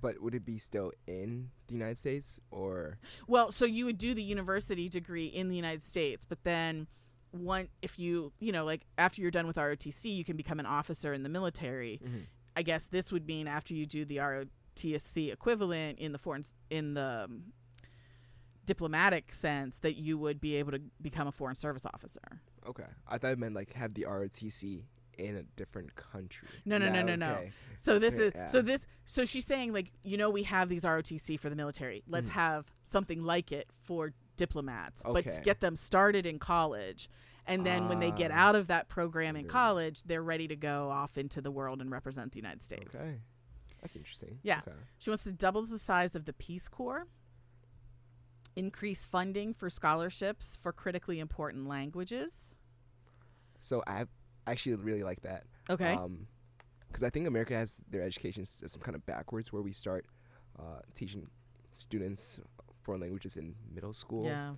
but 0.01 0.20
would 0.22 0.34
it 0.34 0.44
be 0.44 0.59
still 0.59 0.92
in 1.07 1.51
the 1.68 1.74
United 1.74 1.99
States 1.99 2.40
or? 2.51 2.99
Well, 3.26 3.53
so 3.53 3.64
you 3.64 3.84
would 3.86 3.99
do 3.99 4.14
the 4.14 4.22
university 4.22 4.88
degree 4.88 5.26
in 5.26 5.49
the 5.49 5.57
United 5.57 5.82
States, 5.82 6.24
but 6.28 6.44
then 6.44 6.86
one 7.32 7.68
if 7.82 7.99
you 7.99 8.32
you 8.38 8.51
know 8.51 8.64
like 8.64 8.86
after 8.99 9.20
you're 9.20 9.30
done 9.30 9.47
with 9.47 9.57
ROTC, 9.57 10.14
you 10.14 10.24
can 10.24 10.36
become 10.36 10.61
an 10.61 10.66
officer 10.66 11.12
in 11.12 11.22
the 11.22 11.28
military. 11.28 12.01
Mm-hmm. 12.05 12.20
I 12.57 12.62
guess 12.62 12.86
this 12.86 13.12
would 13.12 13.26
mean 13.26 13.49
after 13.49 13.74
you 13.74 13.84
do 13.84 14.05
the 14.05 14.16
ROTC 14.16 15.32
equivalent 15.32 15.99
in 15.99 16.12
the 16.12 16.18
foreign 16.18 16.44
in 16.70 16.94
the 16.94 17.24
um, 17.24 17.42
diplomatic 18.64 19.32
sense 19.32 19.78
that 19.78 19.97
you 19.97 20.18
would 20.18 20.40
be 20.40 20.57
able 20.57 20.72
to 20.72 20.80
become 21.01 21.28
a 21.28 21.32
foreign 21.32 21.57
service 21.57 21.86
officer. 21.86 22.40
Okay, 22.66 22.86
I 23.07 23.18
thought 23.18 23.32
it 23.32 23.38
meant 23.38 23.55
like 23.55 23.74
have 23.74 23.94
the 23.94 24.07
ROTC 24.09 24.82
in 25.18 25.36
a 25.36 25.42
different 25.56 25.94
country. 25.94 26.48
No, 26.64 26.78
no, 26.78 26.88
no, 26.88 27.02
no, 27.02 27.14
no. 27.14 27.38
So 27.82 27.98
this 27.98 28.14
is 28.14 28.32
yeah. 28.34 28.46
so 28.46 28.62
this 28.62 28.86
so 29.04 29.24
she's 29.24 29.46
saying 29.46 29.72
like 29.72 29.92
you 30.02 30.16
know 30.16 30.30
we 30.30 30.42
have 30.44 30.68
these 30.68 30.82
ROTC 30.82 31.38
for 31.38 31.50
the 31.50 31.56
military. 31.56 32.02
Let's 32.08 32.30
mm. 32.30 32.34
have 32.34 32.72
something 32.84 33.22
like 33.22 33.52
it 33.52 33.68
for 33.80 34.12
diplomats, 34.36 35.02
okay. 35.04 35.22
but 35.22 35.44
get 35.44 35.60
them 35.60 35.76
started 35.76 36.26
in 36.26 36.38
college. 36.38 37.08
And 37.46 37.64
then 37.64 37.84
uh, 37.84 37.88
when 37.88 38.00
they 38.00 38.10
get 38.10 38.32
ah. 38.32 38.48
out 38.48 38.56
of 38.56 38.66
that 38.66 38.88
program 38.88 39.36
in 39.36 39.46
college, 39.46 40.02
they're 40.02 40.22
ready 40.22 40.48
to 40.48 40.56
go 40.56 40.90
off 40.90 41.16
into 41.16 41.40
the 41.40 41.50
world 41.50 41.80
and 41.80 41.90
represent 41.90 42.32
the 42.32 42.38
United 42.38 42.62
States. 42.62 42.94
Okay. 42.94 43.18
That's 43.80 43.94
interesting. 43.94 44.38
Yeah. 44.42 44.62
Okay. 44.66 44.76
She 44.98 45.10
wants 45.10 45.22
to 45.24 45.32
double 45.32 45.62
the 45.62 45.78
size 45.78 46.16
of 46.16 46.24
the 46.24 46.32
Peace 46.32 46.66
Corps, 46.66 47.06
increase 48.56 49.04
funding 49.04 49.54
for 49.54 49.70
scholarships 49.70 50.58
for 50.60 50.72
critically 50.72 51.20
important 51.20 51.68
languages. 51.68 52.54
So 53.58 53.84
I 53.86 54.06
I 54.47 54.53
actually 54.53 54.74
really 54.76 55.03
like 55.03 55.22
that. 55.22 55.44
Okay. 55.70 55.92
Um, 55.92 56.26
because 56.88 57.03
I 57.03 57.11
think 57.11 57.26
America 57.26 57.55
has 57.55 57.80
their 57.90 58.03
education 58.03 58.44
system 58.44 58.80
kind 58.80 58.94
of 58.94 59.05
backwards, 59.07 59.53
where 59.53 59.62
we 59.62 59.72
start 59.72 60.07
uh, 60.59 60.80
teaching 60.94 61.26
students 61.72 62.40
foreign 62.82 63.01
languages 63.01 63.36
in 63.36 63.55
middle 63.74 63.92
school. 63.92 64.24
Yeah. 64.26 64.55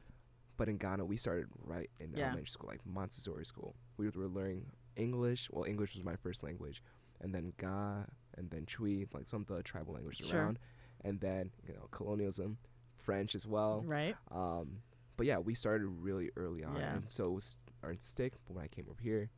But 0.56 0.68
in 0.68 0.76
Ghana, 0.76 1.04
we 1.04 1.16
started 1.16 1.46
right 1.64 1.88
in 2.00 2.12
Yeah. 2.12 2.24
elementary 2.26 2.48
school, 2.48 2.68
like 2.68 2.84
Montessori 2.84 3.44
school. 3.46 3.74
We 3.96 4.08
were 4.10 4.28
learning 4.28 4.66
English. 4.96 5.48
Well, 5.50 5.64
English 5.64 5.94
was 5.94 6.04
my 6.04 6.16
first 6.16 6.42
language, 6.42 6.82
and 7.20 7.34
then 7.34 7.52
Ga, 7.56 8.04
and 8.36 8.50
then 8.50 8.66
Twi, 8.66 9.06
like 9.14 9.28
some 9.28 9.42
of 9.42 9.46
the 9.48 9.62
tribal 9.62 9.94
languages 9.94 10.26
Sure. 10.26 10.40
around, 10.42 10.58
and 11.02 11.20
then 11.20 11.50
you 11.66 11.74
know 11.74 11.88
colonialism, 11.90 12.58
French 12.98 13.34
as 13.34 13.46
well. 13.46 13.82
Right. 13.86 14.14
Um, 14.30 14.82
but 15.16 15.26
yeah, 15.26 15.38
we 15.38 15.54
started 15.54 15.86
really 15.86 16.30
early 16.36 16.62
on, 16.62 16.76
Yeah. 16.76 16.96
and 16.96 17.10
so 17.10 17.26
it 17.28 17.32
was 17.34 17.58
to 17.82 17.96
stick. 18.00 18.34
But 18.46 18.54
when 18.56 18.64
I 18.64 18.68
came 18.68 18.86
over 18.90 19.00
here, 19.02 19.30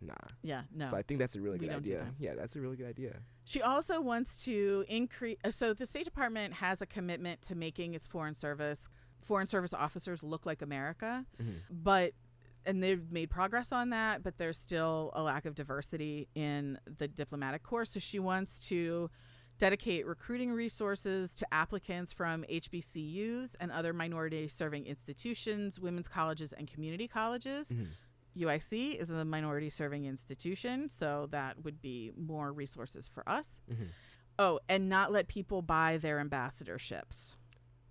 nah. 0.00 0.14
Yeah. 0.42 0.62
No. 0.74 0.86
So 0.86 0.96
I 0.96 1.02
think 1.02 1.20
that's 1.20 1.36
a 1.36 1.40
really 1.40 1.58
we 1.58 1.66
good 1.66 1.76
idea. 1.76 1.98
that. 1.98 2.06
Yeah, 2.18 2.34
that's 2.34 2.56
a 2.56 2.60
really 2.60 2.76
good 2.76 2.88
idea. 2.88 3.16
She 3.44 3.62
also 3.62 4.00
wants 4.00 4.44
to 4.44 4.84
increase. 4.88 5.38
Uh, 5.44 5.50
so 5.50 5.72
the 5.74 5.86
State 5.86 6.04
Department 6.04 6.54
has 6.54 6.82
a 6.82 6.86
commitment 6.86 7.42
to 7.42 7.54
making 7.54 7.94
its 7.94 8.06
foreign 8.06 8.34
service 8.34 8.88
foreign 9.22 9.46
service 9.46 9.74
officers 9.74 10.22
look 10.22 10.46
like 10.46 10.62
America, 10.62 11.24
mm-hmm. 11.40 11.56
but 11.70 12.12
and 12.64 12.82
they've 12.82 13.10
made 13.10 13.30
progress 13.30 13.72
on 13.72 13.90
that. 13.90 14.22
But 14.22 14.38
there's 14.38 14.58
still 14.58 15.10
a 15.14 15.22
lack 15.22 15.46
of 15.46 15.54
diversity 15.54 16.28
in 16.34 16.78
the 16.98 17.08
diplomatic 17.08 17.62
corps. 17.62 17.84
So 17.84 18.00
she 18.00 18.18
wants 18.18 18.66
to 18.68 19.10
dedicate 19.58 20.06
recruiting 20.06 20.52
resources 20.52 21.34
to 21.34 21.46
applicants 21.52 22.12
from 22.12 22.44
HBCUs 22.44 23.54
and 23.58 23.72
other 23.72 23.92
minority 23.92 24.48
serving 24.48 24.86
institutions, 24.86 25.80
women's 25.80 26.08
colleges, 26.08 26.52
and 26.52 26.68
community 26.68 27.08
colleges. 27.08 27.68
Mm-hmm. 27.68 27.84
UIC 28.36 28.96
is 28.96 29.10
a 29.10 29.24
minority 29.24 29.70
serving 29.70 30.04
institution, 30.04 30.88
so 30.88 31.28
that 31.30 31.62
would 31.64 31.80
be 31.80 32.12
more 32.16 32.52
resources 32.52 33.08
for 33.08 33.26
us. 33.28 33.60
Mhm. 33.70 33.88
Oh, 34.38 34.60
and 34.68 34.88
not 34.88 35.10
let 35.12 35.28
people 35.28 35.62
buy 35.62 35.96
their 35.96 36.22
ambassadorships. 36.22 37.36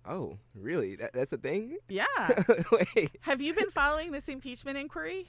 Oh, 0.04 0.38
really? 0.54 0.94
That, 0.96 1.12
that's 1.12 1.32
a 1.32 1.38
thing? 1.38 1.78
Yeah. 1.88 2.04
Wait, 2.72 3.10
Have 3.22 3.42
you 3.42 3.52
been 3.54 3.70
following 3.70 4.12
this 4.12 4.28
impeachment 4.28 4.78
inquiry? 4.78 5.28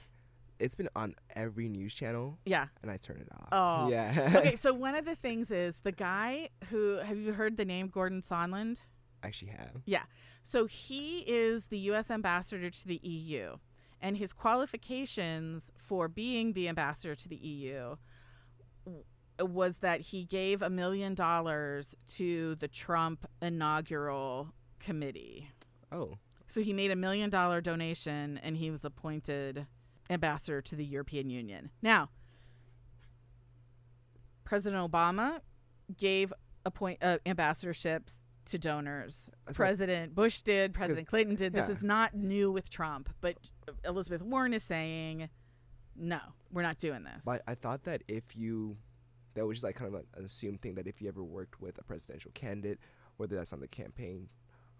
it's 0.60 0.74
been 0.74 0.88
on 0.96 1.14
every 1.36 1.68
news 1.68 1.94
channel, 1.94 2.36
Yeah. 2.44 2.66
and 2.82 2.90
I 2.90 2.96
turn 2.96 3.18
it 3.18 3.28
off. 3.32 3.48
Oh. 3.52 3.88
yeah. 3.90 4.32
Okay, 4.38 4.56
so 4.56 4.74
one 4.74 4.96
of 4.96 5.04
the 5.04 5.14
things 5.14 5.52
is 5.52 5.78
the 5.80 5.92
guy 5.92 6.48
who 6.70 6.96
have 6.96 7.16
you 7.16 7.32
heard 7.32 7.56
the 7.56 7.64
name 7.64 7.86
Gordon 7.88 8.22
Sondland? 8.22 8.80
I 9.22 9.28
actually, 9.28 9.52
have. 9.52 9.82
Yeah. 9.84 10.02
So 10.42 10.66
he 10.66 11.20
is 11.28 11.66
the 11.66 11.78
U.S. 11.90 12.10
ambassador 12.10 12.70
to 12.70 12.86
the 12.88 12.96
EU, 13.04 13.56
and 14.00 14.16
his 14.16 14.32
qualifications 14.32 15.70
for 15.76 16.08
being 16.08 16.52
the 16.52 16.68
ambassador 16.68 17.14
to 17.14 17.28
the 17.28 17.36
EU 17.36 17.96
was 19.40 19.78
that 19.78 20.00
he 20.00 20.24
gave 20.24 20.62
a 20.62 20.70
million 20.70 21.14
dollars 21.14 21.94
to 22.06 22.56
the 22.56 22.68
Trump 22.68 23.28
inaugural 23.40 24.52
committee. 24.80 25.50
Oh, 25.92 26.18
So 26.46 26.60
he 26.60 26.72
made 26.72 26.90
a 26.90 26.96
million 26.96 27.30
dollar 27.30 27.60
donation, 27.60 28.38
and 28.42 28.56
he 28.56 28.70
was 28.70 28.84
appointed 28.84 29.66
ambassador 30.10 30.60
to 30.62 30.76
the 30.76 30.84
European 30.84 31.30
Union. 31.30 31.70
Now, 31.82 32.10
President 34.44 34.90
Obama 34.90 35.40
gave 35.96 36.32
appoint 36.64 36.98
uh, 37.02 37.18
ambassadorships 37.26 38.14
to 38.48 38.58
donors. 38.58 39.30
That's 39.46 39.58
right. 39.58 39.66
President 39.66 40.14
Bush 40.14 40.42
did. 40.42 40.74
President 40.74 41.06
Clinton 41.06 41.36
did. 41.36 41.52
This 41.52 41.68
yeah. 41.68 41.74
is 41.74 41.84
not 41.84 42.14
new 42.14 42.50
with 42.50 42.70
Trump, 42.70 43.08
but 43.20 43.36
Elizabeth 43.84 44.22
Warren 44.22 44.52
is 44.54 44.62
saying, 44.62 45.28
no, 45.96 46.20
we're 46.52 46.62
not 46.62 46.78
doing 46.78 47.04
this. 47.04 47.24
but 47.24 47.42
I 47.46 47.54
thought 47.54 47.84
that 47.84 48.02
if 48.08 48.36
you, 48.36 48.76
that 49.34 49.46
was 49.46 49.56
just 49.56 49.64
like 49.64 49.74
kind 49.76 49.94
of 49.94 50.02
an 50.16 50.24
assumed 50.24 50.62
thing 50.62 50.74
that 50.76 50.86
if 50.86 51.00
you 51.00 51.08
ever 51.08 51.24
worked 51.24 51.60
with 51.60 51.78
a 51.78 51.84
presidential 51.84 52.30
candidate, 52.34 52.78
whether 53.16 53.36
that's 53.36 53.52
on 53.52 53.60
the 53.60 53.68
campaign, 53.68 54.28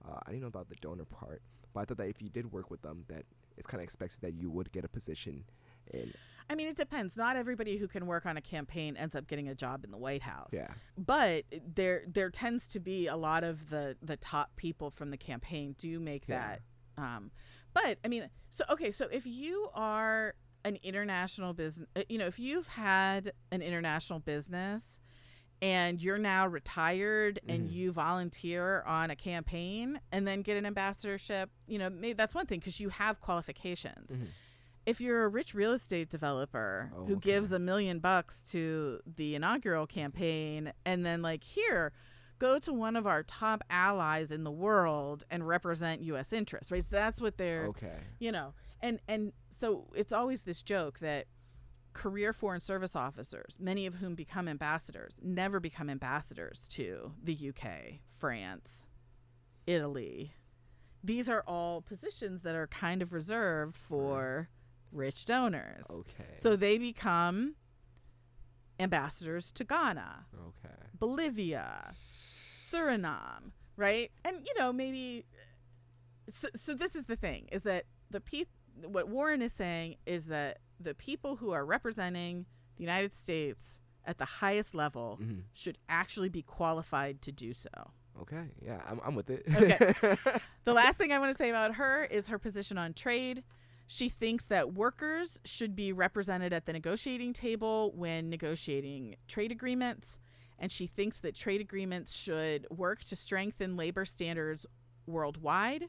uh, 0.07 0.19
I 0.27 0.31
didn't 0.31 0.43
know 0.43 0.49
about 0.49 0.69
the 0.69 0.77
donor 0.77 1.05
part, 1.05 1.43
but 1.73 1.81
I 1.81 1.85
thought 1.85 1.99
that 1.99 2.09
if 2.09 2.23
you 2.23 2.29
did 2.29 2.51
work 2.53 2.71
with 2.71 2.83
them, 2.83 3.05
that 3.09 3.25
it's 3.57 3.67
kind 3.67 3.81
of 3.81 3.85
expected 3.85 4.21
that 4.23 4.35
you 4.35 4.51
would 4.51 4.71
get 4.73 4.85
a 4.85 4.89
position. 4.89 5.45
I 6.51 6.55
mean, 6.55 6.69
it 6.69 6.77
depends. 6.77 7.17
Not 7.17 7.37
everybody 7.37 7.77
who 7.77 7.87
can 7.89 8.07
work 8.07 8.25
on 8.25 8.37
a 8.39 8.41
campaign 8.41 8.97
ends 8.97 9.15
up 9.15 9.27
getting 9.27 9.49
a 9.49 9.55
job 9.55 9.85
in 9.85 9.91
the 9.91 9.99
White 9.99 10.23
House. 10.23 10.51
Yeah. 10.53 10.69
but 10.97 11.45
there 11.75 12.05
there 12.07 12.31
tends 12.31 12.67
to 12.69 12.81
be 12.81 13.07
a 13.07 13.17
lot 13.17 13.45
of 13.45 13.69
the 13.71 13.97
the 14.03 14.17
top 14.17 14.57
people 14.57 14.91
from 14.91 15.11
the 15.11 15.19
campaign 15.19 15.75
do 15.79 16.01
make 16.01 16.25
Yeah. 16.27 16.57
that 16.97 17.03
um 17.03 17.31
but 17.75 17.99
i 18.05 18.09
mean 18.09 18.29
so 18.51 18.65
okay 18.71 18.91
so 18.91 19.07
if 19.13 19.27
you 19.27 19.69
are 19.75 20.35
an 20.65 20.79
international 20.83 21.53
business 21.53 21.87
you 22.09 22.19
know 22.19 22.27
if 22.27 22.39
you've 22.41 22.67
had 22.67 23.33
an 23.53 23.63
international 23.63 24.19
business 24.21 24.99
and 25.61 26.01
you're 26.01 26.19
now 26.19 26.47
retired 26.47 27.41
and 27.49 27.69
Mhm. 27.69 27.73
you 27.73 27.93
volunteer 27.93 28.83
on 28.83 29.11
a 29.11 29.17
campaign 29.17 30.01
and 30.13 30.27
then 30.27 30.43
get 30.43 30.57
an 30.57 30.65
ambassadorship 30.67 31.51
you 31.67 31.79
know 31.79 31.91
maybe 31.91 32.15
that's 32.15 32.35
one 32.35 32.47
thing 32.47 32.59
because 32.59 32.81
you 32.81 32.89
have 32.89 33.21
qualifications 33.21 34.11
Mhm. 34.11 34.29
If 34.89 35.01
you're 35.01 35.25
a 35.25 35.29
rich 35.29 35.55
real 35.55 35.73
estate 35.73 36.09
developer 36.09 36.91
Oh, 36.97 37.05
who 37.05 37.13
okay. 37.17 37.31
gives 37.31 37.53
a 37.53 37.59
million 37.59 37.99
bucks 37.99 38.41
to 38.51 39.01
the 39.17 39.35
inaugural 39.35 39.87
campaign 39.87 40.73
and 40.85 41.05
then 41.05 41.21
like 41.23 41.45
here 41.45 41.93
go 42.39 42.59
to 42.61 42.73
one 42.73 42.97
of 42.97 43.07
our 43.07 43.23
top 43.25 43.63
allies 43.69 44.31
in 44.33 44.45
the 44.45 44.51
world 44.51 45.25
and 45.31 45.47
represent 45.47 46.01
US 46.03 46.33
interests 46.33 46.71
right 46.71 46.83
so 46.83 46.89
that's 46.91 47.21
what 47.21 47.37
they're 47.37 47.67
Okay. 47.67 47.99
you 48.19 48.33
know 48.33 48.55
and 48.81 49.01
and 49.09 49.33
so 49.51 49.87
it's 49.95 50.13
always 50.13 50.43
this 50.43 50.63
joke 50.63 51.01
that 51.01 51.27
career 51.93 52.33
foreign 52.33 52.61
service 52.61 52.95
officers 52.95 53.57
many 53.59 53.85
of 53.87 53.95
whom 53.97 54.15
become 54.15 54.47
ambassadors 54.49 55.17
never 55.23 55.59
become 55.61 55.91
ambassadors 55.91 56.67
to 56.69 57.13
the 57.23 57.51
UK 57.51 57.99
France 58.17 58.85
Italy 59.67 60.33
these 61.03 61.29
are 61.29 61.43
all 61.47 61.81
positions 61.83 62.43
that 62.43 62.55
are 62.55 62.67
kind 62.69 63.03
of 63.03 63.13
reserved 63.13 63.77
for 63.77 64.49
rich 64.93 65.25
donors 65.25 65.87
Okay. 65.91 66.35
so 66.41 66.57
they 66.57 66.79
become 66.79 67.55
ambassadors 68.81 69.51
to 69.53 69.65
Ghana 69.65 70.27
okay. 70.35 70.75
Bolivia, 70.99 71.93
Suriname, 72.71 73.53
right? 73.77 74.11
And 74.25 74.37
you 74.47 74.55
know, 74.59 74.73
maybe 74.73 75.25
so 76.29 76.49
so 76.55 76.75
this 76.75 76.95
is 76.95 77.05
the 77.05 77.17
thing 77.17 77.49
is 77.53 77.63
that 77.63 77.85
the 78.11 78.21
people 78.21 78.53
what 78.85 79.09
Warren 79.09 79.43
is 79.43 79.53
saying 79.53 79.97
is 80.07 80.27
that 80.27 80.59
the 80.79 80.95
people 80.95 81.37
who 81.37 81.51
are 81.51 81.65
representing 81.65 82.47
the 82.77 82.83
United 82.83 83.15
States 83.15 83.77
at 84.05 84.19
the 84.19 84.25
highest 84.25 84.75
level 84.75 85.19
Mhm. 85.21 85.43
should 85.55 85.79
actually 85.89 86.29
be 86.29 86.43
qualified 86.43 87.21
to 87.23 87.33
do 87.33 87.53
so. 87.53 87.69
Okay. 88.21 88.53
Yeah, 88.65 88.81
I'm, 88.89 89.01
I'm 89.05 89.15
with 89.17 89.31
it. 89.31 89.45
Okay. 89.53 90.39
The 90.65 90.75
last 90.75 90.97
thing 90.99 91.13
I 91.13 91.19
want 91.19 91.33
to 91.33 91.39
say 91.39 91.49
about 91.51 91.75
her 91.77 92.05
is 92.05 92.29
her 92.29 92.39
position 92.39 92.77
on 92.79 92.93
trade. 92.93 93.43
She 93.91 94.11
thinks 94.11 94.45
that 94.45 94.75
workers 94.75 95.41
should 95.47 95.75
be 95.75 95.95
represented 95.95 96.53
at 96.53 96.67
the 96.67 96.75
negotiating 96.75 97.33
table 97.33 97.91
when 97.97 98.29
negotiating 98.29 99.17
trade 99.27 99.51
agreements. 99.51 100.19
And 100.59 100.71
she 100.71 100.87
thinks 100.87 101.21
that 101.21 101.35
trade 101.35 101.63
agreements 101.63 102.15
should 102.15 102.67
work 102.71 103.03
to 103.05 103.17
strengthen 103.17 103.77
labor 103.77 104.05
standards 104.05 104.67
worldwide. 105.07 105.87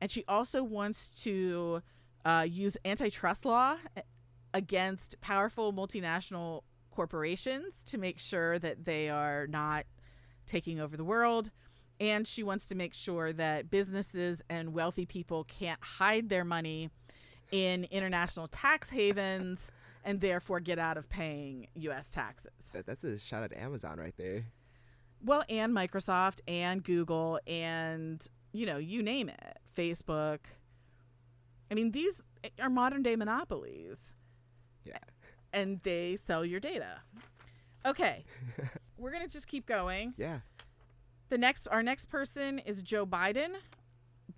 And 0.00 0.12
she 0.12 0.24
also 0.28 0.62
wants 0.62 1.10
to 1.22 1.82
uh, 2.24 2.46
use 2.48 2.76
antitrust 2.84 3.44
law 3.44 3.76
against 4.54 5.20
powerful 5.20 5.72
multinational 5.72 6.62
corporations 6.92 7.82
to 7.84 7.98
make 7.98 8.20
sure 8.20 8.60
that 8.60 8.84
they 8.84 9.10
are 9.10 9.48
not 9.48 9.86
taking 10.46 10.78
over 10.78 10.96
the 10.96 11.04
world. 11.04 11.50
And 11.98 12.28
she 12.28 12.44
wants 12.44 12.66
to 12.66 12.76
make 12.76 12.94
sure 12.94 13.32
that 13.32 13.70
businesses 13.70 14.40
and 14.48 14.72
wealthy 14.72 15.04
people 15.04 15.42
can't 15.42 15.82
hide 15.82 16.28
their 16.28 16.44
money 16.44 16.90
in 17.50 17.84
international 17.90 18.46
tax 18.48 18.90
havens 18.90 19.70
and 20.04 20.20
therefore 20.20 20.60
get 20.60 20.78
out 20.78 20.96
of 20.96 21.08
paying 21.08 21.68
U.S. 21.74 22.10
taxes. 22.10 22.52
that, 22.72 22.86
that's 22.86 23.04
a 23.04 23.18
shot 23.18 23.42
at 23.42 23.56
Amazon 23.56 23.98
right 23.98 24.14
there. 24.16 24.44
Well, 25.22 25.42
and 25.48 25.74
Microsoft 25.74 26.40
and 26.46 26.82
Google 26.82 27.40
and, 27.46 28.24
you 28.52 28.66
know, 28.66 28.78
you 28.78 29.02
name 29.02 29.28
it, 29.28 29.58
Facebook. 29.76 30.38
I 31.70 31.74
mean, 31.74 31.90
these 31.90 32.26
are 32.60 32.70
modern 32.70 33.02
day 33.02 33.16
monopolies. 33.16 34.14
Yeah. 34.84 34.98
And 35.52 35.80
they 35.82 36.16
sell 36.16 36.44
your 36.44 36.60
data. 36.60 37.00
Okay. 37.84 38.24
We're 38.96 39.10
going 39.10 39.26
to 39.26 39.32
just 39.32 39.48
keep 39.48 39.66
going. 39.66 40.14
Yeah. 40.16 40.40
The 41.28 41.38
next, 41.38 41.68
our 41.68 41.82
next 41.82 42.06
person 42.06 42.58
is 42.60 42.82
Joe 42.82 43.04
Biden, 43.04 43.56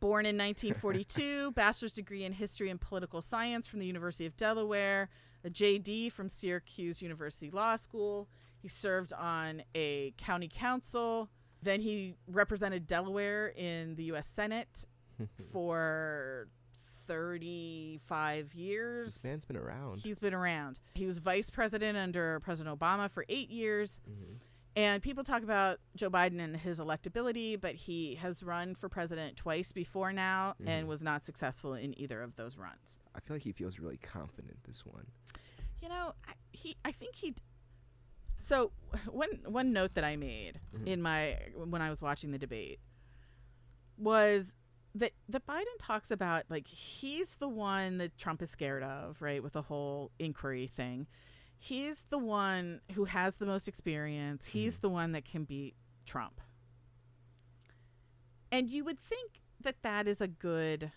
born 0.01 0.27
in 0.27 0.37
1942, 0.37 1.53
bachelor's 1.55 1.93
degree 1.93 2.25
in 2.25 2.33
history 2.33 2.71
and 2.71 2.81
political 2.81 3.21
science 3.23 3.67
from 3.67 3.79
the 3.79 3.87
University 3.87 4.27
of 4.27 4.37
Delaware, 4.37 5.09
a 5.45 5.51
JD 5.51 6.11
from 6.13 6.29
Syracuse 6.29 7.01
University 7.03 7.51
Law 7.51 7.77
School. 7.77 8.29
He 8.59 8.69
served 8.69 9.13
on 9.13 9.63
a 9.75 10.13
county 10.19 10.49
council. 10.53 11.29
Then 11.63 11.81
he 11.81 12.15
represented 12.27 12.87
Delaware 12.87 13.49
in 13.49 13.95
the 13.97 14.05
U.S. 14.05 14.27
Senate 14.27 14.87
for 15.53 16.49
35 17.07 18.55
years. 18.55 19.15
This 19.15 19.25
man's 19.25 19.45
been 19.45 19.57
around. 19.57 20.01
He's 20.01 20.19
been 20.19 20.35
around. 20.35 20.79
He 20.95 21.07
was 21.07 21.19
vice 21.19 21.51
president 21.51 21.99
under 21.99 22.41
President 22.41 22.79
Obama 22.79 23.11
for 23.11 23.25
eight 23.29 23.51
years. 23.51 24.01
Mhm. 24.09 24.37
And 24.77 25.03
people 25.03 25.25
talk 25.25 25.43
about 25.43 25.79
Joe 25.97 26.11
Biden 26.11 26.41
and 26.41 26.57
his 26.57 26.79
electability, 26.81 27.61
but 27.61 27.75
he 27.75 28.15
has 28.17 28.43
run 28.43 28.75
for 28.75 28.89
president 28.89 29.37
twice 29.37 29.73
before 29.73 30.13
now 30.13 30.55
mm-hmm. 30.61 30.69
and 30.69 30.89
was 30.89 31.03
not 31.03 31.25
successful 31.25 31.75
in 31.75 31.99
either 31.99 32.23
of 32.23 32.37
those 32.37 32.57
runs. 32.57 32.97
I 33.15 33.21
feel 33.21 33.37
like 33.37 33.43
he 33.43 33.53
feels 33.53 33.81
really 33.81 33.97
confident 33.97 34.63
this 34.65 34.87
one. 34.87 35.07
You 35.83 35.89
know, 35.89 36.15
I, 36.29 36.33
he 36.53 36.77
I 36.85 36.93
think 36.93 37.17
he 37.17 37.35
so 38.39 38.71
one 39.11 39.41
one 39.45 39.73
note 39.73 39.95
that 39.95 40.05
I 40.05 40.17
made 40.17 40.61
mm-hmm. 40.75 40.87
in 40.87 41.03
my 41.03 41.37
when 41.55 41.83
I 41.83 41.91
was 41.91 42.01
watching 42.01 42.31
the 42.31 42.39
debate 42.39 42.79
was 43.99 44.55
that 44.95 45.13
that 45.29 45.47
Biden 45.47 45.65
talks 45.79 46.11
about 46.11 46.45
like 46.49 46.67
he's 46.67 47.37
the 47.37 47.49
one 47.49 47.99
that 47.99 48.17
Trump 48.17 48.43
is 48.43 48.51
scared 48.51 48.83
of, 48.83 49.21
right, 49.21 49.43
with 49.43 49.53
the 49.53 49.63
whole 49.63 50.11
inquiry 50.19 50.67
thing. 50.69 51.07
He's 51.63 52.07
the 52.09 52.19
one 52.19 52.81
who 52.95 53.05
has 53.05 53.37
the 53.37 53.45
most 53.45 53.69
experience. 53.69 54.47
He's 54.47 54.77
mm-hmm. 54.77 54.81
the 54.81 54.89
one 54.89 55.13
that 55.13 55.27
can 55.27 55.45
beat 55.45 55.75
Trump. 56.07 56.41
And 58.51 58.69
you 58.69 58.83
would 58.85 58.99
think 58.99 59.43
that 59.61 59.77
that 59.83 60.09
is 60.09 60.23
a 60.23 60.27
good 60.27 60.91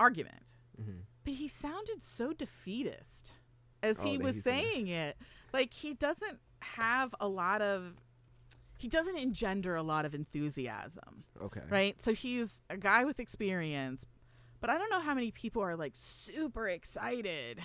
argument. 0.00 0.54
Mm-hmm. 0.80 1.00
But 1.24 1.34
he 1.34 1.46
sounded 1.46 2.02
so 2.02 2.32
defeatist 2.32 3.34
as 3.82 3.98
oh, 4.00 4.04
he 4.04 4.16
was 4.16 4.42
saying 4.42 4.88
it. 4.88 5.18
Like 5.52 5.74
he 5.74 5.92
doesn't 5.92 6.38
have 6.60 7.14
a 7.20 7.28
lot 7.28 7.60
of 7.60 8.00
he 8.78 8.88
doesn't 8.88 9.18
engender 9.18 9.76
a 9.76 9.82
lot 9.82 10.06
of 10.06 10.14
enthusiasm. 10.14 11.24
Okay. 11.42 11.60
Right? 11.68 12.02
So 12.02 12.14
he's 12.14 12.62
a 12.70 12.78
guy 12.78 13.04
with 13.04 13.20
experience, 13.20 14.06
but 14.60 14.70
I 14.70 14.78
don't 14.78 14.90
know 14.90 15.00
how 15.00 15.14
many 15.14 15.30
people 15.30 15.62
are 15.62 15.76
like 15.76 15.92
super 15.96 16.66
excited 16.66 17.60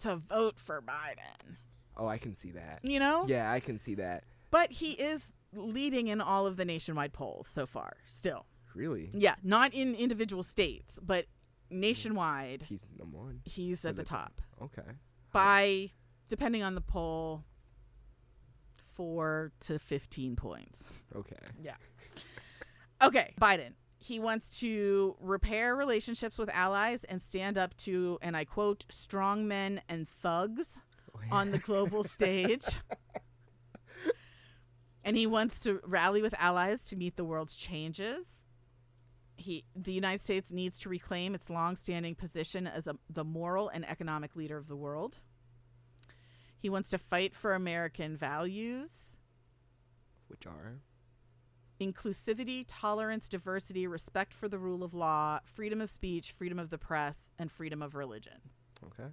to 0.00 0.16
vote 0.16 0.58
for 0.58 0.82
Biden. 0.82 1.56
Oh, 1.96 2.06
I 2.06 2.18
can 2.18 2.34
see 2.34 2.50
that. 2.52 2.80
You 2.82 3.00
know? 3.00 3.24
Yeah, 3.26 3.50
I 3.50 3.60
can 3.60 3.78
see 3.78 3.94
that. 3.94 4.24
But 4.50 4.70
he 4.70 4.92
is 4.92 5.30
leading 5.54 6.08
in 6.08 6.20
all 6.20 6.46
of 6.46 6.56
the 6.56 6.64
nationwide 6.64 7.12
polls 7.12 7.48
so 7.48 7.66
far, 7.66 7.96
still. 8.06 8.46
Really? 8.74 9.10
Yeah, 9.14 9.36
not 9.42 9.72
in 9.72 9.94
individual 9.94 10.42
states, 10.42 10.98
but 11.02 11.26
nationwide. 11.70 12.64
He's 12.68 12.86
number 12.98 13.16
one. 13.16 13.40
He's 13.44 13.84
at 13.84 13.96
the, 13.96 14.02
the, 14.02 14.08
top. 14.08 14.40
Okay. 14.62 14.82
By, 15.32 15.90
depending 16.28 16.62
on 16.62 16.74
the 16.74 16.82
poll, 16.82 17.44
four 18.94 19.52
to 19.60 19.78
15 19.78 20.36
points. 20.36 20.90
Okay. 21.14 21.36
Yeah. 21.62 21.76
Okay, 23.02 23.34
Biden. 23.40 23.72
He 24.06 24.20
wants 24.20 24.60
to 24.60 25.16
repair 25.18 25.74
relationships 25.74 26.38
with 26.38 26.48
allies 26.50 27.02
and 27.02 27.20
stand 27.20 27.58
up 27.58 27.76
to, 27.78 28.20
and 28.22 28.36
I 28.36 28.44
quote, 28.44 28.86
strong 28.88 29.48
men 29.48 29.80
and 29.88 30.08
thugs 30.08 30.78
oh, 31.12 31.18
on 31.32 31.50
the 31.50 31.58
global 31.58 32.04
stage. 32.16 32.64
and 35.02 35.16
he 35.16 35.26
wants 35.26 35.58
to 35.60 35.80
rally 35.84 36.22
with 36.22 36.36
allies 36.38 36.84
to 36.84 36.96
meet 36.96 37.16
the 37.16 37.24
world's 37.24 37.56
changes. 37.56 38.26
He, 39.36 39.64
the 39.74 39.92
United 39.92 40.22
States 40.22 40.52
needs 40.52 40.78
to 40.80 40.88
reclaim 40.88 41.34
its 41.34 41.50
long-standing 41.50 42.14
position 42.14 42.68
as 42.68 42.86
a, 42.86 42.94
the 43.10 43.24
moral 43.24 43.68
and 43.70 43.84
economic 43.88 44.36
leader 44.36 44.56
of 44.56 44.68
the 44.68 44.76
world. 44.76 45.18
He 46.56 46.70
wants 46.70 46.90
to 46.90 46.98
fight 46.98 47.34
for 47.34 47.54
American 47.54 48.16
values, 48.16 49.16
which 50.28 50.46
are 50.46 50.78
inclusivity, 51.80 52.64
tolerance, 52.66 53.28
diversity, 53.28 53.86
respect 53.86 54.32
for 54.32 54.48
the 54.48 54.58
rule 54.58 54.82
of 54.82 54.94
law, 54.94 55.40
freedom 55.44 55.80
of 55.80 55.90
speech, 55.90 56.32
freedom 56.32 56.58
of 56.58 56.70
the 56.70 56.78
press, 56.78 57.30
and 57.38 57.50
freedom 57.50 57.82
of 57.82 57.94
religion. 57.94 58.40
Okay. 58.84 59.10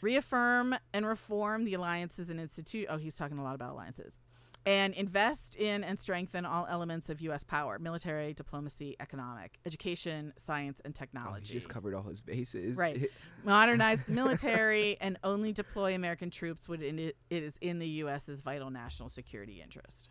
Reaffirm 0.00 0.76
and 0.92 1.06
reform 1.06 1.64
the 1.64 1.74
alliances 1.74 2.30
and 2.30 2.38
institute. 2.38 2.86
Oh, 2.88 2.98
he's 2.98 3.16
talking 3.16 3.38
a 3.38 3.42
lot 3.42 3.54
about 3.54 3.72
alliances 3.72 4.20
and 4.68 4.92
invest 4.94 5.56
in 5.56 5.82
and 5.82 5.98
strengthen 5.98 6.44
all 6.44 6.66
elements 6.68 7.08
of 7.08 7.22
U.S. 7.22 7.42
power 7.42 7.78
military, 7.78 8.34
diplomacy, 8.34 8.96
economic, 9.00 9.58
education, 9.64 10.32
science, 10.36 10.82
and 10.84 10.94
technology. 10.94 11.44
Oh, 11.44 11.48
he 11.48 11.54
just 11.54 11.70
covered 11.70 11.94
all 11.94 12.02
his 12.02 12.20
bases. 12.20 12.76
Right. 12.76 13.10
Modernize 13.44 14.02
the 14.02 14.12
military 14.12 14.98
and 15.00 15.18
only 15.24 15.52
deploy 15.52 15.94
American 15.94 16.28
troops 16.28 16.68
when 16.68 16.82
it 16.82 17.16
is 17.30 17.54
in 17.62 17.78
the 17.78 17.88
U.S.'s 17.88 18.42
vital 18.42 18.70
national 18.70 19.08
security 19.08 19.62
interest. 19.62 20.10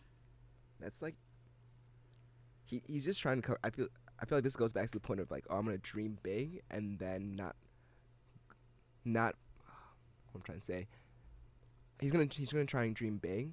That's 0.80 1.04
like. 1.04 1.16
He, 2.68 2.84
he's 2.86 3.05
just 3.05 3.22
trying 3.22 3.38
to 3.38 3.41
cover. 3.41 3.59
I 3.63 3.70
feel 3.70 3.88
I 4.20 4.26
feel 4.26 4.38
like 4.38 4.43
this 4.43 4.57
goes 4.57 4.74
back 4.74 4.88
to 4.88 4.91
the 4.91 4.99
point 4.99 5.22
of 5.22 5.32
like, 5.32 5.45
oh, 5.49 5.55
I'm 5.55 5.65
gonna 5.65 5.78
dream 5.78 6.18
big 6.22 6.61
and 6.70 6.99
then 6.99 7.36
not, 7.36 7.55
not. 9.05 9.36
What 10.32 10.39
I'm 10.39 10.41
trying 10.41 10.59
to 10.59 10.65
say. 10.65 10.88
He's 12.01 12.11
gonna 12.11 12.28
he's 12.30 12.51
gonna 12.51 12.65
try 12.65 12.84
and 12.84 12.93
dream 12.93 13.18
big, 13.18 13.51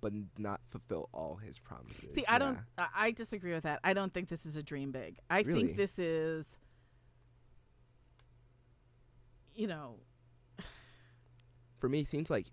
but 0.00 0.12
not 0.36 0.60
fulfill 0.70 1.08
all 1.14 1.36
his 1.36 1.60
promises. 1.60 2.12
See, 2.12 2.26
I 2.26 2.34
yeah. 2.34 2.38
don't. 2.38 2.58
I 2.76 3.12
disagree 3.12 3.52
with 3.52 3.62
that. 3.62 3.78
I 3.84 3.94
don't 3.94 4.12
think 4.12 4.28
this 4.28 4.44
is 4.44 4.56
a 4.56 4.62
dream 4.62 4.90
big. 4.90 5.18
I 5.30 5.42
really? 5.42 5.66
think 5.66 5.76
this 5.76 5.98
is, 5.98 6.58
you 9.54 9.68
know. 9.68 9.94
For 11.78 11.88
me, 11.88 12.00
it 12.00 12.08
seems 12.08 12.30
like 12.30 12.48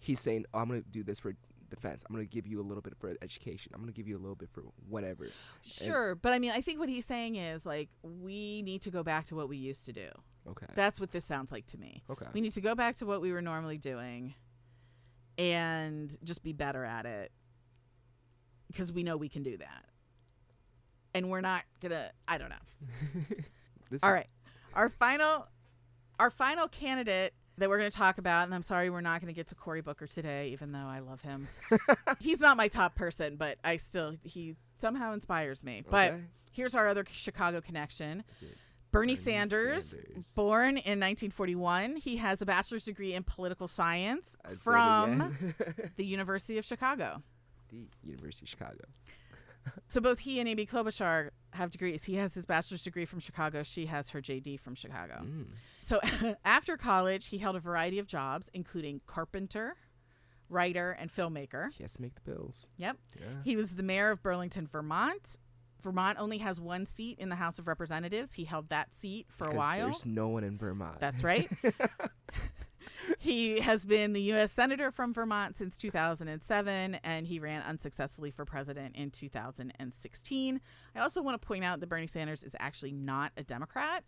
he's 0.00 0.20
saying, 0.20 0.44
oh, 0.52 0.58
"I'm 0.58 0.68
going 0.68 0.82
to 0.82 0.88
do 0.88 1.02
this 1.02 1.18
for 1.18 1.34
defense. 1.70 2.04
I'm 2.08 2.14
going 2.14 2.26
to 2.26 2.30
give 2.30 2.46
you 2.46 2.60
a 2.60 2.62
little 2.62 2.82
bit 2.82 2.94
for 2.98 3.14
education. 3.22 3.72
I'm 3.74 3.80
going 3.80 3.92
to 3.92 3.96
give 3.96 4.08
you 4.08 4.16
a 4.16 4.20
little 4.20 4.34
bit 4.34 4.50
for 4.52 4.64
whatever." 4.88 5.28
Sure, 5.62 6.12
and 6.12 6.22
but 6.22 6.32
I 6.32 6.38
mean, 6.38 6.52
I 6.52 6.60
think 6.60 6.78
what 6.78 6.88
he's 6.88 7.06
saying 7.06 7.36
is 7.36 7.64
like 7.64 7.88
we 8.02 8.62
need 8.62 8.82
to 8.82 8.90
go 8.90 9.02
back 9.02 9.26
to 9.26 9.34
what 9.36 9.48
we 9.48 9.56
used 9.56 9.86
to 9.86 9.92
do. 9.92 10.08
Okay. 10.48 10.66
That's 10.74 10.98
what 11.00 11.12
this 11.12 11.24
sounds 11.24 11.52
like 11.52 11.66
to 11.66 11.78
me. 11.78 12.02
Okay. 12.10 12.26
We 12.32 12.40
need 12.40 12.52
to 12.52 12.60
go 12.60 12.74
back 12.74 12.96
to 12.96 13.06
what 13.06 13.20
we 13.20 13.32
were 13.32 13.42
normally 13.42 13.78
doing 13.78 14.34
and 15.38 16.16
just 16.24 16.42
be 16.42 16.52
better 16.52 16.84
at 16.84 17.06
it 17.06 17.32
because 18.66 18.92
we 18.92 19.02
know 19.02 19.16
we 19.16 19.28
can 19.28 19.42
do 19.42 19.56
that. 19.56 19.84
And 21.14 21.30
we're 21.30 21.40
not 21.40 21.64
gonna. 21.80 22.10
I 22.28 22.38
don't 22.38 22.50
know. 22.50 23.96
All 24.02 24.12
right, 24.12 24.28
our 24.74 24.88
final, 24.88 25.48
our 26.20 26.30
final 26.30 26.68
candidate 26.68 27.34
that 27.60 27.68
we're 27.68 27.78
going 27.78 27.90
to 27.90 27.96
talk 27.96 28.18
about, 28.18 28.44
and 28.44 28.54
I'm 28.54 28.62
sorry 28.62 28.90
we're 28.90 29.00
not 29.00 29.20
going 29.20 29.32
to 29.32 29.36
get 29.36 29.48
to 29.48 29.54
Cory 29.54 29.80
Booker 29.80 30.06
today, 30.06 30.48
even 30.48 30.72
though 30.72 30.78
I 30.78 30.98
love 30.98 31.20
him. 31.20 31.48
He's 32.18 32.40
not 32.40 32.56
my 32.56 32.68
top 32.68 32.94
person, 32.94 33.36
but 33.36 33.58
I 33.62 33.76
still 33.76 34.16
he 34.22 34.56
somehow 34.78 35.12
inspires 35.12 35.62
me. 35.62 35.84
Okay. 35.86 35.88
But 35.90 36.14
here's 36.52 36.74
our 36.74 36.88
other 36.88 37.04
Chicago 37.12 37.60
connection. 37.60 38.24
Bernie, 38.40 39.12
Bernie 39.12 39.16
Sanders, 39.16 39.90
Sanders, 39.90 40.32
born 40.34 40.68
in 40.70 40.98
1941. 40.98 41.96
He 41.96 42.16
has 42.16 42.42
a 42.42 42.46
bachelor's 42.46 42.84
degree 42.84 43.14
in 43.14 43.22
political 43.22 43.68
science 43.68 44.36
I 44.44 44.54
from 44.54 45.54
the 45.96 46.04
University 46.04 46.58
of 46.58 46.64
Chicago. 46.64 47.22
The 47.70 47.86
University 48.02 48.46
of 48.46 48.48
Chicago. 48.48 48.84
So 49.88 50.00
both 50.00 50.20
he 50.20 50.40
and 50.40 50.48
Amy 50.48 50.66
Klobuchar 50.66 51.30
have 51.52 51.70
degrees. 51.70 52.04
He 52.04 52.16
has 52.16 52.34
his 52.34 52.46
bachelor's 52.46 52.82
degree 52.82 53.04
from 53.04 53.20
Chicago. 53.20 53.62
She 53.62 53.86
has 53.86 54.10
her 54.10 54.20
JD 54.20 54.60
from 54.60 54.74
Chicago. 54.74 55.22
Mm. 55.24 55.46
So 55.80 56.00
after 56.44 56.76
college, 56.76 57.26
he 57.26 57.38
held 57.38 57.56
a 57.56 57.60
variety 57.60 57.98
of 57.98 58.06
jobs, 58.06 58.50
including 58.54 59.00
carpenter, 59.06 59.76
writer, 60.48 60.96
and 60.98 61.14
filmmaker. 61.14 61.72
He 61.72 61.82
has 61.82 61.94
to 61.94 62.02
make 62.02 62.14
the 62.14 62.30
bills. 62.30 62.68
Yep. 62.76 62.96
Yeah. 63.18 63.26
He 63.44 63.56
was 63.56 63.72
the 63.72 63.82
mayor 63.82 64.10
of 64.10 64.22
Burlington, 64.22 64.66
Vermont, 64.66 65.36
Vermont 65.82 66.18
only 66.18 66.38
has 66.38 66.60
one 66.60 66.86
seat 66.86 67.18
in 67.18 67.28
the 67.28 67.36
House 67.36 67.58
of 67.58 67.66
Representatives. 67.66 68.34
He 68.34 68.44
held 68.44 68.68
that 68.68 68.94
seat 68.94 69.26
for 69.30 69.44
because 69.44 69.54
a 69.54 69.58
while. 69.58 69.84
There's 69.86 70.06
no 70.06 70.28
one 70.28 70.44
in 70.44 70.58
Vermont. 70.58 71.00
That's 71.00 71.24
right. 71.24 71.50
he 73.18 73.60
has 73.60 73.84
been 73.84 74.12
the 74.12 74.22
U.S. 74.22 74.52
Senator 74.52 74.90
from 74.90 75.12
Vermont 75.12 75.56
since 75.56 75.76
2007, 75.76 76.94
and 77.02 77.26
he 77.26 77.38
ran 77.38 77.62
unsuccessfully 77.62 78.30
for 78.30 78.44
president 78.44 78.96
in 78.96 79.10
2016. 79.10 80.60
I 80.94 81.00
also 81.00 81.22
want 81.22 81.40
to 81.40 81.46
point 81.46 81.64
out 81.64 81.80
that 81.80 81.88
Bernie 81.88 82.06
Sanders 82.06 82.44
is 82.44 82.56
actually 82.58 82.92
not 82.92 83.32
a 83.36 83.42
Democrat. 83.42 84.04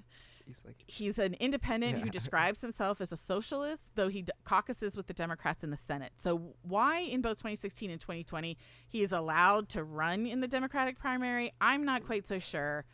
He's 0.46 0.62
like 0.64 0.84
he's 0.86 1.18
an 1.18 1.34
independent 1.34 1.98
yeah. 1.98 2.04
who 2.04 2.10
describes 2.10 2.60
himself 2.60 3.00
as 3.00 3.12
a 3.12 3.16
socialist, 3.16 3.92
though 3.94 4.08
he 4.08 4.22
d- 4.22 4.32
caucuses 4.44 4.96
with 4.96 5.06
the 5.06 5.14
Democrats 5.14 5.62
in 5.62 5.70
the 5.70 5.76
Senate. 5.76 6.12
So 6.16 6.54
why 6.62 7.00
in 7.00 7.20
both 7.22 7.38
2016 7.38 7.90
and 7.90 8.00
2020 8.00 8.56
he 8.88 9.02
is 9.02 9.12
allowed 9.12 9.68
to 9.70 9.84
run 9.84 10.26
in 10.26 10.40
the 10.40 10.48
Democratic 10.48 10.98
primary, 10.98 11.52
I'm 11.60 11.84
not 11.84 12.04
quite 12.04 12.26
so 12.26 12.38
sure. 12.38 12.84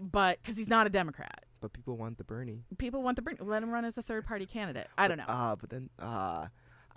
But 0.00 0.38
because 0.42 0.56
he's 0.56 0.68
not 0.68 0.86
a 0.86 0.90
Democrat. 0.90 1.44
But 1.60 1.72
people 1.72 1.96
want 1.96 2.16
the 2.16 2.24
Bernie. 2.24 2.64
People 2.78 3.02
want 3.02 3.16
the 3.16 3.22
Bernie. 3.22 3.38
Let 3.40 3.62
him 3.62 3.70
run 3.70 3.84
as 3.84 3.98
a 3.98 4.02
third 4.02 4.24
party 4.24 4.46
candidate. 4.46 4.88
I 4.96 5.08
don't 5.08 5.18
know. 5.18 5.24
Ah, 5.28 5.52
uh, 5.52 5.56
but 5.56 5.70
then 5.70 5.90
uh, 5.98 6.46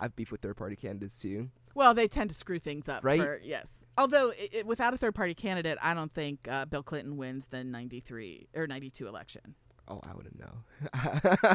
I've 0.00 0.16
beef 0.16 0.32
with 0.32 0.40
third 0.40 0.56
party 0.56 0.76
candidates 0.76 1.20
too. 1.20 1.50
Well, 1.74 1.92
they 1.92 2.08
tend 2.08 2.30
to 2.30 2.36
screw 2.36 2.58
things 2.58 2.88
up, 2.88 3.04
right? 3.04 3.20
For, 3.20 3.40
yes. 3.42 3.84
Although 3.98 4.30
it, 4.30 4.50
it, 4.52 4.66
without 4.66 4.94
a 4.94 4.96
third 4.96 5.14
party 5.14 5.34
candidate, 5.34 5.76
I 5.82 5.92
don't 5.92 6.12
think 6.12 6.48
uh, 6.48 6.64
Bill 6.64 6.82
Clinton 6.82 7.16
wins 7.16 7.46
the 7.46 7.62
'93 7.62 8.48
or 8.54 8.66
'92 8.66 9.06
election. 9.06 9.54
Oh, 9.86 10.00
I 10.02 10.14
wouldn't 10.14 10.38
know. 10.38 11.54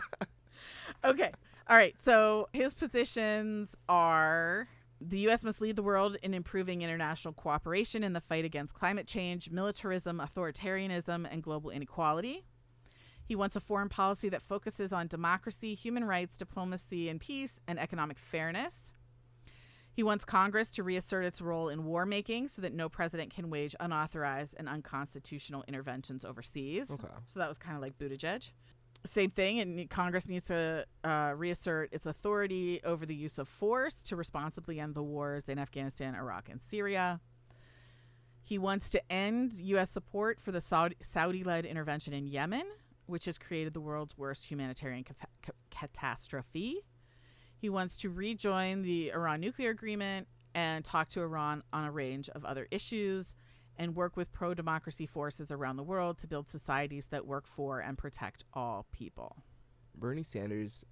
okay. 1.03 1.31
All 1.67 1.77
right. 1.77 1.95
So 2.01 2.47
his 2.53 2.73
positions 2.73 3.75
are 3.87 4.67
the 5.01 5.19
U.S. 5.19 5.43
must 5.43 5.61
lead 5.61 5.75
the 5.75 5.83
world 5.83 6.17
in 6.21 6.33
improving 6.33 6.81
international 6.81 7.33
cooperation 7.33 8.03
in 8.03 8.13
the 8.13 8.21
fight 8.21 8.45
against 8.45 8.73
climate 8.73 9.07
change, 9.07 9.49
militarism, 9.49 10.19
authoritarianism, 10.19 11.27
and 11.31 11.41
global 11.41 11.69
inequality. 11.69 12.45
He 13.23 13.35
wants 13.35 13.55
a 13.55 13.59
foreign 13.59 13.89
policy 13.89 14.27
that 14.29 14.41
focuses 14.41 14.91
on 14.91 15.07
democracy, 15.07 15.75
human 15.75 16.03
rights, 16.03 16.35
diplomacy 16.35 17.09
and 17.09 17.19
peace, 17.19 17.59
and 17.67 17.79
economic 17.79 18.17
fairness. 18.17 18.91
He 19.93 20.03
wants 20.03 20.25
Congress 20.25 20.69
to 20.71 20.83
reassert 20.83 21.25
its 21.25 21.41
role 21.41 21.69
in 21.69 21.85
war 21.85 22.05
making 22.05 22.47
so 22.47 22.61
that 22.61 22.73
no 22.73 22.89
president 22.89 23.33
can 23.33 23.49
wage 23.49 23.75
unauthorized 23.79 24.55
and 24.57 24.67
unconstitutional 24.67 25.63
interventions 25.67 26.25
overseas. 26.25 26.89
Okay. 26.89 27.07
So 27.25 27.39
that 27.39 27.49
was 27.49 27.57
kind 27.57 27.75
of 27.75 27.81
like 27.81 27.97
Buttigieg. 27.97 28.49
Same 29.05 29.29
thing, 29.31 29.59
and 29.59 29.89
Congress 29.89 30.27
needs 30.27 30.45
to 30.47 30.85
uh, 31.03 31.33
reassert 31.35 31.93
its 31.93 32.05
authority 32.05 32.81
over 32.83 33.05
the 33.05 33.15
use 33.15 33.39
of 33.39 33.47
force 33.47 34.03
to 34.03 34.15
responsibly 34.15 34.79
end 34.79 34.93
the 34.93 35.03
wars 35.03 35.47
in 35.47 35.57
Afghanistan, 35.57 36.15
Iraq, 36.15 36.49
and 36.49 36.61
Syria. 36.61 37.21
He 38.43 38.57
wants 38.57 38.89
to 38.89 39.11
end 39.11 39.53
U.S. 39.53 39.89
support 39.89 40.41
for 40.41 40.51
the 40.51 40.59
Saudi 40.59 41.43
led 41.43 41.65
intervention 41.65 42.13
in 42.13 42.27
Yemen, 42.27 42.65
which 43.05 43.25
has 43.25 43.37
created 43.37 43.73
the 43.73 43.79
world's 43.79 44.17
worst 44.17 44.45
humanitarian 44.45 45.03
ca- 45.03 45.13
ca- 45.43 45.53
catastrophe. 45.69 46.81
He 47.57 47.69
wants 47.69 47.95
to 47.97 48.09
rejoin 48.09 48.81
the 48.81 49.11
Iran 49.11 49.39
nuclear 49.39 49.69
agreement 49.69 50.27
and 50.55 50.83
talk 50.83 51.09
to 51.09 51.21
Iran 51.21 51.63
on 51.71 51.85
a 51.85 51.91
range 51.91 52.27
of 52.29 52.43
other 52.43 52.67
issues 52.71 53.35
and 53.79 53.95
work 53.95 54.17
with 54.17 54.31
pro 54.33 54.53
democracy 54.53 55.07
forces 55.07 55.51
around 55.51 55.77
the 55.77 55.83
world 55.83 56.17
to 56.19 56.27
build 56.27 56.49
societies 56.49 57.07
that 57.07 57.25
work 57.25 57.47
for 57.47 57.79
and 57.79 57.97
protect 57.97 58.43
all 58.53 58.85
people. 58.91 59.37
Bernie 59.95 60.21
Sanders 60.21 60.85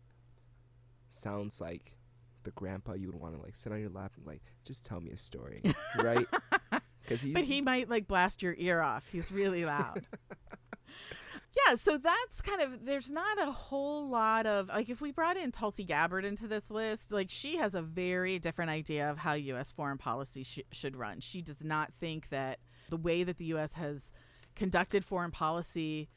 sounds 1.12 1.60
like 1.60 1.98
the 2.44 2.52
grandpa 2.52 2.94
you 2.94 3.08
would 3.08 3.20
want 3.20 3.36
to 3.36 3.42
like 3.42 3.58
sit 3.58 3.74
on 3.74 3.80
your 3.82 3.90
lap 3.90 4.14
and 4.16 4.26
like 4.26 4.42
just 4.64 4.86
tell 4.86 5.02
me 5.02 5.12
a 5.12 5.18
story, 5.18 5.62
right? 6.02 6.26
Because 7.02 7.24
but 7.26 7.44
he 7.44 7.62
might 7.62 7.90
like 7.90 8.08
blast 8.08 8.42
your 8.42 8.56
ear 8.58 8.82
off. 8.82 9.08
He's 9.12 9.34
really 9.34 9.66
loud. 9.66 10.08
yeah, 11.68 11.76
so 11.76 11.98
that's 11.98 12.42
kind 12.42 12.62
of 12.62 12.86
there's 12.86 13.10
not 13.10 13.38
a 13.38 13.52
whole 13.52 14.08
lot 14.08 14.46
of 14.46 14.70
like 14.70 14.90
if 14.90 15.02
we 15.02 15.12
brought 15.12 15.36
in 15.36 15.52
Tulsi 15.52 15.84
Gabbard 15.84 16.24
into 16.24 16.48
this 16.48 16.72
list, 16.72 17.12
like 17.12 17.30
she 17.30 17.58
has 17.58 17.76
a 17.76 17.82
very 17.82 18.40
different 18.40 18.72
idea 18.72 19.10
of 19.10 19.18
how 19.18 19.34
U.S. 19.34 19.74
foreign 19.74 19.98
policy 19.98 20.44
sh- 20.44 20.60
should 20.72 20.96
run. 20.96 21.20
She 21.20 21.42
does 21.42 21.66
not 21.66 21.94
think 21.94 22.30
that 22.30 22.60
the 22.90 22.98
way 22.98 23.24
that 23.24 23.38
the 23.38 23.46
U.S. 23.46 23.74
has 23.74 24.12
conducted 24.56 25.06
foreign 25.06 25.32
policy 25.32 26.10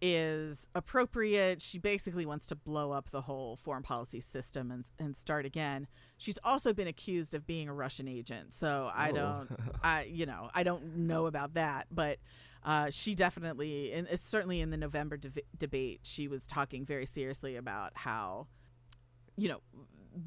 is 0.00 0.66
appropriate. 0.74 1.62
She 1.62 1.78
basically 1.78 2.26
wants 2.26 2.46
to 2.46 2.56
blow 2.56 2.90
up 2.90 3.10
the 3.10 3.20
whole 3.20 3.56
foreign 3.56 3.84
policy 3.84 4.20
system 4.20 4.70
and 4.70 4.84
and 4.98 5.16
start 5.16 5.46
again. 5.46 5.86
She's 6.18 6.38
also 6.42 6.72
been 6.72 6.88
accused 6.88 7.34
of 7.34 7.46
being 7.46 7.68
a 7.68 7.74
Russian 7.74 8.08
agent. 8.08 8.52
So 8.52 8.90
I 8.92 9.10
oh. 9.10 9.14
don't 9.14 9.50
I 9.82 10.04
you 10.04 10.26
know, 10.26 10.50
I 10.54 10.64
don't 10.64 10.96
know 10.96 11.26
about 11.26 11.54
that, 11.54 11.86
but 11.90 12.18
uh, 12.64 12.90
she 12.90 13.14
definitely, 13.14 13.92
and 13.92 14.06
it's 14.08 14.26
certainly 14.26 14.60
in 14.60 14.70
the 14.70 14.76
November 14.76 15.16
de- 15.16 15.42
debate, 15.58 16.00
she 16.04 16.28
was 16.28 16.46
talking 16.46 16.84
very 16.84 17.06
seriously 17.06 17.56
about 17.56 17.92
how, 17.94 18.46
you 19.36 19.48
know, 19.48 19.60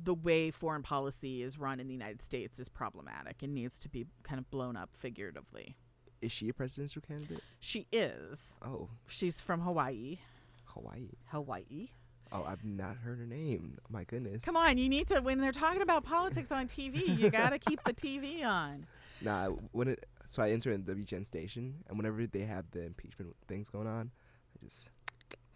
the 0.03 0.14
way 0.14 0.51
foreign 0.51 0.84
policy 0.84 1.43
is 1.43 1.60
run 1.60 1.80
in 1.80 1.88
the 1.88 1.93
United 1.93 2.22
States 2.22 2.60
is 2.60 2.70
problematic 2.70 3.43
and 3.43 3.53
needs 3.53 3.78
to 3.80 3.89
be 3.89 4.06
kind 4.24 4.39
of 4.39 4.49
blown 4.49 4.76
up 4.76 4.89
figuratively. 4.93 5.76
Is 6.22 6.32
she 6.32 6.49
a 6.49 6.53
presidential 6.53 7.01
candidate? 7.01 7.43
She 7.60 7.88
is. 7.91 8.58
Oh. 8.66 8.89
She's 9.08 9.41
from 9.41 9.62
Hawaii. 9.62 10.18
Hawaii. 10.66 11.10
Hawaii. 11.28 11.89
Oh, 12.32 12.43
I've 12.47 12.66
not 12.66 12.97
heard 12.97 13.20
her 13.20 13.26
name. 13.26 13.78
My 13.89 14.03
goodness. 14.03 14.43
Come 14.43 14.58
on, 14.58 14.78
you 14.78 14.89
need 14.89 15.08
to 15.10 15.20
when 15.20 15.39
they're 15.39 15.51
talking 15.51 15.82
about 15.82 16.03
politics 16.03 16.51
on 16.51 16.68
TV, 16.68 17.18
you 17.18 17.30
got 17.32 17.51
to 17.51 17.60
keep 17.60 17.84
the 17.84 17.93
TV 17.93 18.43
on. 18.43 18.88
Nah, 19.22 19.49
when 19.72 19.89
it 19.89 20.06
so 20.26 20.41
I 20.41 20.49
enter 20.49 20.72
in 20.72 20.84
the 20.84 20.93
WGN 20.93 21.26
station, 21.26 21.76
and 21.88 21.97
whenever 21.97 22.26
they 22.26 22.41
have 22.41 22.66
the 22.72 22.84
impeachment 22.84 23.36
things 23.47 23.70
going 23.70 23.88
on, 23.88 24.12
I 24.56 24.66
just 24.66 24.89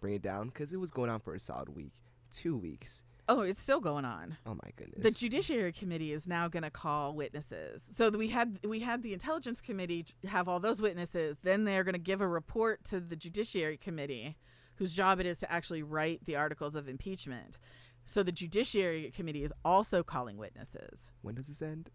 bring 0.00 0.14
it 0.14 0.22
down 0.22 0.46
because 0.46 0.72
it 0.72 0.78
was 0.78 0.90
going 0.90 1.10
on 1.10 1.20
for 1.20 1.34
a 1.34 1.40
solid 1.40 1.68
week, 1.70 1.92
two 2.30 2.56
weeks. 2.56 3.04
Oh, 3.30 3.42
it's 3.42 3.62
still 3.62 3.78
going 3.78 4.04
on. 4.04 4.36
Oh 4.44 4.54
my 4.54 4.70
goodness. 4.74 5.04
The 5.04 5.12
Judiciary 5.12 5.72
Committee 5.72 6.12
is 6.12 6.26
now 6.26 6.48
going 6.48 6.64
to 6.64 6.70
call 6.70 7.14
witnesses. 7.14 7.80
So 7.94 8.10
we 8.10 8.26
had 8.26 8.58
we 8.64 8.80
had 8.80 9.04
the 9.04 9.12
Intelligence 9.12 9.60
Committee 9.60 10.04
have 10.26 10.48
all 10.48 10.58
those 10.58 10.82
witnesses. 10.82 11.36
Then 11.44 11.62
they're 11.62 11.84
going 11.84 11.92
to 11.92 12.00
give 12.00 12.20
a 12.20 12.26
report 12.26 12.82
to 12.86 12.98
the 12.98 13.14
Judiciary 13.14 13.76
Committee, 13.76 14.36
whose 14.74 14.92
job 14.94 15.20
it 15.20 15.26
is 15.26 15.38
to 15.38 15.52
actually 15.52 15.84
write 15.84 16.26
the 16.26 16.34
articles 16.34 16.74
of 16.74 16.88
impeachment. 16.88 17.56
So 18.04 18.24
the 18.24 18.32
Judiciary 18.32 19.12
Committee 19.14 19.44
is 19.44 19.52
also 19.64 20.02
calling 20.02 20.36
witnesses. 20.36 21.12
When 21.22 21.36
does 21.36 21.46
this 21.46 21.62
end? 21.62 21.90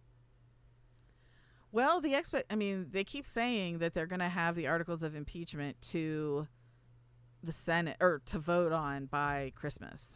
Well, 1.73 1.99
the 1.99 2.15
expect 2.15 2.49
I 2.49 2.55
mean, 2.55 2.87
they 2.91 3.03
keep 3.03 3.25
saying 3.25 3.79
that 3.79 3.93
they're 3.93 4.05
going 4.07 4.21
to 4.21 4.29
have 4.29 4.55
the 4.55 4.67
articles 4.67 5.03
of 5.03 5.17
impeachment 5.17 5.81
to 5.89 6.47
the 7.43 7.51
Senate 7.51 7.97
or 7.99 8.21
to 8.27 8.39
vote 8.39 8.71
on 8.71 9.07
by 9.07 9.51
Christmas. 9.53 10.15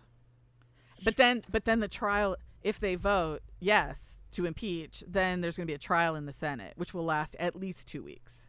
But 1.04 1.18
then 1.18 1.44
but 1.52 1.66
then 1.66 1.80
the 1.80 1.88
trial 1.88 2.36
if 2.62 2.80
they 2.80 2.96
vote 2.96 3.42
yes 3.60 4.18
to 4.32 4.46
impeach, 4.46 5.04
then 5.08 5.42
there's 5.42 5.58
going 5.58 5.66
to 5.66 5.72
be 5.72 5.76
a 5.76 5.80
trial 5.80 6.16
in 6.16 6.26
the 6.26 6.34
Senate 6.34 6.74
which 6.76 6.94
will 6.94 7.06
last 7.06 7.36
at 7.40 7.56
least 7.56 7.88
2 7.88 8.04
weeks. 8.04 8.42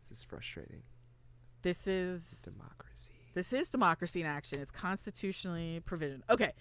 This 0.00 0.18
is 0.18 0.24
frustrating. 0.24 0.82
This 1.62 1.86
is 1.86 2.42
democracy. 2.42 3.12
This 3.34 3.52
is 3.52 3.68
democracy 3.70 4.20
in 4.20 4.26
action. 4.26 4.60
It's 4.60 4.72
constitutionally 4.72 5.80
provisioned. 5.84 6.22
Okay. 6.30 6.52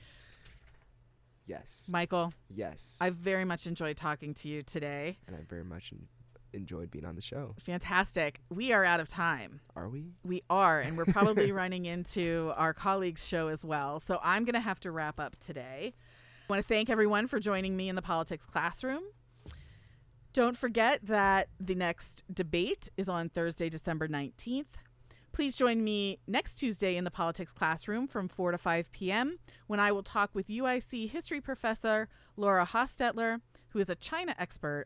Yes. 1.47 1.89
Michael. 1.93 2.33
Yes. 2.53 2.97
I've 2.99 3.15
very 3.15 3.45
much 3.45 3.67
enjoyed 3.67 3.97
talking 3.97 4.33
to 4.33 4.49
you 4.49 4.63
today. 4.63 5.17
And 5.27 5.35
I 5.35 5.41
very 5.47 5.63
much 5.63 5.93
enjoyed 6.55 6.89
being 6.89 7.05
on 7.05 7.15
the 7.15 7.21
show. 7.21 7.55
Fantastic. 7.65 8.41
We 8.49 8.73
are 8.73 8.83
out 8.83 8.99
of 8.99 9.07
time. 9.07 9.59
Are 9.75 9.89
we? 9.89 10.13
We 10.23 10.41
are, 10.49 10.79
and 10.79 10.97
we're 10.97 11.05
probably 11.05 11.51
running 11.51 11.85
into 11.85 12.51
our 12.55 12.73
colleagues' 12.73 13.27
show 13.27 13.49
as 13.49 13.63
well. 13.63 13.99
So 13.99 14.19
I'm 14.23 14.45
going 14.45 14.53
to 14.55 14.59
have 14.59 14.79
to 14.81 14.91
wrap 14.91 15.19
up 15.19 15.35
today. 15.39 15.93
I 15.93 16.53
want 16.53 16.61
to 16.61 16.67
thank 16.67 16.89
everyone 16.89 17.27
for 17.27 17.39
joining 17.39 17.75
me 17.75 17.89
in 17.89 17.95
the 17.95 18.01
politics 18.01 18.45
classroom. 18.45 19.03
Don't 20.33 20.57
forget 20.57 20.99
that 21.03 21.47
the 21.59 21.75
next 21.75 22.23
debate 22.33 22.89
is 22.97 23.07
on 23.07 23.29
Thursday, 23.29 23.69
December 23.69 24.07
19th. 24.07 24.65
Please 25.31 25.57
join 25.57 25.83
me 25.83 26.19
next 26.27 26.55
Tuesday 26.55 26.95
in 26.95 27.03
the 27.03 27.11
politics 27.11 27.51
classroom 27.51 28.07
from 28.07 28.29
4 28.29 28.51
to 28.51 28.57
5 28.57 28.91
p.m. 28.91 29.37
when 29.67 29.79
I 29.79 29.91
will 29.91 30.03
talk 30.03 30.29
with 30.33 30.47
UIC 30.47 31.09
history 31.09 31.41
professor 31.41 32.07
Laura 32.37 32.65
Hostetler, 32.65 33.41
who 33.69 33.79
is 33.79 33.89
a 33.89 33.95
China 33.95 34.33
expert, 34.39 34.85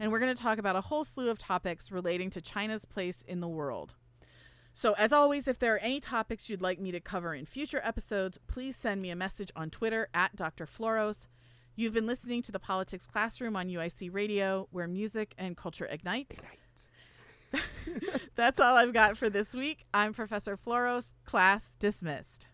and 0.00 0.10
we're 0.10 0.18
going 0.18 0.34
to 0.34 0.42
talk 0.42 0.58
about 0.58 0.76
a 0.76 0.80
whole 0.80 1.04
slew 1.04 1.28
of 1.28 1.38
topics 1.38 1.90
relating 1.90 2.30
to 2.30 2.40
China's 2.40 2.84
place 2.84 3.22
in 3.26 3.40
the 3.40 3.48
world. 3.48 3.94
So, 4.74 4.92
as 4.92 5.12
always, 5.12 5.48
if 5.48 5.58
there 5.58 5.74
are 5.74 5.78
any 5.78 6.00
topics 6.00 6.48
you'd 6.48 6.62
like 6.62 6.78
me 6.78 6.92
to 6.92 7.00
cover 7.00 7.34
in 7.34 7.46
future 7.46 7.80
episodes, 7.82 8.38
please 8.46 8.76
send 8.76 9.02
me 9.02 9.10
a 9.10 9.16
message 9.16 9.50
on 9.56 9.70
Twitter 9.70 10.08
at 10.14 10.36
Dr. 10.36 10.66
Floros. 10.66 11.26
You've 11.74 11.94
been 11.94 12.06
listening 12.06 12.42
to 12.42 12.52
the 12.52 12.58
Politics 12.58 13.06
Classroom 13.06 13.56
on 13.56 13.68
UIC 13.68 14.12
Radio, 14.12 14.68
where 14.70 14.88
music 14.88 15.34
and 15.38 15.56
culture 15.56 15.86
ignite. 15.86 16.38
ignite. 17.52 18.20
That's 18.36 18.60
all 18.60 18.76
I've 18.76 18.92
got 18.92 19.16
for 19.16 19.30
this 19.30 19.54
week. 19.54 19.84
I'm 19.94 20.12
Professor 20.12 20.56
Floros. 20.56 21.12
Class 21.24 21.76
dismissed. 21.78 22.47